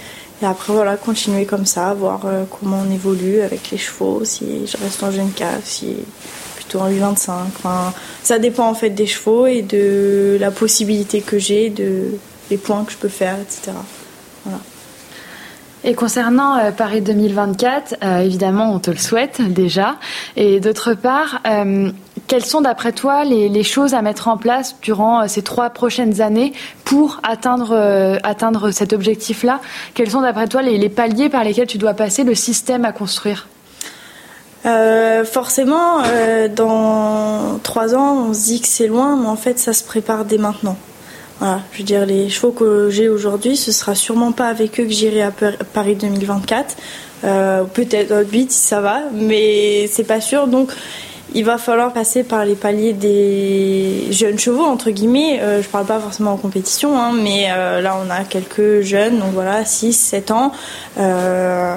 Et 0.43 0.47
après, 0.47 0.73
voilà, 0.73 0.97
continuer 0.97 1.45
comme 1.45 1.67
ça, 1.67 1.95
voir 1.95 2.23
comment 2.51 2.83
on 2.89 2.93
évolue 2.93 3.41
avec 3.43 3.71
les 3.71 3.79
chevaux, 3.79 4.23
si 4.25 4.67
je 4.67 4.77
reste 4.83 5.03
en 5.05 5.13
jeune 5.13 5.31
cave, 5.31 5.61
si 5.65 5.95
en 6.79 6.89
8,25. 6.89 7.31
Enfin, 7.31 7.93
ça 8.23 8.39
dépend 8.39 8.69
en 8.69 8.75
fait 8.75 8.91
des 8.91 9.07
chevaux 9.07 9.47
et 9.47 9.63
de 9.63 10.37
la 10.41 10.51
possibilité 10.51 11.21
que 11.21 11.39
j'ai, 11.39 11.71
de 11.71 12.19
les 12.51 12.57
points 12.57 12.85
que 12.85 12.93
je 12.93 12.99
peux 12.99 13.09
faire, 13.09 13.37
etc. 13.41 13.73
Voilà. 14.45 14.61
Et 15.83 15.95
concernant 15.95 16.59
euh, 16.59 16.73
Paris 16.73 17.01
2024, 17.01 17.97
euh, 18.03 18.19
évidemment, 18.19 18.73
on 18.75 18.79
te 18.79 18.91
le 18.91 18.99
souhaite 18.99 19.41
déjà. 19.41 19.97
Et 20.37 20.61
d'autre 20.61 20.93
part, 20.93 21.41
euh, 21.47 21.91
quelles 22.27 22.45
sont 22.45 22.61
d'après 22.61 22.93
toi 22.93 23.25
les, 23.25 23.63
choses 23.63 23.95
à 23.95 24.03
mettre 24.03 24.29
en 24.29 24.37
place 24.37 24.77
durant 24.83 25.27
ces 25.27 25.43
trois 25.43 25.71
prochaines 25.71 26.21
années 26.21 26.53
pour 26.85 27.21
atteindre, 27.23 27.75
atteindre 28.23 28.71
cet 28.71 28.93
objectif-là? 28.93 29.61
Quels 29.95 30.11
sont 30.11 30.21
d'après 30.21 30.47
toi 30.49 30.63
les, 30.63 30.79
les 30.79 30.89
paliers 30.89 31.29
par 31.29 31.45
lesquels 31.45 31.67
tu 31.67 31.79
dois 31.79 31.95
passer, 31.95 32.25
le 32.25 32.35
système 32.35 32.85
à 32.85 32.93
construire? 32.93 33.49
Euh, 34.67 35.25
forcément, 35.25 36.03
euh, 36.05 36.49
dans 36.49 37.59
trois 37.63 37.95
ans, 37.95 38.29
on 38.29 38.35
se 38.35 38.45
dit 38.45 38.61
que 38.61 38.69
c'est 38.69 38.87
loin, 38.87 39.17
mais 39.17 39.29
en 39.29 39.37
fait, 39.37 39.59
ça 39.59 39.73
se 39.73 39.83
prépare 39.83 40.25
dès 40.25 40.39
maintenant. 40.39 40.77
Voilà, 41.39 41.61
je 41.73 41.79
veux 41.79 41.85
dire, 41.85 42.05
les 42.05 42.29
chevaux 42.29 42.53
que 42.53 42.91
j'ai 42.91 43.09
aujourd'hui, 43.09 43.57
ce 43.57 43.73
sera 43.73 43.95
sûrement 43.95 44.33
pas 44.33 44.49
avec 44.49 44.79
eux 44.79 44.85
que 44.85 44.91
j'irai 44.91 45.23
à 45.23 45.31
Paris 45.31 45.95
2024. 45.95 46.77
Euh, 47.25 47.65
peut-être 47.65 48.27
8 48.31 48.53
si 48.53 48.59
ça 48.59 48.81
va, 48.81 49.01
mais 49.15 49.87
c'est 49.91 50.05
pas 50.05 50.21
sûr. 50.21 50.47
Donc, 50.47 50.71
il 51.35 51.45
va 51.45 51.59
falloir 51.59 51.93
passer 51.93 52.25
par 52.25 52.45
les 52.45 52.55
paliers 52.55 52.93
des 52.93 54.09
jeunes 54.11 54.39
chevaux, 54.39 54.65
entre 54.65 54.91
guillemets. 54.91 55.41
Euh, 55.41 55.63
je 55.63 55.69
parle 55.69 55.87
pas 55.87 56.01
forcément 56.01 56.33
en 56.33 56.37
compétition, 56.37 56.99
hein, 56.99 57.13
mais 57.13 57.47
euh, 57.51 57.81
là, 57.81 57.97
on 58.05 58.11
a 58.11 58.25
quelques 58.25 58.81
jeunes, 58.81 59.19
donc 59.19 59.33
voilà, 59.33 59.65
6, 59.65 59.93
7 59.93 60.31
ans. 60.33 60.53
Euh, 60.99 61.75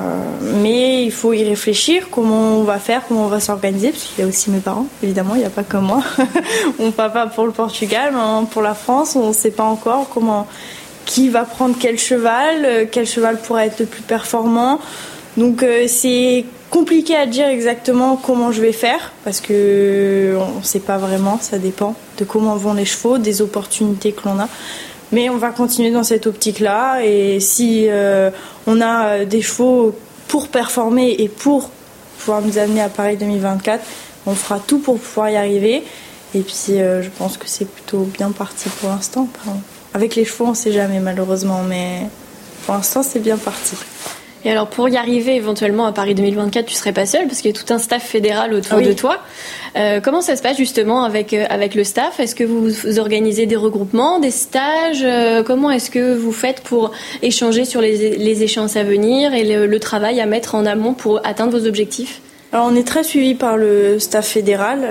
mais 0.61 1.03
il 1.03 1.11
faut 1.11 1.33
y 1.33 1.43
réfléchir, 1.43 2.07
comment 2.09 2.57
on 2.57 2.63
va 2.63 2.79
faire, 2.79 3.03
comment 3.07 3.25
on 3.25 3.29
va 3.29 3.39
s'organiser, 3.39 3.91
parce 3.91 4.03
qu'il 4.03 4.23
y 4.23 4.25
a 4.25 4.29
aussi 4.29 4.49
mes 4.49 4.59
parents, 4.59 4.87
évidemment, 5.03 5.35
il 5.35 5.39
n'y 5.39 5.45
a 5.45 5.51
pas 5.51 5.63
que 5.63 5.77
moi. 5.77 6.01
on 6.79 6.91
part 6.91 7.13
pas 7.13 7.27
pour 7.27 7.45
le 7.45 7.51
Portugal, 7.51 8.13
pour 8.51 8.61
la 8.61 8.73
France, 8.73 9.15
on 9.15 9.29
ne 9.29 9.33
sait 9.33 9.51
pas 9.51 9.65
encore 9.65 10.09
comment, 10.11 10.47
qui 11.05 11.29
va 11.29 11.43
prendre 11.43 11.75
quel 11.79 11.99
cheval, 11.99 12.87
quel 12.91 13.05
cheval 13.05 13.39
pourrait 13.39 13.67
être 13.67 13.81
le 13.81 13.85
plus 13.85 14.03
performant. 14.03 14.79
Donc 15.37 15.65
c'est 15.87 16.45
compliqué 16.73 17.15
à 17.15 17.27
dire 17.27 17.45
exactement 17.45 18.15
comment 18.17 18.51
je 18.51 18.59
vais 18.59 18.71
faire 18.71 19.11
parce 19.23 19.41
que 19.41 20.35
on 20.39 20.57
ne 20.57 20.63
sait 20.63 20.79
pas 20.79 20.97
vraiment, 20.97 21.37
ça 21.39 21.59
dépend 21.59 21.93
de 22.17 22.25
comment 22.25 22.55
vont 22.55 22.73
les 22.73 22.85
chevaux, 22.85 23.19
des 23.19 23.43
opportunités 23.43 24.11
que 24.11 24.27
l'on 24.27 24.39
a. 24.39 24.49
Mais 25.11 25.29
on 25.29 25.37
va 25.37 25.51
continuer 25.51 25.91
dans 25.91 26.01
cette 26.01 26.25
optique-là 26.25 27.05
et 27.05 27.39
si 27.39 27.85
euh, 27.89 28.31
on 28.65 28.81
a 28.81 29.23
des 29.23 29.43
chevaux 29.43 29.95
pour 30.27 30.47
performer 30.47 31.15
et 31.19 31.29
pour 31.29 31.69
pouvoir 32.17 32.41
nous 32.41 32.57
amener 32.57 32.81
à 32.81 32.89
Paris 32.89 33.17
2024, 33.17 33.85
on 34.25 34.33
fera 34.33 34.59
tout 34.59 34.79
pour 34.79 34.97
pouvoir 34.97 35.29
y 35.29 35.35
arriver. 35.35 35.83
Et 36.33 36.39
puis 36.39 36.79
euh, 36.81 37.03
je 37.03 37.09
pense 37.15 37.37
que 37.37 37.47
c'est 37.47 37.69
plutôt 37.69 38.09
bien 38.17 38.31
parti 38.31 38.69
pour 38.81 38.89
l'instant. 38.89 39.27
Avec 39.93 40.15
les 40.15 40.25
chevaux, 40.25 40.45
on 40.45 40.51
ne 40.51 40.55
sait 40.55 40.71
jamais 40.71 40.99
malheureusement, 40.99 41.61
mais 41.61 42.07
pour 42.65 42.73
l'instant 42.73 43.03
c'est 43.03 43.19
bien 43.19 43.37
parti. 43.37 43.75
Et 44.45 44.51
alors 44.51 44.67
pour 44.67 44.89
y 44.89 44.97
arriver 44.97 45.35
éventuellement 45.35 45.85
à 45.85 45.91
Paris 45.91 46.15
2024, 46.15 46.65
tu 46.65 46.73
serais 46.73 46.91
pas 46.91 47.05
seule 47.05 47.27
parce 47.27 47.41
qu'il 47.41 47.55
y 47.55 47.57
a 47.57 47.61
tout 47.61 47.73
un 47.73 47.77
staff 47.77 48.03
fédéral 48.03 48.53
autour 48.53 48.81
de 48.81 48.91
toi. 48.91 49.19
Euh, 49.75 50.01
comment 50.01 50.21
ça 50.21 50.35
se 50.35 50.41
passe 50.41 50.57
justement 50.57 51.03
avec 51.03 51.33
euh, 51.33 51.45
avec 51.49 51.75
le 51.75 51.83
staff? 51.83 52.19
Est-ce 52.19 52.35
que 52.35 52.43
vous, 52.43 52.99
organisez 52.99 53.45
des 53.45 53.55
regroupements, 53.55 54.19
des 54.19 54.31
stages? 54.31 55.03
Euh, 55.03 55.43
Comment 55.43 55.71
est-ce 55.71 55.89
que 55.89 56.15
vous 56.15 56.31
faites 56.31 56.61
pour 56.61 56.91
échanger 57.21 57.65
sur 57.65 57.81
les, 57.81 58.17
les 58.17 58.43
échéances 58.43 58.75
à 58.75 58.83
venir 58.83 59.33
et 59.33 59.43
le, 59.43 59.79
travail 59.79 60.21
à 60.21 60.25
mettre 60.25 60.55
en 60.55 60.65
amont 60.65 60.93
pour 60.93 61.25
atteindre 61.25 61.57
vos 61.57 61.65
objectifs? 61.65 62.21
Alors 62.51 62.67
on 62.71 62.75
est 62.75 62.87
très 62.87 63.03
suivi 63.03 63.33
par 63.33 63.57
le 63.57 63.97
staff 63.97 64.27
fédéral, 64.27 64.81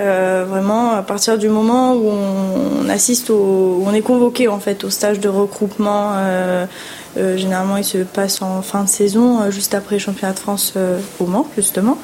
vraiment 0.47 0.91
à 0.91 1.01
partir 1.01 1.37
du 1.37 1.47
moment 1.47 1.93
où 1.93 2.09
on, 2.09 2.89
assiste 2.89 3.29
au, 3.29 3.35
où 3.35 3.85
on 3.87 3.93
est 3.93 4.01
convoqué 4.01 4.49
en 4.49 4.59
fait 4.59 4.83
au 4.83 4.89
stage 4.89 5.19
de 5.21 5.29
regroupement 5.29 6.11
euh, 6.15 6.65
généralement, 7.15 7.77
il 7.77 7.83
se 7.83 7.99
passe 7.99 8.41
en 8.41 8.61
fin 8.61 8.83
de 8.83 8.89
saison, 8.89 9.41
euh, 9.41 9.51
juste 9.51 9.73
après 9.73 9.95
le 9.95 9.99
championnat 9.99 10.33
de 10.33 10.39
France 10.39 10.73
euh, 10.77 10.97
au 11.19 11.25
Mans, 11.25 11.47
justement. 11.55 11.97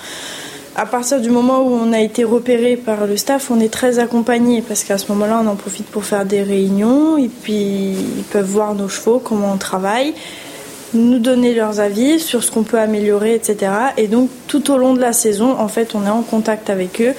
À 0.76 0.86
partir 0.86 1.19
du 1.19 1.30
moment 1.30 1.62
où 1.62 1.74
on 1.74 1.91
a 1.91 2.00
été 2.00 2.24
repéré 2.24 2.78
par 2.78 3.06
le 3.06 3.17
staff, 3.17 3.52
on 3.52 3.60
est 3.60 3.74
très 3.74 4.00
accompagné 4.00 4.62
parce 4.62 4.84
qu'à 4.84 4.98
ce 4.98 5.12
moment-là, 5.12 5.41
on 5.43 5.48
en 5.48 5.56
profite 5.56 5.88
pour 5.88 6.06
faire 6.06 6.26
des 6.26 6.43
réunions 6.43 7.17
et 7.17 7.28
puis 7.28 7.95
ils 8.17 8.24
peuvent 8.32 8.45
voir 8.45 8.76
nos 8.76 8.88
chevaux, 8.88 9.19
comment 9.19 9.52
on 9.54 9.58
travaille, 9.58 10.13
nous 10.93 11.19
donner 11.19 11.54
leurs 11.54 11.80
avis 11.80 12.19
sur 12.19 12.43
ce 12.43 12.52
qu'on 12.52 12.63
peut 12.63 12.80
améliorer, 12.80 13.36
etc. 13.36 13.72
Et 13.98 14.08
donc, 14.08 14.30
tout 14.48 14.72
au 14.72 14.78
long 14.78 14.93
de 14.93 15.02
la 15.02 15.12
saison, 15.12 15.60
en 15.60 15.67
fait, 15.67 15.95
on 15.95 16.06
est 16.06 16.10
en 16.10 16.22
contact 16.22 16.69
avec 16.69 17.02
eux. 17.02 17.13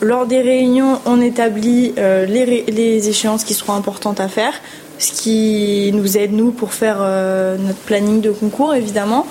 Lors 0.00 0.26
des 0.26 0.42
réunions, 0.42 1.00
on 1.06 1.20
établit 1.20 1.94
les 1.96 3.08
échéances 3.08 3.42
qui 3.42 3.54
seront 3.54 3.72
importantes 3.72 4.20
à 4.20 4.28
faire 4.28 4.52
ce 4.98 5.12
qui 5.12 5.90
nous 5.94 6.16
aide 6.16 6.32
nous 6.32 6.52
pour 6.52 6.72
faire 6.72 6.98
euh, 7.00 7.56
notre 7.58 7.78
planning 7.80 8.20
de 8.20 8.30
concours 8.30 8.74
évidemment. 8.74 9.26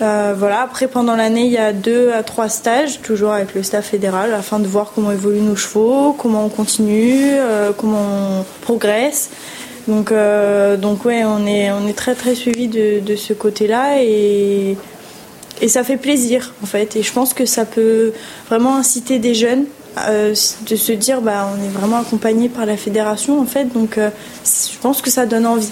Euh, 0.00 0.34
voilà. 0.36 0.62
Après, 0.62 0.88
pendant 0.88 1.14
l'année, 1.14 1.44
il 1.44 1.52
y 1.52 1.58
a 1.58 1.72
deux 1.72 2.10
à 2.12 2.22
trois 2.22 2.48
stages, 2.48 3.02
toujours 3.02 3.32
avec 3.32 3.54
le 3.54 3.62
staff 3.62 3.86
fédéral, 3.86 4.34
afin 4.34 4.58
de 4.58 4.66
voir 4.66 4.92
comment 4.94 5.12
évoluent 5.12 5.42
nos 5.42 5.54
chevaux, 5.54 6.12
comment 6.18 6.46
on 6.46 6.48
continue, 6.48 7.34
euh, 7.34 7.70
comment 7.76 8.40
on 8.40 8.44
progresse. 8.62 9.30
Donc, 9.88 10.12
donc 10.80 11.04
ouais, 11.04 11.24
on 11.24 11.44
est, 11.44 11.72
on 11.72 11.88
est 11.88 11.96
très 11.96 12.14
très 12.14 12.36
suivi 12.36 12.68
de, 12.68 13.00
de 13.00 13.16
ce 13.16 13.32
côté-là 13.32 14.00
et, 14.00 14.76
et 15.60 15.68
ça 15.68 15.82
fait 15.82 15.96
plaisir 15.96 16.54
en 16.62 16.66
fait. 16.66 16.94
Et 16.94 17.02
je 17.02 17.12
pense 17.12 17.34
que 17.34 17.46
ça 17.46 17.64
peut 17.64 18.12
vraiment 18.48 18.76
inciter 18.76 19.18
des 19.18 19.34
jeunes 19.34 19.64
euh, 19.98 20.34
de 20.68 20.76
se 20.76 20.92
dire 20.92 21.20
bah 21.20 21.46
on 21.54 21.62
est 21.62 21.68
vraiment 21.68 21.98
accompagné 21.98 22.48
par 22.48 22.64
la 22.64 22.76
fédération 22.76 23.40
en 23.40 23.44
fait 23.44 23.66
donc 23.66 23.98
euh, 23.98 24.08
je 24.44 24.78
pense 24.78 25.02
que 25.02 25.10
ça 25.10 25.26
donne 25.26 25.46
envie. 25.46 25.70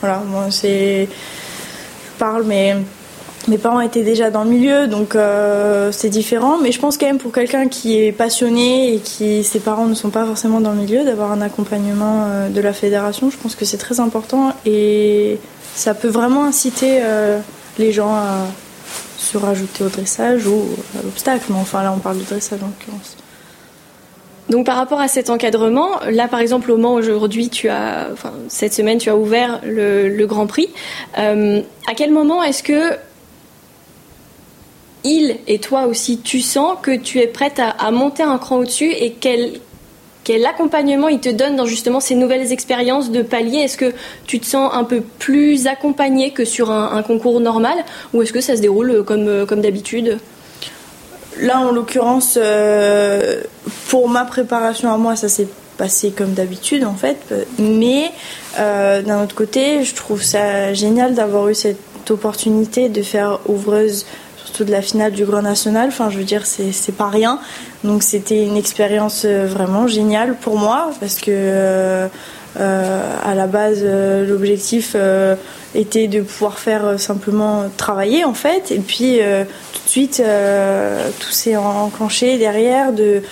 Voilà 0.00 0.22
moi 0.26 0.46
c'est 0.50 1.08
je 1.08 2.18
parle 2.18 2.44
mais 2.44 2.76
mes 3.48 3.58
parents 3.58 3.80
étaient 3.80 4.04
déjà 4.04 4.30
dans 4.30 4.44
le 4.44 4.50
milieu 4.50 4.86
donc 4.86 5.16
euh, 5.16 5.90
c'est 5.90 6.10
différent 6.10 6.58
mais 6.62 6.70
je 6.70 6.78
pense 6.78 6.96
quand 6.96 7.06
même 7.06 7.18
pour 7.18 7.32
quelqu'un 7.32 7.66
qui 7.66 7.98
est 7.98 8.12
passionné 8.12 8.94
et 8.94 8.98
qui 9.00 9.42
ses 9.42 9.58
parents 9.58 9.86
ne 9.86 9.94
sont 9.94 10.10
pas 10.10 10.24
forcément 10.26 10.60
dans 10.60 10.72
le 10.72 10.78
milieu 10.78 11.04
d'avoir 11.04 11.32
un 11.32 11.40
accompagnement 11.40 12.28
de 12.48 12.60
la 12.60 12.72
fédération 12.72 13.30
je 13.30 13.36
pense 13.36 13.56
que 13.56 13.64
c'est 13.64 13.78
très 13.78 13.98
important 13.98 14.52
et 14.64 15.38
ça 15.74 15.94
peut 15.94 16.08
vraiment 16.08 16.44
inciter 16.44 17.02
les 17.78 17.92
gens 17.92 18.14
à 18.14 18.46
se 19.18 19.38
rajouter 19.38 19.84
au 19.84 19.88
dressage 19.88 20.46
ou 20.46 20.66
à 20.98 21.02
l'obstacle 21.02 21.46
mais 21.50 21.58
enfin 21.58 21.82
là 21.82 21.92
on 21.92 21.98
parle 21.98 22.18
de 22.18 22.24
dressage 22.24 22.60
en 22.62 22.66
l'occurrence 22.66 23.16
donc 24.48 24.66
par 24.66 24.76
rapport 24.76 25.00
à 25.00 25.08
cet 25.08 25.28
encadrement, 25.28 26.00
là 26.08 26.28
par 26.28 26.40
exemple 26.40 26.70
au 26.70 26.76
Mans 26.76 26.94
aujourd'hui, 26.94 27.48
tu 27.48 27.68
as, 27.68 28.08
enfin 28.12 28.32
cette 28.48 28.72
semaine 28.72 28.98
tu 28.98 29.10
as 29.10 29.16
ouvert 29.16 29.60
le, 29.64 30.24
Grand 30.26 30.46
Prix. 30.46 30.68
Euh, 31.18 31.60
à 31.88 31.94
quel 31.94 32.12
moment 32.12 32.42
est-ce 32.42 32.62
que 32.62 32.92
il 35.04 35.36
et 35.46 35.58
toi 35.58 35.86
aussi 35.86 36.18
tu 36.18 36.40
sens 36.40 36.78
que 36.82 36.96
tu 36.96 37.20
es 37.20 37.26
prête 37.26 37.60
à, 37.60 37.90
monter 37.90 38.22
un 38.22 38.38
cran 38.38 38.58
au-dessus 38.58 38.90
et 38.90 39.12
quel, 39.12 39.52
quel 40.24 40.44
accompagnement 40.46 41.08
il 41.08 41.20
te 41.20 41.28
donne 41.28 41.56
dans 41.56 41.66
justement 41.66 42.00
ces 42.00 42.14
nouvelles 42.14 42.52
expériences 42.52 43.10
de 43.10 43.22
palier? 43.22 43.58
Est-ce 43.58 43.76
que 43.76 43.92
tu 44.26 44.38
te 44.38 44.46
sens 44.46 44.72
un 44.74 44.84
peu 44.84 45.00
plus 45.00 45.66
accompagné 45.66 46.30
que 46.30 46.44
sur 46.44 46.70
un, 46.70 47.02
concours 47.02 47.40
normal 47.40 47.78
ou 48.14 48.22
est-ce 48.22 48.32
que 48.32 48.40
ça 48.40 48.56
se 48.56 48.60
déroule 48.60 49.04
comme, 49.04 49.44
comme 49.46 49.60
d'habitude? 49.60 50.18
Là, 51.40 51.60
en 51.60 51.70
l'occurrence, 51.70 52.38
euh, 52.40 53.42
pour 53.88 54.08
ma 54.08 54.24
préparation 54.24 54.92
à 54.92 54.96
moi, 54.96 55.16
ça 55.16 55.28
s'est 55.28 55.48
passé 55.76 56.10
comme 56.10 56.32
d'habitude 56.32 56.84
en 56.84 56.94
fait. 56.94 57.18
Mais 57.58 58.10
euh, 58.58 59.02
d'un 59.02 59.22
autre 59.22 59.34
côté, 59.34 59.84
je 59.84 59.94
trouve 59.94 60.22
ça 60.22 60.72
génial 60.72 61.14
d'avoir 61.14 61.48
eu 61.48 61.54
cette 61.54 62.10
opportunité 62.10 62.88
de 62.88 63.02
faire 63.02 63.40
ouvreuse 63.46 64.06
surtout 64.42 64.64
de 64.64 64.70
la 64.70 64.80
finale 64.80 65.12
du 65.12 65.24
Grand 65.26 65.42
National. 65.42 65.88
Enfin, 65.88 66.08
je 66.08 66.18
veux 66.18 66.24
dire, 66.24 66.46
c'est 66.46 66.96
pas 66.96 67.08
rien. 67.08 67.38
Donc, 67.84 68.02
c'était 68.02 68.44
une 68.44 68.56
expérience 68.56 69.24
euh, 69.26 69.46
vraiment 69.46 69.86
géniale 69.86 70.36
pour 70.40 70.56
moi 70.56 70.90
parce 71.00 71.16
que 71.16 72.08
à 72.58 73.34
la 73.34 73.46
base, 73.46 73.84
l'objectif 73.84 74.96
était 75.74 76.08
de 76.08 76.22
pouvoir 76.22 76.58
faire 76.58 76.98
simplement 76.98 77.64
travailler 77.76 78.24
en 78.24 78.34
fait. 78.34 78.70
Et 78.70 78.78
puis, 78.78 79.20
Ensuite, 79.86 80.18
euh, 80.18 81.10
tout 81.20 81.30
s'est 81.30 81.56
enclenché 81.56 82.38
derrière 82.38 82.92
de 82.92 83.22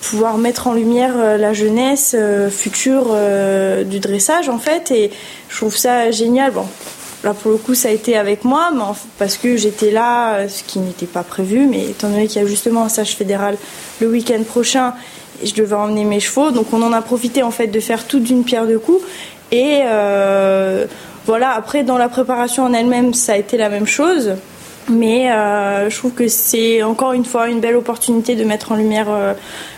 pouvoir 0.00 0.38
mettre 0.38 0.66
en 0.66 0.72
lumière 0.72 1.12
euh, 1.14 1.36
la 1.36 1.52
jeunesse 1.52 2.16
euh, 2.18 2.48
future 2.48 3.14
du 3.84 4.00
dressage 4.00 4.48
en 4.48 4.58
fait. 4.58 4.90
Et 4.92 5.10
je 5.50 5.56
trouve 5.58 5.76
ça 5.76 6.10
génial. 6.10 6.52
Bon 6.52 6.64
là 7.22 7.34
pour 7.34 7.50
le 7.50 7.58
coup 7.58 7.74
ça 7.74 7.88
a 7.88 7.90
été 7.90 8.16
avec 8.16 8.44
moi 8.44 8.70
mais 8.74 8.82
parce 9.18 9.36
que 9.36 9.58
j'étais 9.58 9.90
là 9.90 10.48
ce 10.48 10.64
qui 10.64 10.78
n'était 10.78 11.04
pas 11.04 11.22
prévu. 11.22 11.66
Mais 11.66 11.84
étant 11.90 12.08
donné 12.08 12.26
qu'il 12.28 12.40
y 12.40 12.44
a 12.44 12.48
justement 12.48 12.84
un 12.84 12.88
stage 12.88 13.14
fédéral 13.14 13.58
le 14.00 14.08
week-end 14.08 14.42
prochain 14.42 14.94
je 15.44 15.54
devais 15.54 15.76
emmener 15.76 16.04
mes 16.04 16.20
chevaux 16.20 16.50
donc 16.50 16.72
on 16.72 16.82
en 16.82 16.92
a 16.92 17.02
profité 17.02 17.42
en 17.42 17.50
fait 17.50 17.68
de 17.68 17.80
faire 17.80 18.06
tout 18.06 18.20
d'une 18.20 18.44
pierre 18.44 18.66
deux 18.66 18.78
coups 18.78 19.02
et 19.52 19.80
voilà 21.26 21.50
après 21.50 21.82
dans 21.82 21.98
la 21.98 22.08
préparation 22.08 22.64
en 22.64 22.72
elle-même 22.72 23.14
ça 23.14 23.32
a 23.32 23.36
été 23.36 23.56
la 23.56 23.68
même 23.68 23.86
chose 23.86 24.34
mais 24.90 25.30
euh, 25.30 25.88
je 25.88 25.96
trouve 25.96 26.12
que 26.12 26.28
c'est 26.28 26.82
encore 26.82 27.12
une 27.12 27.24
fois 27.24 27.48
une 27.48 27.60
belle 27.60 27.76
opportunité 27.76 28.34
de 28.34 28.44
mettre 28.44 28.72
en 28.72 28.76
lumière 28.76 29.06
euh, 29.08 29.34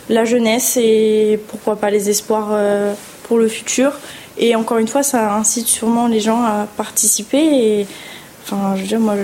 la 0.09 0.25
jeunesse 0.25 0.79
et 0.81 1.39
pourquoi 1.49 1.77
pas 1.77 1.91
les 1.91 2.09
espoirs 2.09 2.49
euh, 2.53 2.95
pour 3.25 3.39
le 3.39 3.49
futur. 3.49 3.93
Et 4.39 4.57
encore 4.57 4.79
une 4.79 4.89
fois, 4.89 5.03
ça 5.03 5.35
incite 5.35 5.67
sûrement 5.67 6.07
les 6.07 6.21
gens 6.21 6.43
à 6.43 6.67
participer. 6.77 7.87
Enfin, 8.45 8.75
je 8.77 8.81
veux 8.81 8.87
dire, 8.87 9.01
moi, 9.01 9.15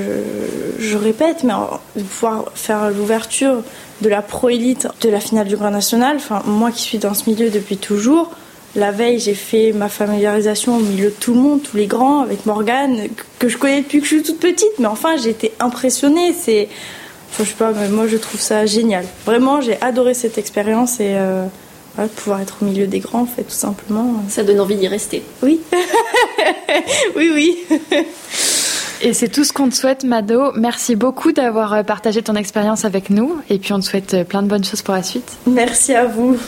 je, 0.78 0.96
répète, 0.96 1.44
mais 1.44 1.54
pouvoir 1.96 2.44
faire 2.54 2.90
l'ouverture 2.90 3.62
de 4.00 4.08
la 4.08 4.22
pro 4.22 4.48
élite 4.48 4.88
de 5.00 5.08
la 5.08 5.20
finale 5.20 5.48
du 5.48 5.56
Grand 5.56 5.70
National. 5.70 6.16
Enfin, 6.16 6.42
moi 6.46 6.70
qui 6.70 6.82
suis 6.82 6.98
dans 6.98 7.14
ce 7.14 7.28
milieu 7.28 7.50
depuis 7.50 7.76
toujours, 7.76 8.30
la 8.76 8.90
veille, 8.90 9.18
j'ai 9.18 9.34
fait 9.34 9.72
ma 9.72 9.88
familiarisation 9.88 10.76
au 10.76 10.80
milieu 10.80 11.06
de 11.06 11.14
tout 11.14 11.34
le 11.34 11.40
monde, 11.40 11.62
tous 11.62 11.76
les 11.76 11.86
grands, 11.86 12.20
avec 12.20 12.46
Morgane, 12.46 13.08
que 13.38 13.48
je 13.48 13.56
connais 13.56 13.82
depuis 13.82 14.00
que 14.00 14.06
je 14.06 14.14
suis 14.14 14.22
toute 14.22 14.40
petite. 14.40 14.78
Mais 14.78 14.86
enfin, 14.86 15.16
j'ai 15.16 15.30
été 15.30 15.52
impressionnée. 15.58 16.32
C'est, 16.32 16.68
je 17.38 17.44
sais 17.44 17.54
pas, 17.54 17.72
mais 17.72 17.88
moi 17.88 18.06
je 18.06 18.16
trouve 18.16 18.40
ça 18.40 18.66
génial. 18.66 19.04
Vraiment, 19.26 19.60
j'ai 19.60 19.80
adoré 19.80 20.14
cette 20.14 20.38
expérience 20.38 21.00
et 21.00 21.14
euh, 21.16 21.46
pouvoir 22.16 22.40
être 22.40 22.58
au 22.62 22.66
milieu 22.66 22.86
des 22.86 23.00
grands, 23.00 23.22
en 23.22 23.26
fait, 23.26 23.42
tout 23.42 23.50
simplement. 23.50 24.22
Ça 24.28 24.44
donne 24.44 24.60
envie 24.60 24.76
d'y 24.76 24.88
rester. 24.88 25.22
Oui, 25.42 25.60
oui, 27.16 27.30
oui. 27.34 27.58
Et 29.00 29.12
c'est 29.12 29.28
tout 29.28 29.44
ce 29.44 29.52
qu'on 29.52 29.68
te 29.68 29.74
souhaite, 29.74 30.04
Mado. 30.04 30.52
Merci 30.56 30.96
beaucoup 30.96 31.32
d'avoir 31.32 31.84
partagé 31.84 32.22
ton 32.22 32.34
expérience 32.34 32.84
avec 32.84 33.10
nous. 33.10 33.40
Et 33.48 33.58
puis 33.58 33.72
on 33.72 33.80
te 33.80 33.84
souhaite 33.84 34.26
plein 34.28 34.42
de 34.42 34.48
bonnes 34.48 34.64
choses 34.64 34.82
pour 34.82 34.94
la 34.94 35.02
suite. 35.02 35.36
Merci 35.46 35.94
à 35.94 36.06
vous. 36.06 36.36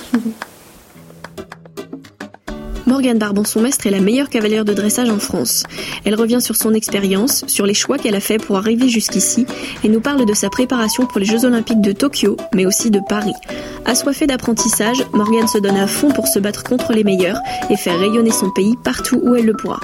Morgane 2.90 3.18
Barbanson-Mestre 3.18 3.86
est 3.86 3.90
la 3.90 4.00
meilleure 4.00 4.28
cavalière 4.28 4.64
de 4.64 4.72
dressage 4.72 5.10
en 5.10 5.20
France. 5.20 5.62
Elle 6.04 6.16
revient 6.16 6.40
sur 6.40 6.56
son 6.56 6.74
expérience, 6.74 7.44
sur 7.46 7.64
les 7.64 7.72
choix 7.72 7.98
qu'elle 7.98 8.16
a 8.16 8.20
fait 8.20 8.38
pour 8.38 8.56
arriver 8.56 8.88
jusqu'ici 8.88 9.46
et 9.84 9.88
nous 9.88 10.00
parle 10.00 10.26
de 10.26 10.34
sa 10.34 10.50
préparation 10.50 11.06
pour 11.06 11.20
les 11.20 11.24
Jeux 11.24 11.44
Olympiques 11.44 11.80
de 11.80 11.92
Tokyo, 11.92 12.36
mais 12.52 12.66
aussi 12.66 12.90
de 12.90 13.00
Paris. 13.08 13.34
Assoiffée 13.84 14.26
d'apprentissage, 14.26 15.04
Morgane 15.12 15.46
se 15.46 15.58
donne 15.58 15.76
à 15.76 15.86
fond 15.86 16.10
pour 16.10 16.26
se 16.26 16.40
battre 16.40 16.64
contre 16.64 16.92
les 16.92 17.04
meilleurs 17.04 17.38
et 17.70 17.76
faire 17.76 17.96
rayonner 17.96 18.32
son 18.32 18.50
pays 18.50 18.76
partout 18.82 19.20
où 19.22 19.36
elle 19.36 19.46
le 19.46 19.54
pourra. 19.54 19.78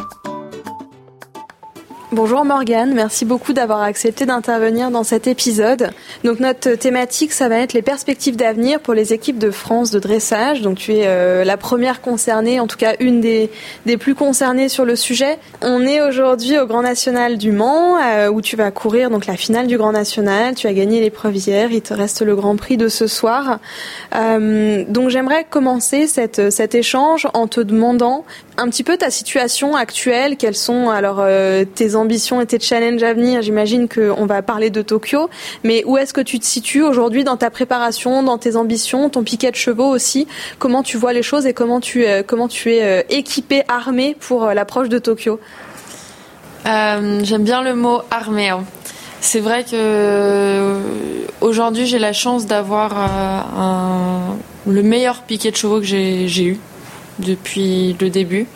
Bonjour 2.12 2.44
Morgane, 2.44 2.94
merci 2.94 3.24
beaucoup 3.24 3.52
d'avoir 3.52 3.82
accepté 3.82 4.26
d'intervenir 4.26 4.92
dans 4.92 5.02
cet 5.02 5.26
épisode. 5.26 5.90
Donc 6.22 6.38
notre 6.38 6.76
thématique, 6.76 7.32
ça 7.32 7.48
va 7.48 7.59
être 7.59 7.72
les 7.72 7.82
perspectives 7.82 8.36
d'avenir 8.36 8.78
pour 8.78 8.94
les 8.94 9.12
équipes 9.12 9.38
de 9.38 9.50
France 9.50 9.90
de 9.90 9.98
dressage. 9.98 10.62
Donc 10.62 10.78
tu 10.78 10.94
es 10.94 11.09
euh, 11.09 11.42
la 11.42 11.57
première 11.57 12.00
concernée, 12.00 12.61
en 12.61 12.68
tout 12.68 12.76
cas 12.76 12.94
une 13.00 13.20
des, 13.20 13.50
des 13.86 13.96
plus 13.96 14.14
concernées 14.14 14.68
sur 14.68 14.84
le 14.84 14.94
sujet. 14.94 15.40
On 15.62 15.84
est 15.84 16.00
aujourd'hui 16.00 16.57
au 16.61 16.66
Grand 16.66 16.82
National 16.82 17.38
du 17.38 17.50
Mans, 17.50 17.98
euh, 17.98 18.28
où 18.28 18.40
tu 18.40 18.54
vas 18.54 18.70
courir 18.70 19.11
donc 19.11 19.26
la 19.26 19.36
finale 19.36 19.66
du 19.66 19.76
Grand 19.76 19.92
National. 19.92 20.54
Tu 20.54 20.68
as 20.68 20.74
gagné 20.74 21.00
l'épreuve 21.00 21.34
hier, 21.34 21.72
il 21.72 21.82
te 21.82 21.92
reste 21.92 22.22
le 22.22 22.36
Grand 22.36 22.54
Prix 22.54 22.76
de 22.76 22.86
ce 22.86 23.09
soir. 23.09 23.59
Euh, 24.14 24.84
donc 24.86 25.09
j'aimerais 25.09 25.44
commencer 25.50 26.07
cet 26.07 26.74
échange 26.76 27.26
en 27.34 27.48
te 27.48 27.61
demandant 27.61 28.24
un 28.59 28.68
petit 28.68 28.84
peu 28.84 28.96
ta 28.96 29.11
situation 29.11 29.76
actuelle, 29.76 30.36
quelles 30.36 30.57
sont 30.57 30.88
alors 30.88 31.22
tes 31.74 31.94
ambitions 31.94 32.40
et 32.40 32.46
tes 32.46 32.59
challenges 32.59 33.02
à 33.02 33.12
venir? 33.12 33.42
J'imagine 33.42 33.88
qu'on 33.88 34.26
va 34.26 34.42
parler 34.42 34.70
de 34.70 34.82
Tokyo, 34.82 35.28
mais 35.64 35.84
où 35.84 35.96
est-ce 35.98 36.14
que 36.14 36.20
tu 36.20 36.38
te 36.38 36.44
situes 36.44 36.82
aujourd'hui 36.82 37.24
dans 37.24 37.36
ta 37.36 37.50
préparation, 37.50 38.22
dans 38.22 38.38
tes 38.38 38.57
ambitions, 38.57 39.11
ton 39.11 39.22
piquet 39.22 39.50
de 39.50 39.57
chevaux 39.57 39.88
aussi? 39.88 40.26
Comment 40.59 40.82
tu 40.82 40.96
vois 40.96 41.12
les 41.12 41.22
choses 41.22 41.46
et 41.46 41.52
comment 41.52 41.80
tu, 41.80 42.07
euh, 42.07 42.22
comment 42.26 42.48
tu 42.48 42.72
es 42.72 42.82
euh, 42.82 43.02
équipé, 43.11 43.62
armé 43.68 44.16
pour 44.18 44.44
euh, 44.44 44.54
l'approche 44.54 44.88
de 44.88 44.98
Tokyo? 44.98 45.38
J'aime 46.64 47.44
bien 47.44 47.62
le 47.62 47.74
mot 47.74 48.00
armé. 48.11 48.48
Hein. 48.48 48.64
C'est 49.20 49.38
vrai 49.38 49.64
que 49.64 50.80
aujourd'hui 51.40 51.86
j'ai 51.86 52.00
la 52.00 52.12
chance 52.12 52.46
d'avoir 52.46 54.32
le 54.66 54.82
meilleur 54.82 55.22
piquet 55.22 55.52
de 55.52 55.57
chevaux 55.57 55.78
que 55.78 55.86
j'ai 55.86 56.44
eu 56.44 56.59
depuis 57.19 57.97
le 58.01 58.11
début. 58.11 58.47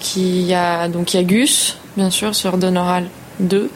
qui 0.00 0.54
a 0.54 0.88
donc 0.88 1.14
il 1.14 1.16
y 1.16 1.20
a 1.20 1.24
Gus 1.24 1.76
bien 1.96 2.10
sûr, 2.10 2.34
sur 2.34 2.56
Donoral 2.58 3.06
2. 3.40 3.70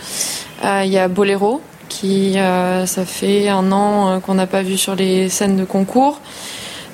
Euh, 0.64 0.82
il 0.84 0.90
y 0.90 0.98
a 0.98 1.08
Bolero, 1.08 1.60
qui 1.88 2.38
euh, 2.38 2.86
ça 2.86 3.04
fait 3.04 3.48
un 3.48 3.72
an 3.72 4.08
euh, 4.08 4.18
qu'on 4.20 4.34
n'a 4.34 4.46
pas 4.46 4.62
vu 4.62 4.76
sur 4.76 4.94
les 4.94 5.28
scènes 5.28 5.56
de 5.56 5.64
concours. 5.64 6.20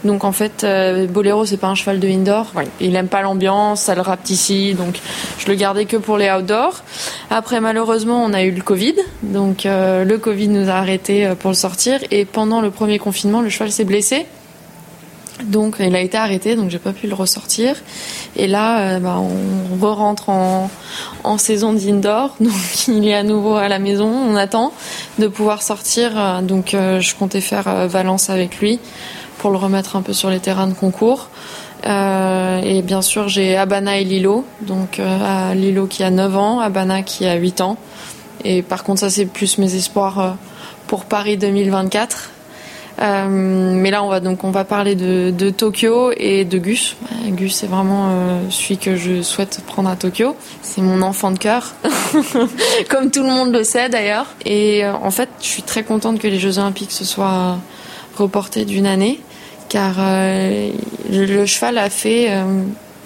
Donc 0.04 0.22
en 0.24 0.32
fait, 0.32 0.66
Bolero 1.10 1.46
c'est 1.46 1.56
pas 1.56 1.68
un 1.68 1.74
cheval 1.74 1.98
de 1.98 2.06
indoor. 2.06 2.52
Il 2.78 2.94
aime 2.94 3.08
pas 3.08 3.22
l'ambiance, 3.22 3.80
ça 3.80 3.94
le 3.94 4.02
ici, 4.28 4.74
donc 4.74 5.00
je 5.38 5.46
le 5.46 5.54
gardais 5.54 5.86
que 5.86 5.96
pour 5.96 6.18
les 6.18 6.30
outdoors. 6.30 6.82
Après 7.30 7.58
malheureusement, 7.58 8.22
on 8.22 8.34
a 8.34 8.42
eu 8.42 8.50
le 8.50 8.60
Covid, 8.60 8.96
donc 9.22 9.62
le 9.64 10.16
Covid 10.18 10.48
nous 10.48 10.68
a 10.68 10.74
arrêté 10.74 11.32
pour 11.40 11.52
le 11.52 11.56
sortir. 11.56 12.00
Et 12.10 12.26
pendant 12.26 12.60
le 12.60 12.70
premier 12.70 12.98
confinement, 12.98 13.40
le 13.40 13.48
cheval 13.48 13.72
s'est 13.72 13.84
blessé. 13.84 14.26
Donc 15.42 15.76
il 15.80 15.94
a 15.96 16.00
été 16.00 16.16
arrêté, 16.16 16.54
donc 16.54 16.70
j'ai 16.70 16.78
pas 16.78 16.92
pu 16.92 17.08
le 17.08 17.14
ressortir. 17.14 17.76
Et 18.36 18.46
là, 18.46 18.78
euh, 18.78 18.98
bah, 19.00 19.18
on 19.18 19.84
re-rentre 19.84 20.28
en, 20.28 20.68
saison 21.38 21.72
d'indoor, 21.72 22.36
donc 22.40 22.88
il 22.88 23.08
est 23.08 23.14
à 23.14 23.24
nouveau 23.24 23.56
à 23.56 23.68
la 23.68 23.78
maison. 23.78 24.08
On 24.08 24.36
attend 24.36 24.72
de 25.18 25.26
pouvoir 25.26 25.62
sortir. 25.62 26.12
Euh, 26.16 26.40
donc 26.40 26.74
euh, 26.74 27.00
je 27.00 27.14
comptais 27.16 27.40
faire 27.40 27.88
Valence 27.88 28.30
avec 28.30 28.58
lui 28.58 28.78
pour 29.38 29.50
le 29.50 29.56
remettre 29.56 29.96
un 29.96 30.02
peu 30.02 30.12
sur 30.12 30.30
les 30.30 30.38
terrains 30.38 30.68
de 30.68 30.74
concours. 30.74 31.28
et 31.84 32.82
bien 32.82 33.02
sûr, 33.02 33.28
j'ai 33.28 33.56
Abana 33.56 33.98
et 33.98 34.04
Lilo. 34.04 34.44
Donc 34.60 35.00
Lilo 35.54 35.86
qui 35.86 36.04
a 36.04 36.10
9 36.10 36.36
ans, 36.36 36.60
Abana 36.60 37.02
qui 37.02 37.26
a 37.26 37.34
8 37.34 37.60
ans. 37.60 37.76
Et 38.44 38.62
par 38.62 38.84
contre, 38.84 39.00
ça 39.00 39.10
c'est 39.10 39.26
plus 39.26 39.58
mes 39.58 39.74
espoirs 39.74 40.36
pour 40.86 41.04
Paris 41.04 41.36
2024. 41.36 42.30
Euh, 43.00 43.26
mais 43.28 43.90
là, 43.90 44.04
on 44.04 44.08
va 44.08 44.20
donc 44.20 44.44
on 44.44 44.50
va 44.50 44.64
parler 44.64 44.94
de, 44.94 45.50
Tokyo 45.50 46.12
et 46.16 46.44
de 46.44 46.58
Gus. 46.58 46.96
Gus, 47.28 47.54
c'est 47.54 47.66
vraiment 47.66 48.08
euh, 48.10 48.40
celui 48.50 48.78
que 48.78 48.96
je 48.96 49.22
souhaite 49.22 49.60
prendre 49.66 49.88
à 49.88 49.96
Tokyo. 49.96 50.36
C'est 50.62 50.80
mon 50.80 51.02
enfant 51.02 51.30
de 51.30 51.38
cœur, 51.38 51.74
comme 52.88 53.10
tout 53.10 53.22
le 53.22 53.28
monde 53.28 53.52
le 53.52 53.64
sait 53.64 53.88
d'ailleurs. 53.88 54.26
Et 54.44 54.84
euh, 54.84 54.94
en 54.94 55.10
fait, 55.10 55.28
je 55.40 55.46
suis 55.46 55.62
très 55.62 55.82
contente 55.82 56.18
que 56.18 56.28
les 56.28 56.38
Jeux 56.38 56.58
Olympiques 56.58 56.92
se 56.92 57.04
soient 57.04 57.58
reportés 58.16 58.64
d'une 58.64 58.86
année, 58.86 59.20
car 59.68 59.96
le, 61.10 61.46
cheval 61.46 61.78
a 61.78 61.90
fait 61.90 62.30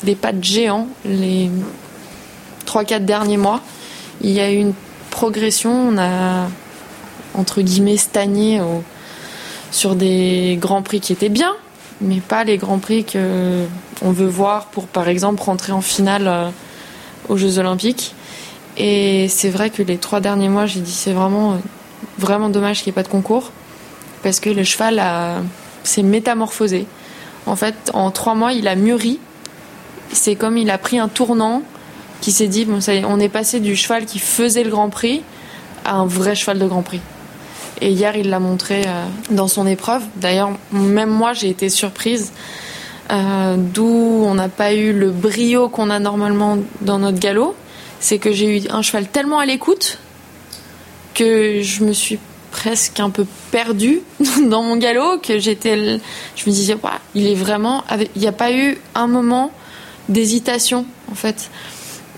des 0.02 0.14
pas 0.14 0.32
de 0.32 0.44
géant 0.44 0.86
les 1.06 1.50
3-4 2.66 3.06
derniers 3.06 3.38
mois. 3.38 3.62
Il 4.20 4.30
y 4.32 4.40
a 4.40 4.50
eu 4.50 4.56
une 4.56 4.74
progression, 5.10 5.70
on 5.70 5.98
a 5.98 6.48
entre 7.34 7.62
guillemets 7.62 7.96
stagné 7.96 8.60
au 8.60 8.82
sur 9.70 9.94
des 9.94 10.58
grands 10.60 10.82
prix 10.82 11.00
qui 11.00 11.12
étaient 11.12 11.28
bien, 11.28 11.52
mais 12.00 12.20
pas 12.20 12.44
les 12.44 12.56
grands 12.56 12.78
prix 12.78 13.04
que 13.04 13.64
on 14.02 14.12
veut 14.12 14.26
voir 14.26 14.66
pour, 14.66 14.86
par 14.86 15.08
exemple, 15.08 15.42
rentrer 15.42 15.72
en 15.72 15.80
finale 15.80 16.28
euh, 16.28 16.48
aux 17.28 17.36
Jeux 17.36 17.58
Olympiques. 17.58 18.14
Et 18.76 19.26
c'est 19.28 19.50
vrai 19.50 19.70
que 19.70 19.82
les 19.82 19.98
trois 19.98 20.20
derniers 20.20 20.48
mois, 20.48 20.66
j'ai 20.66 20.80
dit 20.80 20.92
c'est 20.92 21.12
vraiment, 21.12 21.58
vraiment 22.18 22.48
dommage 22.48 22.82
qu'il 22.82 22.90
n'y 22.90 22.94
ait 22.94 23.00
pas 23.00 23.02
de 23.02 23.08
concours, 23.08 23.50
parce 24.22 24.38
que 24.38 24.50
le 24.50 24.62
cheval 24.62 25.02
s'est 25.82 26.04
métamorphosé. 26.04 26.86
En 27.46 27.56
fait, 27.56 27.90
en 27.92 28.10
trois 28.10 28.34
mois, 28.34 28.52
il 28.52 28.68
a 28.68 28.76
mûri. 28.76 29.18
C'est 30.12 30.36
comme 30.36 30.56
il 30.56 30.70
a 30.70 30.78
pris 30.78 30.98
un 30.98 31.08
tournant 31.08 31.62
qui 32.20 32.32
s'est 32.32 32.46
dit 32.46 32.66
on 33.06 33.20
est 33.20 33.28
passé 33.28 33.60
du 33.60 33.76
cheval 33.76 34.04
qui 34.04 34.18
faisait 34.18 34.64
le 34.64 34.70
Grand 34.70 34.90
Prix 34.90 35.22
à 35.84 35.94
un 35.94 36.06
vrai 36.06 36.34
cheval 36.34 36.58
de 36.58 36.66
Grand 36.66 36.82
Prix. 36.82 37.00
Et 37.80 37.90
hier, 37.90 38.16
il 38.16 38.30
l'a 38.30 38.40
montré 38.40 38.82
euh, 38.86 39.06
dans 39.30 39.48
son 39.48 39.66
épreuve. 39.66 40.02
D'ailleurs, 40.16 40.50
même 40.72 41.10
moi, 41.10 41.32
j'ai 41.32 41.48
été 41.48 41.68
surprise. 41.68 42.32
Euh, 43.10 43.56
d'où 43.56 43.86
on 44.26 44.34
n'a 44.34 44.48
pas 44.48 44.74
eu 44.74 44.92
le 44.92 45.10
brio 45.10 45.68
qu'on 45.68 45.88
a 45.90 45.98
normalement 45.98 46.58
dans 46.82 46.98
notre 46.98 47.18
galop. 47.18 47.54
C'est 48.00 48.18
que 48.18 48.32
j'ai 48.32 48.58
eu 48.58 48.68
un 48.70 48.82
cheval 48.82 49.08
tellement 49.08 49.38
à 49.38 49.46
l'écoute 49.46 49.98
que 51.14 51.62
je 51.62 51.84
me 51.84 51.92
suis 51.92 52.18
presque 52.50 53.00
un 53.00 53.10
peu 53.10 53.26
perdue 53.50 54.00
dans 54.48 54.62
mon 54.62 54.76
galop, 54.76 55.18
que 55.18 55.38
j'étais. 55.38 56.00
Je 56.36 56.46
me 56.46 56.50
disais, 56.50 56.76
il 57.14 57.26
est 57.26 57.34
vraiment. 57.34 57.84
Il 58.14 58.20
n'y 58.20 58.28
a 58.28 58.32
pas 58.32 58.52
eu 58.52 58.78
un 58.94 59.06
moment 59.06 59.52
d'hésitation, 60.08 60.86
en 61.10 61.14
fait. 61.14 61.50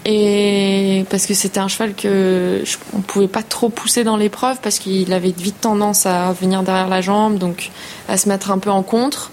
Et 0.06 1.04
parce 1.10 1.26
que 1.26 1.34
c'était 1.34 1.60
un 1.60 1.68
cheval 1.68 1.94
que 1.94 2.62
je, 2.64 2.76
on 2.94 3.00
pouvait 3.00 3.28
pas 3.28 3.42
trop 3.42 3.68
pousser 3.68 4.02
dans 4.02 4.16
l'épreuve 4.16 4.58
parce 4.62 4.78
qu'il 4.78 5.12
avait 5.12 5.34
vite 5.36 5.60
tendance 5.60 6.06
à 6.06 6.32
venir 6.32 6.62
derrière 6.62 6.88
la 6.88 7.02
jambe, 7.02 7.36
donc 7.36 7.70
à 8.08 8.16
se 8.16 8.28
mettre 8.28 8.50
un 8.50 8.58
peu 8.58 8.70
en 8.70 8.82
contre. 8.82 9.30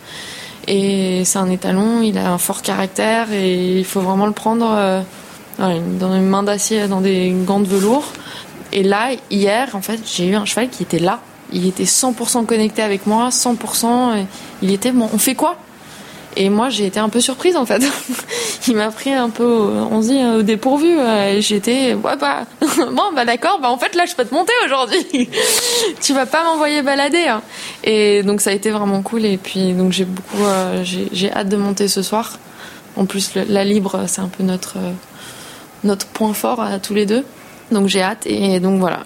Et 0.67 1.23
c'est 1.23 1.39
un 1.39 1.49
étalon, 1.49 2.01
il 2.01 2.17
a 2.17 2.33
un 2.33 2.37
fort 2.37 2.61
caractère 2.61 3.31
et 3.31 3.77
il 3.79 3.85
faut 3.85 4.01
vraiment 4.01 4.25
le 4.25 4.33
prendre 4.33 4.65
euh, 4.69 5.01
dans 5.57 6.13
une 6.13 6.27
main 6.27 6.43
d'acier, 6.43 6.89
dans 6.89 6.99
des 6.99 7.33
gants 7.45 7.61
de 7.61 7.67
velours. 7.67 8.11
Et 8.73 8.83
là, 8.83 9.11
hier, 9.31 9.69
en 9.73 9.81
fait, 9.81 10.01
j'ai 10.05 10.27
eu 10.27 10.35
un 10.35 10.43
cheval 10.43 10.69
qui 10.69 10.83
était 10.83 10.99
là. 10.99 11.21
Il 11.53 11.65
était 11.65 11.85
100% 11.85 12.45
connecté 12.45 12.81
avec 12.81 13.07
moi, 13.07 13.29
100%. 13.29 14.25
Il 14.61 14.71
était 14.73 14.91
bon. 14.91 15.09
On 15.13 15.17
fait 15.17 15.35
quoi? 15.35 15.57
Et 16.39 16.49
moi, 16.49 16.69
j'ai 16.69 16.85
été 16.85 16.99
un 16.99 17.09
peu 17.09 17.19
surprise 17.19 17.57
en 17.57 17.65
fait. 17.65 17.81
il 18.67 18.75
m'a 18.75 18.91
pris 18.91 19.11
un 19.11 19.29
peu, 19.29 19.43
on 19.45 20.03
se 20.03 20.07
dit, 20.09 20.23
au 20.23 20.43
dépourvu. 20.43 20.97
J'étais, 21.39 21.95
ouais, 21.95 22.15
bah, 22.15 22.45
bon, 22.61 23.11
bah 23.15 23.25
d'accord, 23.25 23.59
bah 23.59 23.69
en 23.69 23.77
fait 23.77 23.95
là, 23.95 24.05
je 24.05 24.15
peux 24.15 24.23
te 24.23 24.33
monter 24.33 24.53
aujourd'hui. 24.65 25.29
tu 26.01 26.13
vas 26.13 26.27
pas 26.27 26.43
m'envoyer 26.43 26.83
balader. 26.83 27.27
Hein. 27.27 27.41
Et 27.83 28.21
donc 28.21 28.41
ça 28.41 28.51
a 28.51 28.53
été 28.53 28.69
vraiment 28.69 29.01
cool. 29.01 29.25
Et 29.25 29.37
puis 29.37 29.73
donc 29.73 29.91
j'ai 29.91 30.05
beaucoup, 30.05 30.43
euh, 30.43 30.83
j'ai 30.83 31.31
hâte 31.31 31.49
de 31.49 31.57
monter 31.57 31.87
ce 31.87 32.03
soir. 32.03 32.37
En 32.95 33.05
plus, 33.05 33.31
la 33.35 33.63
libre, 33.63 34.03
c'est 34.07 34.21
un 34.21 34.27
peu 34.29 34.43
notre 34.43 34.77
notre 35.83 36.05
point 36.05 36.33
fort 36.33 36.61
à 36.61 36.77
tous 36.77 36.93
les 36.93 37.07
deux. 37.07 37.25
Donc 37.71 37.87
j'ai 37.87 38.03
hâte. 38.03 38.27
Et 38.27 38.59
donc 38.59 38.79
voilà, 38.79 39.03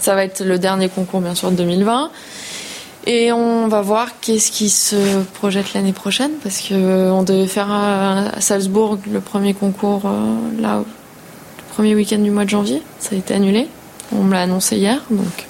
ça 0.00 0.14
va 0.14 0.24
être 0.24 0.42
le 0.42 0.58
dernier 0.58 0.88
concours 0.88 1.20
bien 1.20 1.34
sûr 1.34 1.50
de 1.50 1.56
2020. 1.56 2.10
Et 3.08 3.30
on 3.30 3.68
va 3.68 3.82
voir 3.82 4.08
qu'est-ce 4.20 4.50
qui 4.50 4.68
se 4.68 5.22
projette 5.34 5.74
l'année 5.74 5.92
prochaine, 5.92 6.32
parce 6.42 6.58
que 6.58 6.74
euh, 6.74 7.22
devait 7.22 7.46
faire 7.46 7.70
à 7.70 8.40
Salzbourg 8.40 8.98
le 9.08 9.20
premier 9.20 9.54
concours 9.54 10.02
euh, 10.06 10.36
là, 10.60 10.78
le 10.78 11.74
premier 11.74 11.94
week-end 11.94 12.18
du 12.18 12.32
mois 12.32 12.44
de 12.44 12.50
janvier. 12.50 12.82
Ça 12.98 13.14
a 13.14 13.18
été 13.18 13.32
annulé. 13.32 13.68
On 14.12 14.24
me 14.24 14.32
l'a 14.32 14.42
annoncé 14.42 14.76
hier, 14.76 15.04
donc 15.10 15.46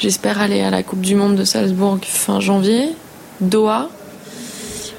j'espère 0.00 0.40
aller 0.40 0.60
à 0.60 0.70
la 0.70 0.82
Coupe 0.82 1.02
du 1.02 1.14
Monde 1.14 1.36
de 1.36 1.44
Salzbourg 1.44 1.98
fin 2.02 2.40
janvier, 2.40 2.90
Doha. 3.40 3.88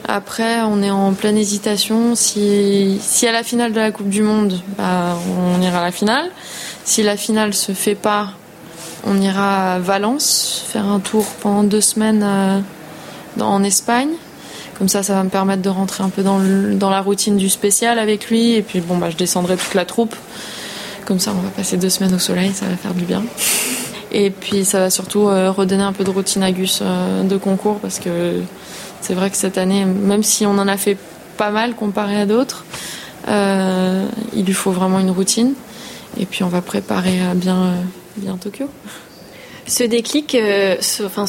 Après, 0.08 0.62
on 0.62 0.82
est 0.84 0.92
en 0.92 1.14
pleine 1.14 1.38
hésitation. 1.38 2.16
Si, 2.16 2.98
si 3.02 3.28
à 3.28 3.32
la 3.32 3.44
finale 3.44 3.74
de 3.74 3.80
la 3.80 3.92
Coupe 3.92 4.10
du 4.10 4.22
Monde, 4.22 4.62
bah, 4.78 5.18
on 5.38 5.62
ira 5.62 5.80
à 5.80 5.84
la 5.84 5.92
finale. 5.92 6.30
Si 6.86 7.04
la 7.04 7.18
finale 7.18 7.54
se 7.54 7.72
fait 7.72 7.96
pas, 7.96 8.30
on 9.06 9.22
ira 9.22 9.76
à 9.76 9.80
Valence 9.80 10.66
faire 10.68 10.86
un 10.86 11.00
tour 11.00 11.26
pendant 11.42 11.64
deux 11.64 11.82
semaines 11.82 12.24
euh, 12.24 12.60
en 13.40 13.64
Espagne. 13.64 14.10
Comme 14.78 14.90
ça, 14.90 15.04
ça 15.04 15.14
va 15.14 15.24
me 15.24 15.30
permettre 15.30 15.62
de 15.62 15.70
rentrer 15.70 16.04
un 16.04 16.10
peu 16.10 16.22
dans, 16.22 16.40
dans 16.74 16.90
la 16.90 17.02
routine 17.02 17.38
du 17.38 17.50
spécial 17.50 17.98
avec 17.98 18.30
lui. 18.30 18.56
Et 18.56 18.62
puis, 18.62 18.82
bon, 18.82 18.98
bah, 18.98 19.10
je 19.10 19.16
descendrai 19.16 19.56
toute 19.56 19.74
la 19.74 19.86
troupe. 19.86 20.16
Comme 21.06 21.20
ça, 21.20 21.32
on 21.38 21.42
va 21.42 21.50
passer 21.50 21.78
deux 21.78 21.90
semaines 21.90 22.14
au 22.14 22.20
soleil, 22.20 22.52
ça 22.52 22.66
va 22.66 22.76
faire 22.76 22.94
du 22.94 23.06
bien. 23.06 23.24
Et 24.12 24.32
puis, 24.32 24.66
ça 24.66 24.80
va 24.80 24.90
surtout 24.90 25.28
euh, 25.28 25.52
redonner 25.52 25.84
un 25.84 25.94
peu 25.94 26.04
de 26.04 26.10
routine 26.10 26.44
à 26.44 26.52
Gus 26.52 26.80
euh, 26.82 27.24
de 27.24 27.38
concours 27.38 27.80
parce 27.80 28.00
que 28.00 28.42
c'est 29.02 29.14
vrai 29.14 29.30
que 29.30 29.38
cette 29.38 29.58
année, 29.58 29.86
même 29.86 30.24
si 30.24 30.46
on 30.46 30.58
en 30.58 30.68
a 30.68 30.78
fait 30.78 30.98
pas 31.38 31.52
mal 31.52 31.76
comparé 31.76 32.20
à 32.20 32.26
d'autres, 32.26 32.66
il 33.28 34.46
lui 34.46 34.54
faut 34.54 34.72
vraiment 34.72 35.00
une 35.00 35.12
routine. 35.12 35.54
Et 36.20 36.26
puis, 36.26 36.44
on 36.44 36.48
va 36.48 36.62
préparer 36.62 37.20
bien, 37.36 37.74
bien 38.18 38.38
Tokyo. 38.38 38.68
Ce 39.68 39.84
déclic, 39.84 40.38
enfin, 41.04 41.26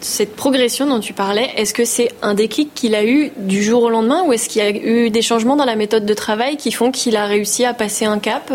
cette 0.00 0.36
progression 0.36 0.86
dont 0.86 1.00
tu 1.00 1.12
parlais, 1.12 1.50
est-ce 1.56 1.74
que 1.74 1.84
c'est 1.84 2.12
un 2.22 2.34
déclic 2.34 2.72
qu'il 2.72 2.94
a 2.94 3.04
eu 3.04 3.32
du 3.36 3.64
jour 3.64 3.82
au 3.82 3.90
lendemain 3.90 4.22
ou 4.26 4.32
est-ce 4.32 4.48
qu'il 4.48 4.62
y 4.62 4.64
a 4.64 4.70
eu 4.70 5.10
des 5.10 5.22
changements 5.22 5.56
dans 5.56 5.64
la 5.64 5.74
méthode 5.74 6.06
de 6.06 6.14
travail 6.14 6.56
qui 6.56 6.70
font 6.70 6.92
qu'il 6.92 7.16
a 7.16 7.26
réussi 7.26 7.64
à 7.64 7.74
passer 7.74 8.04
un 8.04 8.20
cap? 8.20 8.52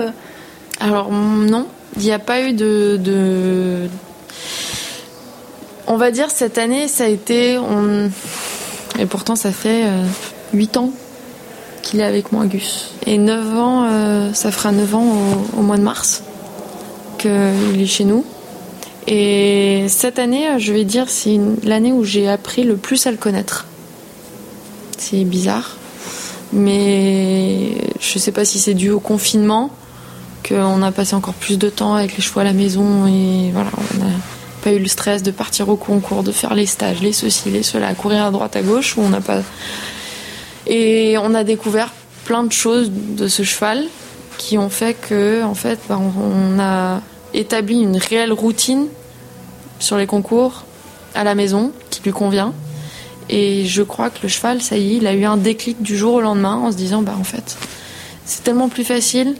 Alors 0.80 1.12
non, 1.12 1.68
il 1.98 2.04
n'y 2.04 2.12
a 2.12 2.20
pas 2.20 2.42
eu 2.42 2.54
de, 2.54 3.88
On 5.88 5.98
va 5.98 6.12
dire 6.12 6.30
cette 6.30 6.58
année, 6.58 6.88
ça 6.88 7.06
a 7.06 7.08
été... 7.08 7.60
Et 8.98 9.06
pourtant, 9.06 9.36
ça 9.36 9.52
fait 9.52 9.84
8 10.54 10.78
euh, 10.78 10.80
ans 10.80 10.92
qu'il 11.82 12.00
est 12.00 12.06
avec 12.06 12.32
moi, 12.32 12.46
Gus. 12.46 12.92
Et 13.06 13.18
9 13.18 13.58
ans, 13.58 13.86
euh, 13.90 14.34
ça 14.34 14.52
fera 14.52 14.72
9 14.72 14.96
ans 14.96 15.06
au, 15.58 15.62
mois 15.62 15.78
de 15.78 15.84
mars 15.84 16.24
qu'il 17.26 17.82
est 17.82 17.88
chez 17.88 18.04
nous. 18.04 18.26
Et 19.08 19.86
cette 19.88 20.20
année, 20.20 20.48
je 20.58 20.74
vais 20.74 20.84
dire, 20.84 21.10
c'est 21.10 21.40
l'année 21.64 21.92
où 21.92 22.04
j'ai 22.04 22.28
appris 22.28 22.64
le 22.64 22.76
plus 22.76 23.06
à 23.08 23.12
le 23.12 23.18
connaître. 23.18 23.66
C'est 24.98 25.24
bizarre. 25.24 25.78
Mais 26.54 27.72
je 28.00 28.16
ne 28.16 28.20
sais 28.20 28.32
pas 28.32 28.46
si 28.46 28.60
c'est 28.60 28.74
dû 28.74 28.92
au 28.92 29.00
confinement 29.00 29.72
on 30.54 30.82
a 30.82 30.92
passé 30.92 31.16
encore 31.16 31.34
plus 31.34 31.58
de 31.58 31.70
temps 31.70 31.96
avec 31.96 32.16
les 32.16 32.22
chevaux 32.22 32.42
à 32.42 32.44
la 32.44 32.54
maison 32.54 33.08
et 33.08 33.52
voilà, 33.52 33.70
on 33.78 34.04
n'a 34.04 34.12
pas 34.64 34.72
eu 34.72 34.80
le 34.80 34.88
stress 34.88 35.24
de 35.24 35.32
partir 35.32 35.70
au 35.70 35.76
concours, 35.76 36.24
de 36.24 36.32
faire 36.32 36.54
les 36.54 36.66
stages, 36.66 37.02
les 37.02 37.14
ceci, 37.14 37.50
les 37.50 37.64
cela, 37.64 37.94
courir 37.94 38.26
à 38.26 38.32
droite 38.32 38.56
à 38.56 38.62
gauche 38.62 38.98
où 38.98 39.02
on 39.02 39.10
n'a 39.10 39.22
pas. 39.22 39.42
Et 40.68 41.18
on 41.20 41.34
a 41.34 41.44
découvert 41.44 41.92
plein 42.26 42.44
de 42.44 42.52
choses 42.52 42.92
de 42.92 43.28
ce 43.28 43.44
cheval 43.44 43.86
qui 44.38 44.58
ont 44.58 44.70
fait 44.70 44.96
que, 45.00 45.44
en 45.44 45.54
fait, 45.54 45.80
bah, 45.88 46.00
on 46.00 46.60
a 46.60 47.02
établi 47.40 47.82
une 47.82 47.98
réelle 47.98 48.34
routine 48.34 48.88
sur 49.80 49.98
les 49.98 50.08
concours 50.08 50.64
à 51.14 51.24
la 51.24 51.36
maison 51.36 51.72
qui 51.90 52.02
lui 52.04 52.12
convient. 52.12 52.54
Et 53.30 53.66
je 53.66 53.82
crois 53.82 54.10
que 54.10 54.20
le 54.24 54.30
cheval, 54.30 54.62
ça 54.62 54.78
y 54.78 54.94
est, 54.94 54.98
il 54.98 55.08
a 55.08 55.14
eu 55.14 55.26
un 55.26 55.38
déclic 55.38 55.82
du 55.82 55.98
jour 55.98 56.16
au 56.16 56.22
lendemain 56.22 56.56
en 56.56 56.72
se 56.72 56.78
disant, 56.78 57.02
bah 57.02 57.16
en 57.20 57.24
fait, 57.24 57.58
c'est 58.26 58.44
tellement 58.44 58.70
plus 58.70 58.84
facile 58.84 59.36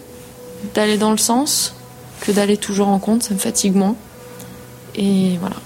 d'aller 0.74 0.98
dans 0.98 1.12
le 1.12 1.18
sens 1.18 1.76
que 2.22 2.32
d'aller 2.32 2.58
toujours 2.58 2.88
en 2.88 3.00
compte, 3.00 3.24
ça 3.24 3.34
me 3.34 3.40
fatigue 3.40 3.76
moins. 3.76 3.96
Et 4.96 5.38
voilà. 5.40 5.58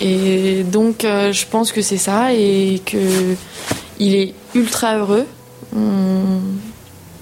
Et 0.00 0.64
donc 0.64 1.04
euh, 1.04 1.30
je 1.30 1.46
pense 1.46 1.72
que 1.72 1.82
c'est 1.82 1.98
ça 1.98 2.32
et 2.32 2.80
que 2.84 3.36
il 3.98 4.14
est 4.14 4.34
ultra 4.54 4.96
heureux. 4.96 5.26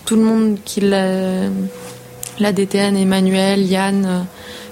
tout 0.05 0.17
le 0.17 0.23
monde 0.23 0.59
qui 0.65 0.81
l'a, 0.81 1.51
la 2.41 2.53
DTN, 2.53 2.97
Emmanuel, 2.97 3.61
Yann, 3.63 4.07
euh, 4.07 4.21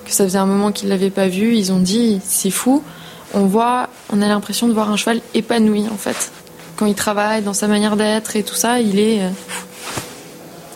que 0.04 0.12
ça 0.12 0.24
faisait 0.24 0.38
un 0.38 0.46
moment 0.46 0.72
qu'ils 0.72 0.88
l'avaient 0.88 1.10
pas 1.10 1.28
vu, 1.28 1.54
ils 1.54 1.72
ont 1.72 1.80
dit 1.80 2.20
c'est 2.24 2.50
fou. 2.50 2.82
On 3.34 3.46
voit, 3.46 3.88
on 4.12 4.22
a 4.22 4.28
l'impression 4.28 4.68
de 4.68 4.72
voir 4.72 4.90
un 4.90 4.96
cheval 4.96 5.20
épanoui 5.34 5.86
en 5.92 5.96
fait. 5.96 6.30
Quand 6.76 6.86
il 6.86 6.94
travaille 6.94 7.42
dans 7.42 7.54
sa 7.54 7.68
manière 7.68 7.96
d'être 7.96 8.36
et 8.36 8.42
tout 8.42 8.54
ça, 8.54 8.80
il 8.80 8.98
est, 8.98 9.22
euh, 9.22 9.30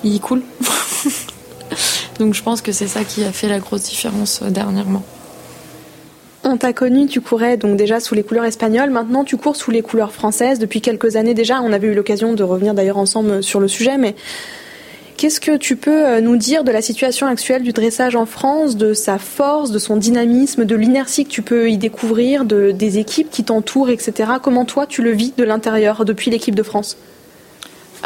il 0.05 0.17
est. 0.17 0.21
Donc 2.19 2.35
je 2.35 2.43
pense 2.43 2.61
que 2.61 2.73
c'est 2.73 2.89
ça 2.89 3.05
qui 3.05 3.25
a 3.25 3.33
fait 3.33 3.49
la 3.49 3.61
grosse 3.61 3.83
différence 3.83 4.41
euh, 4.43 4.51
dernièrement. 4.51 5.03
On 6.43 6.57
t'a 6.57 6.73
connu, 6.73 7.07
tu 7.07 7.21
courais 7.21 7.59
donc 7.59 7.77
déjà 7.77 8.01
sous 8.01 8.15
les 8.15 8.23
couleurs 8.23 8.47
espagnoles. 8.47 8.89
Maintenant, 8.89 9.25
tu 9.25 9.37
cours 9.37 9.57
sous 9.57 9.71
les 9.71 9.83
couleurs 9.83 10.13
françaises 10.13 10.59
depuis 10.59 10.81
quelques 10.81 11.17
années 11.17 11.35
déjà. 11.35 11.61
On 11.61 11.71
avait 11.71 11.89
eu 11.89 11.95
l'occasion 11.95 12.33
de 12.33 12.43
revenir 12.43 12.73
d'ailleurs 12.73 12.97
ensemble 12.97 13.43
sur 13.43 13.61
le 13.61 13.69
sujet, 13.69 13.99
mais 13.99 14.17
qu'est-ce 15.21 15.39
que 15.39 15.59
tu 15.59 15.77
peux 15.77 16.07
euh, 16.07 16.21
nous 16.23 16.39
dire 16.39 16.65
de 16.65 16.73
la 16.73 16.81
situation 16.81 17.27
actuelle 17.27 17.63
du 17.63 17.73
dressage 17.73 18.17
en 18.17 18.25
France, 18.25 18.77
de 18.77 18.95
sa 18.95 19.19
force, 19.19 19.71
de 19.71 19.79
son 19.79 19.99
dynamisme, 19.99 20.65
de 20.65 20.75
l'inertie 20.75 21.27
que 21.27 21.31
tu 21.31 21.43
peux 21.43 21.71
y 21.71 21.77
découvrir, 21.77 22.47
de, 22.47 22.71
des 22.71 22.97
équipes 22.97 23.29
qui 23.31 23.45
t'entourent, 23.45 23.91
etc. 23.91 24.33
Comment 24.43 24.65
toi 24.65 24.87
tu 24.87 25.03
le 25.03 25.11
vis 25.11 25.35
de 25.37 25.45
l'intérieur 25.45 26.07
depuis 26.07 26.31
l'équipe 26.31 26.55
de 26.55 26.63
France? 26.63 26.97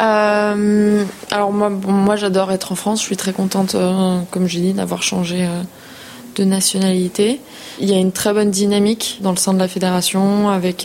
Euh, 0.01 1.05
alors 1.31 1.53
moi, 1.53 1.71
moi 1.71 2.17
j'adore 2.17 2.51
être 2.51 2.73
en 2.73 2.75
France. 2.75 2.99
Je 2.99 3.07
suis 3.07 3.17
très 3.17 3.33
contente, 3.33 3.77
euh, 3.77 4.19
comme 4.33 4.49
j'ai 4.49 4.59
dit, 4.59 4.73
d'avoir 4.73 5.05
changé 5.05 5.49
de 6.35 6.43
nationalité. 6.43 7.41
Il 7.79 7.89
y 7.89 7.95
a 7.95 7.99
une 7.99 8.11
très 8.11 8.33
bonne 8.33 8.51
dynamique 8.51 9.21
dans 9.21 9.31
le 9.31 9.37
sein 9.37 9.55
de 9.55 9.61
la 9.61 9.69
fédération, 9.69 10.49
avec 10.49 10.85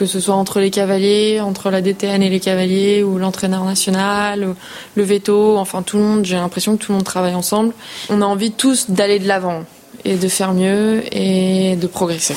que 0.00 0.06
ce 0.06 0.18
soit 0.18 0.34
entre 0.34 0.60
les 0.60 0.70
cavaliers, 0.70 1.40
entre 1.42 1.70
la 1.70 1.82
DTN 1.82 2.22
et 2.22 2.30
les 2.30 2.40
cavaliers, 2.40 3.02
ou 3.02 3.18
l'entraîneur 3.18 3.64
national, 3.64 4.54
le 4.94 5.02
veto. 5.02 5.58
Enfin, 5.58 5.82
tout 5.82 5.98
le 5.98 6.02
monde. 6.02 6.24
J'ai 6.24 6.36
l'impression 6.36 6.78
que 6.78 6.82
tout 6.82 6.92
le 6.92 6.96
monde 6.96 7.04
travaille 7.04 7.34
ensemble. 7.34 7.74
On 8.08 8.22
a 8.22 8.24
envie 8.24 8.50
tous 8.50 8.88
d'aller 8.88 9.18
de 9.18 9.28
l'avant 9.28 9.64
et 10.06 10.16
de 10.16 10.28
faire 10.28 10.54
mieux 10.54 11.02
et 11.12 11.76
de 11.76 11.86
progresser. 11.86 12.34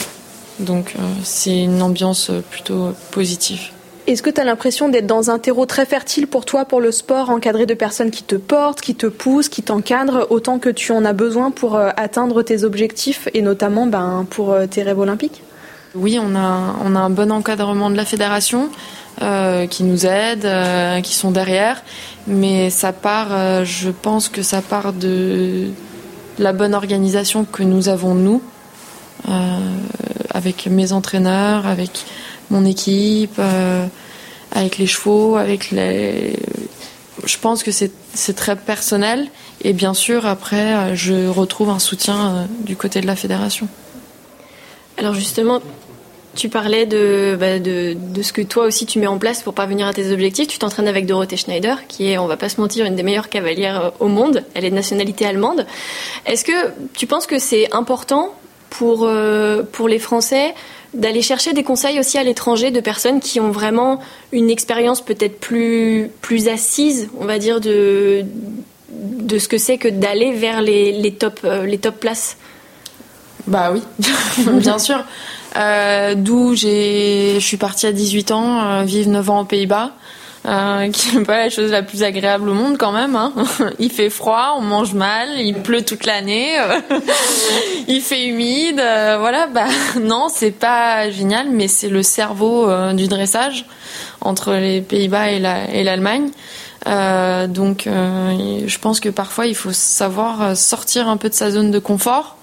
Donc 0.60 0.94
c'est 1.24 1.58
une 1.58 1.82
ambiance 1.82 2.32
plutôt 2.52 2.90
positive. 3.12 3.62
Est-ce 4.08 4.22
que 4.22 4.30
tu 4.30 4.42
as 4.42 4.44
l'impression 4.44 4.90
d'être 4.90 5.08
dans 5.08 5.30
un 5.30 5.40
terreau 5.40 5.66
très 5.66 5.86
fertile 5.86 6.28
pour 6.28 6.44
toi, 6.44 6.66
pour 6.66 6.82
le 6.82 6.92
sport, 6.92 7.30
encadré 7.30 7.66
de 7.66 7.76
personnes 7.76 8.12
qui 8.12 8.24
te 8.24 8.36
portent, 8.36 8.82
qui 8.82 8.96
te 8.96 9.08
poussent, 9.08 9.48
qui 9.48 9.64
t'encadrent 9.64 10.28
autant 10.30 10.60
que 10.60 10.70
tu 10.70 10.92
en 10.92 11.06
as 11.06 11.14
besoin 11.14 11.50
pour 11.50 11.78
euh, 11.78 11.92
atteindre 11.96 12.44
tes 12.44 12.66
objectifs 12.66 13.30
et 13.34 13.42
notamment 13.42 13.88
ben, 13.88 14.28
pour 14.30 14.52
euh, 14.52 14.66
tes 14.66 14.84
rêves 14.84 15.00
olympiques? 15.00 15.42
Oui, 15.96 16.18
on 16.20 16.36
a, 16.36 16.40
un 16.40 17.10
bon 17.10 17.32
encadrement 17.32 17.90
de 17.90 17.96
la 17.96 18.06
fédération 18.06 18.70
euh, 19.22 19.68
qui 19.68 19.84
nous 19.84 20.06
aide, 20.06 20.48
qui 21.04 21.14
sont 21.14 21.32
derrière, 21.32 21.84
mais 22.26 22.70
ça 22.70 22.94
part, 22.94 23.64
je 23.64 23.90
pense 23.90 24.28
que 24.28 24.42
ça 24.42 24.62
part 24.62 24.92
de 24.94 25.70
la 26.40 26.52
bonne 26.52 26.74
organisation 26.74 27.46
que 27.46 27.62
nous 27.62 27.90
avons 27.90 28.16
nous, 28.16 28.42
avec 30.34 30.66
mes 30.66 30.94
entraîneurs, 30.94 31.68
avec 31.68 32.06
mon 32.50 32.66
équipe, 32.66 33.36
euh, 33.40 33.86
avec 34.52 34.78
les 34.78 34.88
chevaux, 34.88 35.36
avec 35.36 35.72
les. 35.72 36.38
Je 37.26 37.38
pense 37.38 37.64
que 37.64 37.72
c'est 37.72 38.34
très 38.36 38.56
personnel 38.56 39.28
et 39.62 39.72
bien 39.72 39.94
sûr 39.94 40.26
après 40.26 40.74
euh, 40.74 40.96
je 40.96 41.28
retrouve 41.28 41.70
un 41.70 41.80
soutien 41.80 42.16
euh, 42.16 42.46
du 42.62 42.76
côté 42.76 43.02
de 43.02 43.08
la 43.08 43.16
fédération. 43.16 43.68
Alors 44.98 45.14
justement, 45.14 45.62
tu 46.36 46.50
parlais 46.50 46.86
bah, 46.86 47.60
de, 47.60 47.96
de, 47.96 48.22
ce 48.22 48.34
que 48.34 48.42
toi 48.42 48.66
aussi 48.66 48.86
tu 48.86 49.00
mets 49.00 49.08
en 49.08 49.18
place 49.18 49.42
pour 49.44 49.54
parvenir 49.54 49.88
à 49.88 49.94
tes 49.94 50.12
objectifs. 50.12 50.48
Tu 50.48 50.58
t'entraînes 50.58 50.88
avec 50.88 51.06
Dorothée 51.06 51.38
Schneider, 51.38 51.88
qui 51.88 52.12
est, 52.12 52.18
on 52.18 52.28
va 52.28 52.38
pas 52.38 52.50
se 52.50 52.60
mentir, 52.60 52.86
une 52.86 52.96
des 52.96 53.04
meilleures 53.04 53.30
cavalières 53.30 53.94
au 54.00 54.08
monde. 54.08 54.44
Elle 54.54 54.66
est 54.66 54.70
de 54.70 54.76
nationalité 54.76 55.26
allemande. 55.26 55.66
Est-ce 56.26 56.44
que 56.44 56.72
tu 56.94 57.08
penses 57.08 57.28
que 57.28 57.40
c'est 57.40 57.74
important 57.74 58.34
pour, 58.70 59.10
pour 59.72 59.88
les 59.88 60.00
Français 60.00 60.54
d'aller 60.94 61.22
chercher 61.22 61.54
des 61.54 61.64
conseils 61.64 62.00
aussi 62.00 62.18
à 62.18 62.24
l'étranger 62.24 62.72
de 62.72 62.80
personnes 62.80 63.20
qui 63.20 63.40
ont 63.40 63.52
vraiment 63.52 64.00
une 64.32 64.50
expérience 64.50 65.02
peut-être 65.02 65.40
plus, 65.40 66.10
plus 66.22 66.48
assise, 66.48 67.10
on 67.20 67.26
va 67.26 67.40
dire, 67.40 67.60
de, 67.60 68.26
de 68.90 69.40
ce 69.40 69.48
que 69.48 69.58
c'est 69.58 69.78
que 69.78 69.88
d'aller 69.88 70.32
vers 70.34 70.62
les, 70.62 70.92
les, 70.92 71.14
top, 71.14 71.40
euh, 71.44 71.66
les 71.66 71.80
top 71.80 72.00
places? 72.00 72.38
Bah 73.48 73.74
oui, 73.74 73.82
bien 74.60 74.80
sûr. 74.80 75.04
Euh, 75.56 76.16
D'où 76.16 76.56
je 76.56 77.38
suis 77.40 77.58
partie 77.58 77.86
à 77.86 77.92
18 77.92 78.32
ans, 78.32 78.64
euh, 78.64 78.84
vivre 78.84 79.10
9 79.10 79.30
ans 79.30 79.42
aux 79.42 79.46
Pays-Bas. 79.46 79.92
Euh, 80.46 80.90
qui 80.92 81.16
n'est 81.16 81.24
pas 81.24 81.38
la 81.38 81.50
chose 81.50 81.72
la 81.72 81.84
plus 81.84 82.04
agréable 82.04 82.50
au 82.50 82.54
monde 82.54 82.78
quand 82.78 82.92
même. 82.92 83.16
Hein. 83.16 83.34
Il 83.80 83.92
fait 83.92 84.10
froid, 84.10 84.56
on 84.58 84.62
mange 84.62 84.94
mal, 84.94 85.30
il 85.38 85.56
pleut 85.56 85.84
toute 85.84 86.06
l'année, 86.06 86.60
euh, 86.60 86.80
il 87.88 88.02
fait 88.02 88.26
humide, 88.26 88.80
euh, 88.80 89.18
voilà. 89.20 89.48
Bah 89.48 89.68
non, 90.02 90.28
c'est 90.30 90.52
pas 90.52 91.10
génial, 91.10 91.50
mais 91.50 91.68
c'est 91.68 91.90
le 91.90 92.04
cerveau 92.04 92.70
du 92.94 93.08
dressage 93.08 93.66
entre 94.22 94.54
les 94.54 94.82
Pays-Bas 94.82 95.32
et 95.32 95.84
l'Allemagne. 95.84 96.30
donc, 96.86 97.84
je 97.86 98.80
pense 98.80 99.00
que 99.00 99.10
parfois 99.10 99.48
il 99.48 99.56
faut 99.56 99.74
savoir 99.74 100.56
sortir 100.56 101.08
un 101.08 101.18
peu 101.18 101.30
de 101.30 101.34
sa 101.34 101.52
zone 101.52 101.72
de 101.72 101.80
confort, 101.80 102.38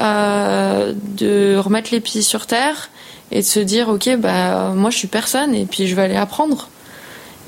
de 0.00 1.56
remettre 1.56 1.90
les 1.92 2.00
pieds 2.00 2.22
sur 2.22 2.46
terre 2.46 2.90
et 3.30 3.40
de 3.40 3.46
se 3.46 3.60
dire 3.60 3.88
ok 3.88 4.16
bah 4.18 4.72
moi 4.74 4.90
je 4.90 4.96
suis 4.96 5.08
personne 5.08 5.54
et 5.54 5.66
puis 5.66 5.86
je 5.86 5.94
vais 5.94 6.02
aller 6.02 6.16
apprendre. 6.16 6.68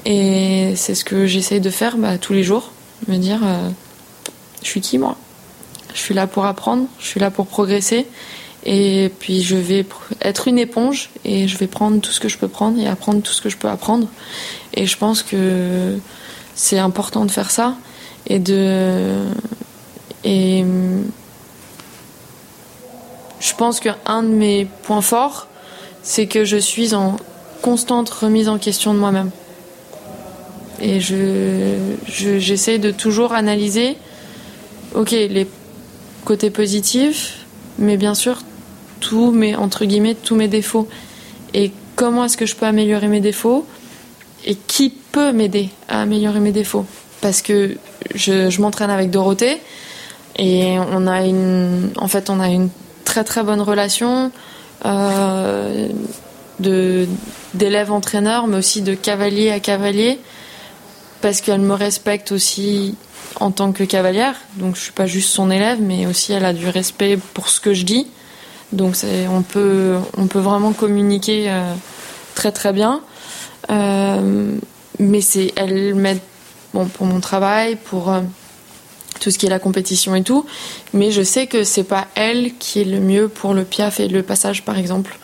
Et 0.05 0.75
c'est 0.77 0.95
ce 0.95 1.05
que 1.05 1.27
j'essaye 1.27 1.61
de 1.61 1.71
faire 1.71 1.97
bah, 1.97 2.19
tous 2.19 2.33
les 2.33 2.43
jours. 2.43 2.73
Me 3.09 3.17
dire 3.17 3.41
euh, 3.45 3.69
je 4.63 4.69
suis 4.69 4.81
qui 4.81 4.99
moi? 4.99 5.17
Je 5.95 5.99
suis 5.99 6.15
là 6.15 6.27
pour 6.27 6.47
apprendre 6.47 6.87
je 6.99 7.07
suis 7.07 7.21
là 7.21 7.31
pour 7.31 7.47
progresser 7.47 8.07
et 8.65 9.11
puis 9.19 9.43
je 9.43 9.57
vais 9.57 9.85
être 10.21 10.47
une 10.47 10.59
éponge 10.59 11.11
et 11.25 11.49
je 11.49 11.59
vais 11.59 11.67
prendre 11.67 12.01
tout 12.01 12.13
ce 12.13 12.21
que 12.21 12.29
je 12.29 12.39
peux 12.39 12.49
prendre 12.49 12.79
et 12.81 12.87
apprendre 12.87 13.23
tout 13.23 13.33
ce 13.33 13.43
que 13.43 13.49
je 13.49 13.57
peux 13.57 13.69
apprendre. 13.69 14.07
Et 14.75 14.87
je 14.87 14.97
pense 14.97 15.23
que 15.23 15.99
c'est 16.55 16.79
important 16.79 17.25
de 17.25 17.31
faire 17.31 17.51
ça 17.51 17.75
et 18.27 18.39
de 18.39 19.17
je 23.43 23.55
pense 23.55 23.81
qu'un 23.81 24.23
de 24.23 24.29
mes 24.29 24.67
points 24.85 25.03
forts, 25.03 25.49
c'est 26.03 26.27
que 26.27 26.45
je 26.45 26.57
suis 26.57 26.95
en 26.95 27.17
constante 27.61 28.09
remise 28.09 28.49
en 28.49 28.57
question 28.57 28.95
de 28.95 29.01
moi-même. 29.01 29.31
Et 30.81 31.01
je, 31.01 31.77
j'essaie 32.07 32.79
de 32.79 32.93
toujours 32.93 33.33
analyser, 33.33 33.97
ok, 34.95 35.11
les 35.11 35.49
côtés 36.25 36.51
positifs, 36.51 37.45
mais 37.79 37.97
bien 37.97 38.15
sûr, 38.15 38.43
tous 39.01 39.33
mes, 39.33 39.57
entre 39.57 39.85
guillemets, 39.87 40.15
tous 40.15 40.37
mes 40.37 40.49
défauts. 40.49 40.89
Et 41.53 41.73
comment 41.97 42.25
est-ce 42.25 42.37
que 42.37 42.47
je 42.47 42.55
peux 42.55 42.67
améliorer 42.67 43.09
mes 43.09 43.21
défauts? 43.21 43.67
Et 44.45 44.55
qui 44.55 44.91
peut 44.91 45.33
m'aider 45.33 45.71
à 45.89 46.03
améliorer 46.03 46.39
mes 46.39 46.53
défauts? 46.53 46.87
Parce 47.21 47.43
que 47.43 47.77
je, 48.15 48.51
je 48.51 48.61
m'entraîne 48.61 48.91
avec 48.91 49.11
Dorothée 49.11 49.61
et 50.37 50.77
on 50.79 51.07
a 51.09 51.25
une, 51.25 51.91
en 51.97 52.09
fait, 52.09 52.31
on 52.31 52.39
a 52.41 52.49
une 52.49 52.71
très 53.05 53.25
très 53.25 53.43
bonne 53.43 53.61
relation 53.61 54.31
euh, 54.85 55.89
d'élève 57.55 57.93
entraîneur, 57.93 58.47
mais 58.47 58.57
aussi 58.57 58.83
de 58.83 58.95
cavalier 58.95 59.51
à 59.51 59.61
cavalier, 59.61 60.19
parce 61.21 61.41
qu'elle 61.41 61.61
me 61.61 61.75
respecte 61.75 62.33
aussi 62.33 62.97
en 63.41 63.51
tant 63.51 63.73
que 63.73 63.85
cavalière. 63.85 64.37
Donc 64.57 64.77
je 64.77 64.81
suis 64.81 64.93
pas 64.93 65.07
juste 65.07 65.31
son 65.31 65.51
élève, 65.51 65.81
mais 65.81 66.07
aussi 66.07 66.33
elle 66.33 66.45
a 66.45 66.53
du 66.53 66.69
respect 66.69 67.19
pour 67.35 67.49
ce 67.49 67.61
que 67.61 67.75
je 67.75 67.85
dis. 67.85 68.07
Donc 68.73 68.97
on 69.31 69.43
peut 69.43 69.97
on 70.17 70.27
peut 70.27 70.39
vraiment 70.39 70.73
communiquer 70.73 71.51
euh, 71.51 71.75
très 72.35 72.53
très 72.53 72.73
bien. 72.73 73.01
Euh, 73.71 74.57
mais 74.99 75.21
c'est 75.21 75.53
elle 75.57 75.95
m'aide 75.95 76.21
bon 76.75 76.87
pour 76.87 77.07
mon 77.07 77.21
travail, 77.21 77.77
pour 77.77 78.13
tout 79.23 79.31
ce 79.31 79.39
qui 79.39 79.47
est 79.47 79.51
la 79.51 79.61
compétition 79.61 80.15
et 80.15 80.23
tout. 80.23 80.45
Mais 80.93 81.13
je 81.13 81.23
sais 81.23 81.47
que 81.47 81.63
c'est 81.63 81.85
pas 81.85 82.09
elle 82.17 82.53
qui 82.59 82.81
est 82.81 82.85
le 82.85 82.99
mieux 82.99 83.29
pour 83.29 83.55
le 83.55 83.65
piaf 83.65 84.01
et 84.01 84.09
le 84.09 84.23
passage, 84.23 84.63
par 84.63 84.77
exemple. 84.77 85.17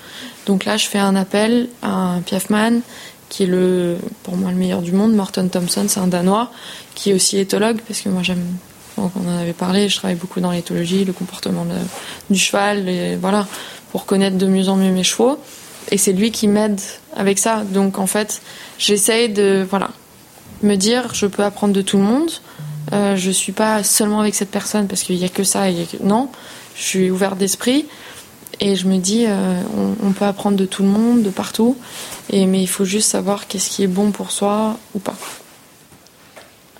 Donc 0.46 0.64
là, 0.64 0.76
je 0.76 0.86
fais 0.86 0.98
un 0.98 1.16
appel 1.16 1.68
à 1.82 1.90
un 1.90 2.20
piafman 2.20 2.80
qui 3.28 3.42
est 3.42 3.46
le, 3.46 3.96
pour 4.22 4.36
moi 4.36 4.50
le 4.50 4.56
meilleur 4.56 4.82
du 4.82 4.92
monde. 4.92 5.12
Morton 5.12 5.48
Thompson, 5.48 5.86
c'est 5.88 6.00
un 6.00 6.06
Danois 6.06 6.50
qui 6.94 7.10
est 7.10 7.14
aussi 7.14 7.38
éthologue 7.38 7.80
parce 7.86 8.00
que 8.00 8.08
moi 8.08 8.22
j'aime. 8.22 8.44
on 8.96 9.10
en 9.28 9.38
avait 9.38 9.52
parlé. 9.52 9.88
Je 9.88 9.96
travaille 9.96 10.16
beaucoup 10.16 10.40
dans 10.40 10.52
l'éthologie, 10.52 11.04
le 11.04 11.12
comportement 11.12 11.66
du 12.30 12.38
cheval, 12.38 12.88
et 12.88 13.16
voilà, 13.16 13.46
pour 13.90 14.06
connaître 14.06 14.38
de 14.38 14.46
mieux 14.46 14.68
en 14.68 14.76
mieux 14.76 14.92
mes 14.92 15.04
chevaux. 15.04 15.38
Et 15.90 15.98
c'est 15.98 16.12
lui 16.12 16.30
qui 16.30 16.46
m'aide 16.46 16.80
avec 17.16 17.38
ça. 17.38 17.64
Donc 17.64 17.98
en 17.98 18.06
fait, 18.06 18.40
j'essaye 18.78 19.28
de, 19.28 19.66
voilà, 19.68 19.90
me 20.62 20.76
dire, 20.76 21.14
je 21.14 21.26
peux 21.26 21.42
apprendre 21.42 21.74
de 21.74 21.82
tout 21.82 21.96
le 21.96 22.04
monde. 22.04 22.30
Euh, 22.92 23.16
je 23.16 23.30
suis 23.30 23.52
pas 23.52 23.82
seulement 23.82 24.20
avec 24.20 24.34
cette 24.34 24.50
personne 24.50 24.86
parce 24.86 25.02
qu'il 25.02 25.16
y 25.16 25.24
a 25.24 25.28
que 25.28 25.44
ça. 25.44 25.64
Non, 26.02 26.28
je 26.74 26.82
suis 26.82 27.10
ouverte 27.10 27.38
d'esprit 27.38 27.86
et 28.60 28.76
je 28.76 28.86
me 28.86 28.98
dis, 28.98 29.26
euh, 29.26 29.60
on, 30.02 30.12
peut 30.12 30.24
apprendre 30.24 30.56
de 30.56 30.64
tout 30.64 30.82
le 30.82 30.88
monde, 30.88 31.22
de 31.22 31.30
partout. 31.30 31.76
Mais 32.32 32.60
il 32.60 32.68
faut 32.68 32.84
juste 32.84 33.08
savoir 33.08 33.46
qu'est-ce 33.46 33.70
qui 33.70 33.84
est 33.84 33.88
bon 33.88 34.10
pour 34.10 34.30
soi 34.30 34.76
ou 34.94 34.98
pas. 34.98 35.14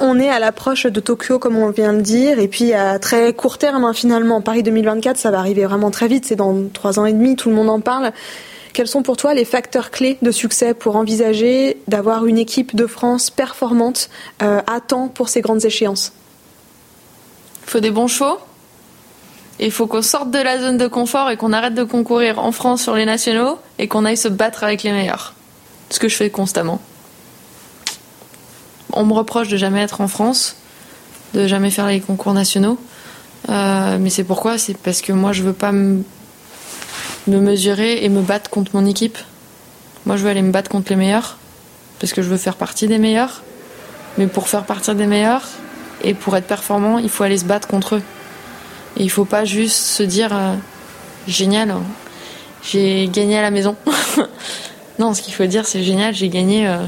On 0.01 0.19
est 0.21 0.29
à 0.29 0.39
l'approche 0.39 0.87
de 0.87 1.01
Tokyo, 1.01 1.39
comme 1.39 1.57
on 1.57 1.71
vient 1.71 1.93
de 1.93 2.01
dire, 2.01 2.39
et 2.39 2.47
puis 2.47 2.73
à 2.73 3.01
très 3.01 3.33
court 3.33 3.59
terme, 3.59 3.85
hein, 3.85 3.93
finalement. 3.93 4.41
Paris 4.41 4.63
2024, 4.63 5.17
ça 5.17 5.33
va 5.33 5.41
arriver 5.41 5.65
vraiment 5.65 5.91
très 5.91 6.07
vite. 6.07 6.25
C'est 6.25 6.37
dans 6.37 6.69
trois 6.73 7.01
ans 7.01 7.07
et 7.07 7.13
demi, 7.13 7.35
tout 7.35 7.49
le 7.49 7.57
monde 7.57 7.69
en 7.69 7.81
parle. 7.81 8.13
Quels 8.79 8.87
sont 8.87 9.03
pour 9.03 9.17
toi 9.17 9.35
les 9.35 9.45
facteurs 9.45 9.91
clés 9.91 10.19
de 10.23 10.31
succès 10.31 10.73
pour 10.73 10.95
envisager 10.95 11.79
d'avoir 11.89 12.27
une 12.27 12.39
équipe 12.39 12.77
de 12.77 12.87
France 12.87 13.29
performante 13.29 14.09
euh, 14.41 14.61
à 14.69 14.79
temps 14.79 15.09
pour 15.09 15.31
ces 15.31 15.41
grandes 15.41 15.65
échéances? 15.65 16.13
Il 17.65 17.71
faut 17.71 17.81
des 17.81 17.91
bons 17.91 18.07
chevaux. 18.07 18.39
Il 19.59 19.73
faut 19.73 19.89
qu'on 19.89 20.01
sorte 20.01 20.31
de 20.31 20.39
la 20.39 20.61
zone 20.61 20.79
de 20.79 20.87
confort 20.87 21.29
et 21.29 21.37
qu'on 21.37 21.53
arrête 21.53 21.75
de 21.75 21.83
concourir 21.83 22.39
en 22.39 22.53
France 22.53 22.81
sur 22.81 22.95
les 22.95 23.05
nationaux 23.05 23.59
et 23.81 23.89
qu'on 23.89 24.05
aille 24.05 24.17
se 24.17 24.29
battre 24.29 24.63
avec 24.63 24.85
les 24.85 24.93
meilleurs. 24.93 25.35
Ce 25.91 25.99
que 25.99 26.07
je 26.07 26.15
fais 26.15 26.31
constamment. 26.31 26.81
On 28.93 29.05
me 29.05 29.13
reproche 29.13 29.49
de 29.49 29.57
jamais 29.57 29.83
être 29.83 30.01
en 30.01 30.07
France, 30.07 30.55
de 31.35 31.49
jamais 31.49 31.73
faire 31.73 31.89
les 31.89 31.99
concours 31.99 32.33
nationaux. 32.33 32.79
Euh, 33.49 33.99
mais 33.99 34.11
c'est 34.11 34.23
pourquoi? 34.23 34.57
C'est 34.57 34.77
parce 34.77 35.01
que 35.01 35.13
moi 35.13 35.33
je 35.33 35.43
veux 35.43 35.53
pas 35.53 35.73
me 35.73 36.05
me 37.29 37.41
mesurer 37.41 38.05
et 38.05 38.09
me 38.09 38.23
battre 38.23 38.51
contre 38.51 38.73
mon 38.75 38.87
équipe. 38.87 39.19
Moi, 40.07 40.17
je 40.17 40.23
veux 40.23 40.31
aller 40.31 40.43
me 40.43 40.53
battre 40.53 40.71
contre 40.71 40.91
les 40.91 40.97
meilleurs, 40.97 41.37
parce 42.01 42.13
que 42.13 42.23
je 42.23 42.29
veux 42.29 42.37
faire 42.37 42.57
partie 42.57 42.87
des 42.87 42.99
meilleurs. 42.99 43.43
Mais 44.17 44.27
pour 44.27 44.49
faire 44.49 44.65
partie 44.65 44.95
des 44.95 45.07
meilleurs 45.07 45.47
et 46.03 46.15
pour 46.15 46.37
être 46.37 46.47
performant, 46.47 46.99
il 46.99 47.09
faut 47.09 47.25
aller 47.25 47.39
se 47.39 47.45
battre 47.45 47.69
contre 47.69 47.97
eux. 47.97 48.03
Et 48.97 49.05
il 49.05 49.11
faut 49.11 49.25
pas 49.25 49.45
juste 49.45 49.77
se 49.77 50.03
dire 50.03 50.31
euh, 50.33 50.55
génial, 51.27 51.75
j'ai 52.63 53.09
gagné 53.09 53.39
à 53.39 53.43
la 53.43 53.51
maison. 53.51 53.77
non, 54.99 55.15
ce 55.15 55.23
qu'il 55.23 55.35
faut 55.35 55.47
dire, 55.47 55.67
c'est 55.67 55.83
génial, 55.83 56.15
j'ai 56.15 56.29
gagné 56.29 56.67
euh, 56.67 56.79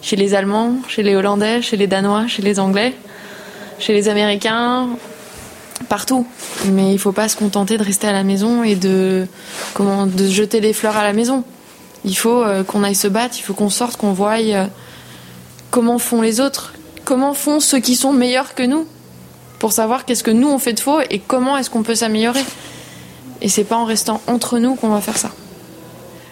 chez 0.00 0.16
les 0.16 0.34
Allemands, 0.34 0.76
chez 0.88 1.02
les 1.02 1.16
Hollandais, 1.16 1.62
chez 1.62 1.76
les 1.76 1.86
Danois, 1.86 2.26
chez 2.28 2.42
les 2.42 2.60
Anglais, 2.60 2.94
chez 3.78 3.92
les 3.92 4.08
Américains, 4.08 4.90
partout. 5.82 6.26
Mais 6.66 6.92
il 6.92 6.98
faut 6.98 7.12
pas 7.12 7.28
se 7.28 7.36
contenter 7.36 7.78
de 7.78 7.84
rester 7.84 8.06
à 8.06 8.12
la 8.12 8.24
maison 8.24 8.62
et 8.62 8.74
de 8.74 9.26
comment 9.74 10.06
de 10.06 10.26
jeter 10.26 10.60
des 10.60 10.72
fleurs 10.72 10.96
à 10.96 11.02
la 11.02 11.12
maison. 11.12 11.44
Il 12.04 12.16
faut 12.16 12.42
euh, 12.42 12.64
qu'on 12.64 12.82
aille 12.82 12.94
se 12.94 13.08
battre, 13.08 13.36
il 13.38 13.42
faut 13.42 13.54
qu'on 13.54 13.70
sorte, 13.70 13.96
qu'on 13.96 14.12
voie 14.12 14.38
euh, 14.40 14.66
comment 15.70 15.98
font 15.98 16.20
les 16.20 16.40
autres, 16.40 16.74
comment 17.04 17.34
font 17.34 17.60
ceux 17.60 17.78
qui 17.78 17.94
sont 17.94 18.12
meilleurs 18.12 18.54
que 18.54 18.62
nous, 18.62 18.86
pour 19.58 19.72
savoir 19.72 20.04
qu'est-ce 20.04 20.24
que 20.24 20.30
nous 20.30 20.48
on 20.48 20.58
fait 20.58 20.72
de 20.72 20.80
faux 20.80 21.00
et 21.10 21.20
comment 21.20 21.56
est-ce 21.56 21.70
qu'on 21.70 21.82
peut 21.82 21.94
s'améliorer. 21.94 22.44
Et 23.40 23.48
c'est 23.48 23.64
pas 23.64 23.76
en 23.76 23.84
restant 23.84 24.20
entre 24.26 24.58
nous 24.58 24.74
qu'on 24.74 24.88
va 24.88 25.00
faire 25.00 25.18
ça. 25.18 25.30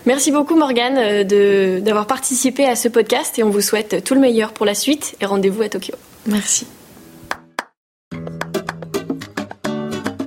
Merci 0.07 0.33
beaucoup 0.33 0.57
Morgane 0.57 0.97
euh, 0.99 1.81
d'avoir 1.81 2.07
participé 2.07 2.65
à 2.67 2.75
ce 2.75 2.89
podcast 2.89 3.39
et 3.39 3.43
on 3.43 3.51
vous 3.51 3.61
souhaite 3.61 4.03
tout 4.03 4.15
le 4.15 4.21
meilleur 4.21 4.53
pour 4.53 4.67
la 4.67 4.75
suite 4.75 5.15
et 5.21 5.27
rendez-vous 5.27 5.63
à 5.63 5.69
Tokyo. 5.69 5.95
Merci. 6.27 6.67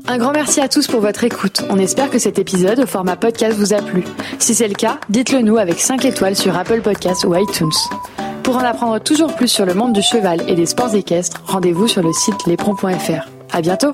Un 0.07 0.17
grand 0.17 0.33
merci 0.33 0.59
à 0.59 0.67
tous 0.67 0.87
pour 0.87 0.99
votre 0.99 1.23
écoute. 1.23 1.63
On 1.69 1.79
espère 1.79 2.09
que 2.09 2.19
cet 2.19 2.37
épisode 2.37 2.79
au 2.79 2.85
format 2.85 3.15
podcast 3.15 3.57
vous 3.57 3.73
a 3.73 3.81
plu. 3.81 4.03
Si 4.37 4.53
c'est 4.53 4.67
le 4.67 4.73
cas, 4.73 4.99
dites-le 5.09 5.41
nous 5.41 5.57
avec 5.57 5.79
5 5.79 6.03
étoiles 6.05 6.35
sur 6.35 6.57
Apple 6.57 6.81
Podcasts 6.81 7.23
ou 7.23 7.33
iTunes. 7.35 7.71
Pour 8.43 8.57
en 8.57 8.63
apprendre 8.63 8.99
toujours 8.99 9.33
plus 9.33 9.47
sur 9.47 9.65
le 9.65 9.73
monde 9.73 9.93
du 9.93 10.01
cheval 10.01 10.41
et 10.49 10.55
des 10.55 10.65
sports 10.65 10.93
équestres, 10.93 11.41
rendez-vous 11.45 11.87
sur 11.87 12.03
le 12.03 12.11
site 12.11 12.45
lespron.fr. 12.45 13.29
À 13.53 13.61
bientôt! 13.61 13.93